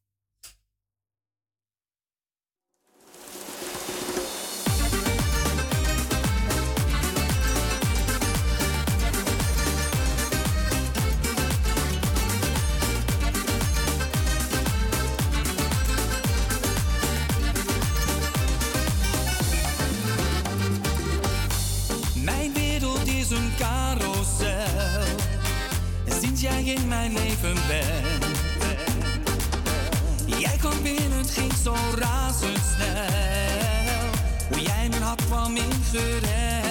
[26.68, 28.36] in mijn leven bent.
[30.38, 32.86] Jij kwam binnen, het ging zo razendsnel.
[34.48, 36.67] Hoe jij mijn hart kwam ingerend.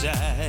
[0.00, 0.45] zijn.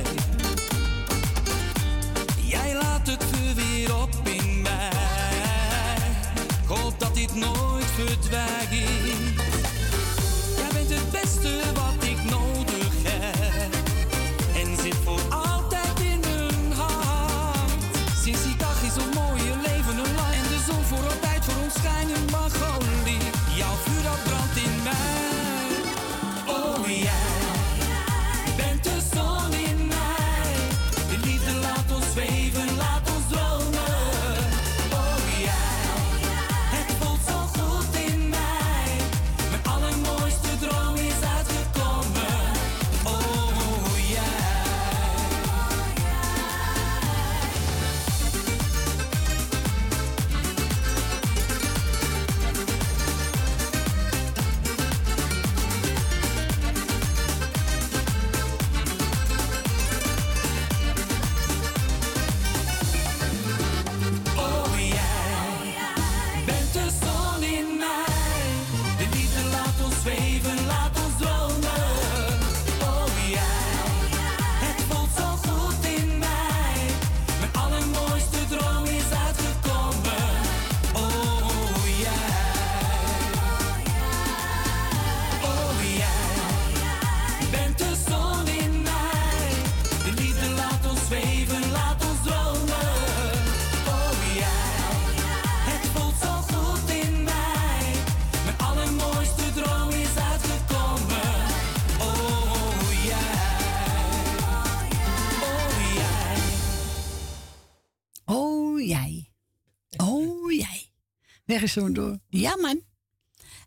[111.66, 112.18] zo door.
[112.28, 112.82] Ja, man.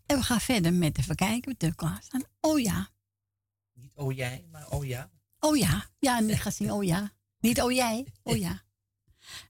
[0.06, 2.08] En we gaan verder met even kijken de klas.
[2.40, 2.88] Oh ja.
[3.72, 5.10] Niet oh jij, maar oh ja.
[5.40, 5.86] Oh ja.
[5.98, 7.12] Ja, en ik ga zien oh ja.
[7.38, 8.62] Niet oh jij, oh ja.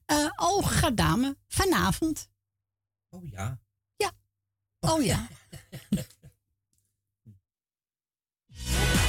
[0.05, 2.29] Eh, oh, gaat dame, vanavond.
[3.09, 3.59] Oh ja.
[3.95, 4.11] Ja.
[4.79, 5.27] Oh ja.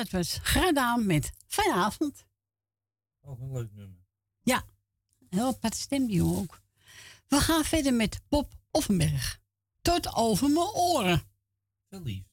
[0.00, 2.26] dat was gedaan met vanavond.
[3.20, 3.98] Oh, ook een leuk nummer.
[4.42, 4.64] Ja,
[5.28, 5.88] heel apart
[6.20, 6.60] ook.
[7.28, 9.40] We gaan verder met Bob Offenberg.
[9.82, 11.22] Tot over mijn oren.
[11.88, 12.28] Verliefd.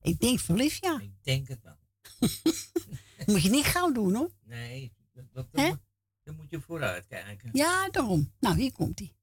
[0.00, 1.00] Ik denk verliefd, ja.
[1.00, 1.78] Ik denk het wel.
[3.26, 4.30] moet je niet gauw doen, hoor.
[4.44, 5.78] Nee, dat, dat,
[6.22, 7.50] dan moet je vooruit kijken.
[7.52, 8.32] Ja, daarom.
[8.40, 9.14] Nou, hier komt hij.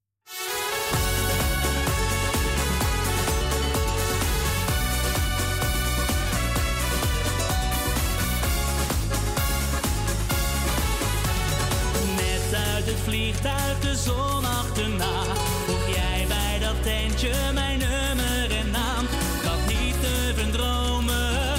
[12.86, 15.24] uit vliegt vliegtuig de zon achterna.
[15.64, 19.04] Vroeg jij bij dat tentje mijn nummer en naam.
[19.04, 21.58] Ik had niet te verdromen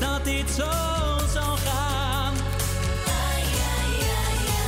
[0.00, 0.70] dat dit zo
[1.32, 2.34] zou gaan.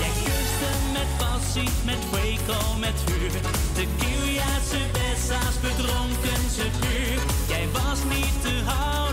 [0.00, 3.30] Jij kuste met passie, met wekel, met vuur.
[3.74, 7.20] De Kieljaarse bessa's bedronken ze puur.
[7.48, 9.07] Jij was niet te houden.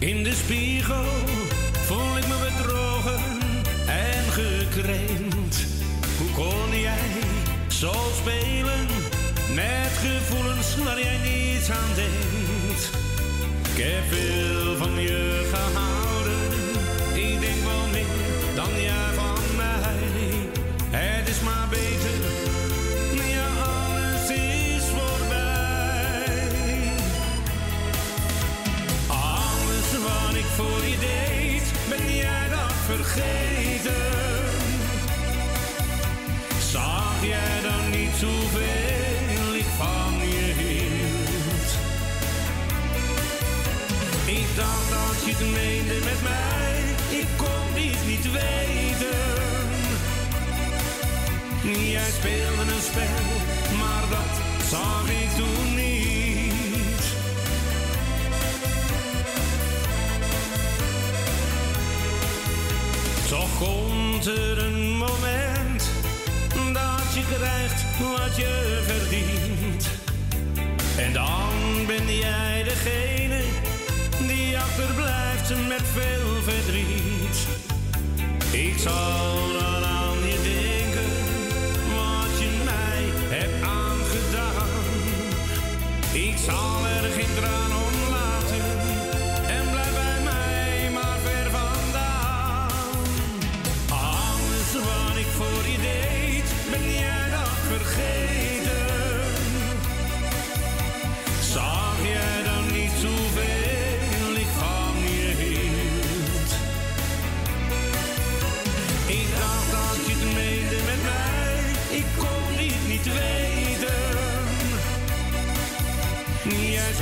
[0.00, 1.04] In de spiegel,
[1.72, 3.20] voel ik me bedrogen
[3.86, 5.66] en gekrenkt.
[6.18, 7.10] Hoe kon jij
[7.68, 8.86] zo spelen
[9.54, 12.90] met gevoelens waar jij niets aan denkt?
[13.72, 15.99] Ik heb veel van je gehouden,
[36.70, 41.70] Zag jij dan niet hoeveel ik van je hield?
[44.38, 49.10] Ik dacht dat je het meende met mij, ik kon dit niet weten.
[51.90, 53.26] Jij speelde een spel,
[53.78, 56.19] maar dat zag ik toen niet.
[63.60, 65.82] Komt er een moment
[66.72, 69.88] dat je krijgt wat je verdient.
[70.96, 73.40] En dan ben jij degene
[74.26, 77.46] die achterblijft met veel verdriet.
[78.52, 79.79] Ik zal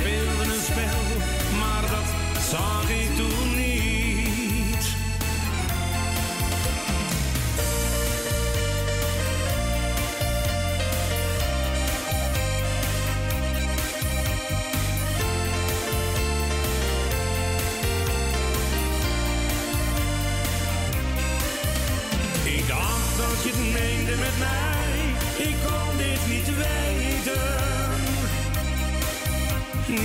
[0.03, 0.28] Jij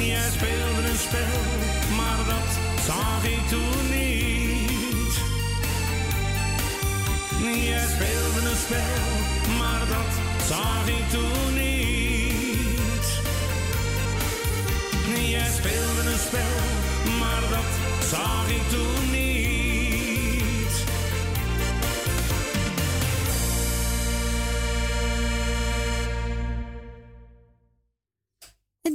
[0.00, 1.40] Jij speelde een spel,
[1.96, 2.50] maar dat
[2.86, 5.14] zag ik toen niet.
[7.64, 9.02] Jij speelde een spel,
[9.58, 10.10] maar dat
[10.46, 13.06] zag ik toen niet.
[15.30, 16.56] Jij speelde een spel,
[17.18, 19.23] maar dat zag ik toen niet.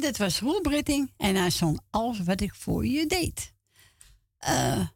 [0.09, 3.53] Dit was Roel Britting en hij zong Alles wat ik voor je deed.
[4.37, 4.87] Eh,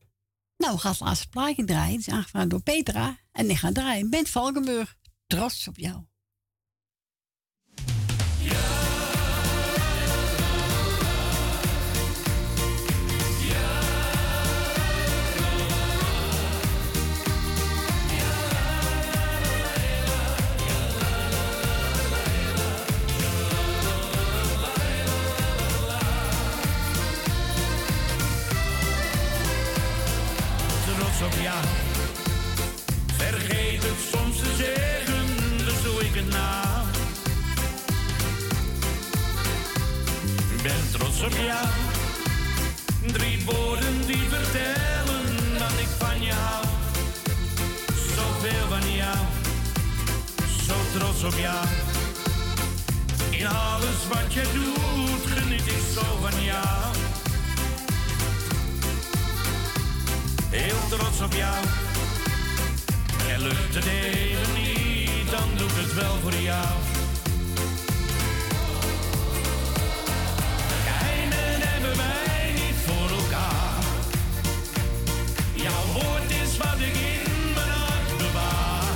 [0.58, 1.98] nou, we gaan het laatste plaatje draaien.
[1.98, 3.18] Het is aangevraagd door Petra.
[3.32, 4.10] En ik ga draaien.
[4.10, 4.96] Bent Valkenburg,
[5.28, 6.04] trots op jou.
[31.44, 31.64] Jou.
[33.18, 35.26] Vergeet het soms te zeggen,
[35.58, 36.34] dus doe ik het.
[40.56, 41.68] Ik ben trots op jou.
[43.12, 45.26] Drie woorden die vertellen
[45.58, 46.66] dat ik van je hou.
[48.16, 49.18] Zoveel van jou,
[50.68, 51.66] zo trots op jou.
[53.30, 57.13] In alles wat je doet, geniet ik zo van jou.
[60.56, 61.66] Heel trots op jou.
[63.30, 66.68] En lukt het even niet, dan doe ik het wel voor jou.
[70.86, 73.84] Geheimen hebben wij niet voor elkaar.
[75.54, 78.94] Jouw woord is wat ik in mijn hart bewaar.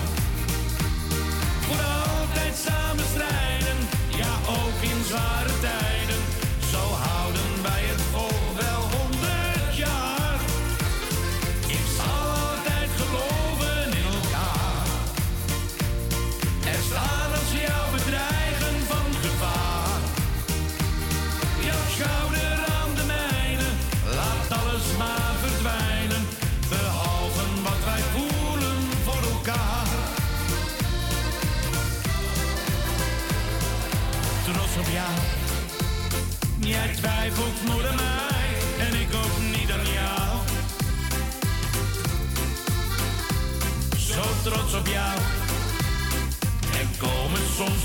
[1.66, 3.77] Voor altijd samen strijden,
[4.22, 5.47] ja ook in zware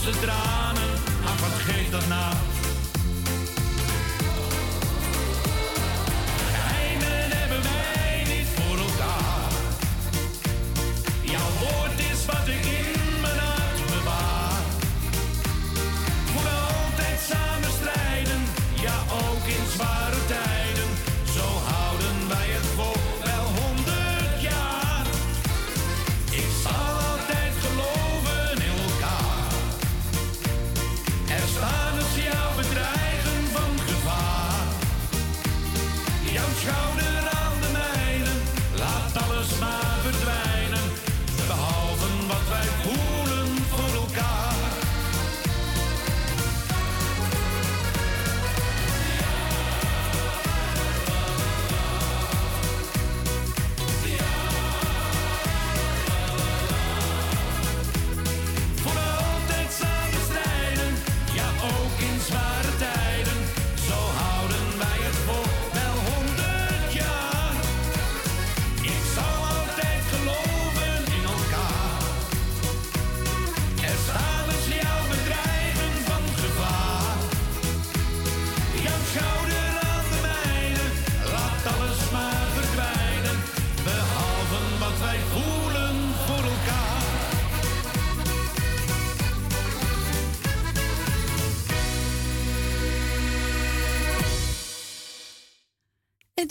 [0.05, 0.90] de tranen,
[1.40, 2.51] wat geeft dat nou?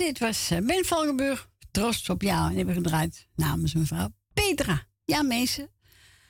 [0.02, 2.50] Dit was eh, Ben Valkenburg, trots op jou.
[2.50, 4.88] En hebben we gedraaid namens mevrouw Petra.
[5.06, 5.70] Ja, mensen.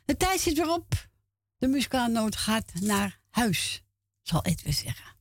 [0.06, 1.10] De tijd zit weer op.
[1.58, 3.84] De muzikale noot gaat naar huis,
[4.22, 5.16] zal Edwin zeggen.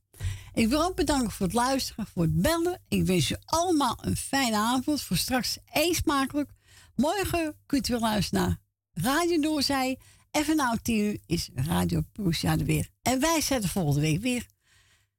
[0.53, 2.81] Ik wil ook bedanken voor het luisteren, voor het bellen.
[2.87, 5.01] Ik wens u allemaal een fijne avond.
[5.01, 6.51] Voor straks eet smakelijk.
[6.95, 8.59] Morgen kunt u weer luisteren naar
[8.93, 9.99] Radio Doorzij.
[10.31, 12.89] En vanavond 10 uur is Radio Prusia er weer.
[13.01, 14.45] En wij zetten volgende week weer.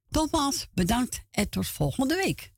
[0.08, 2.52] Nogmaals, bedankt en tot volgende week.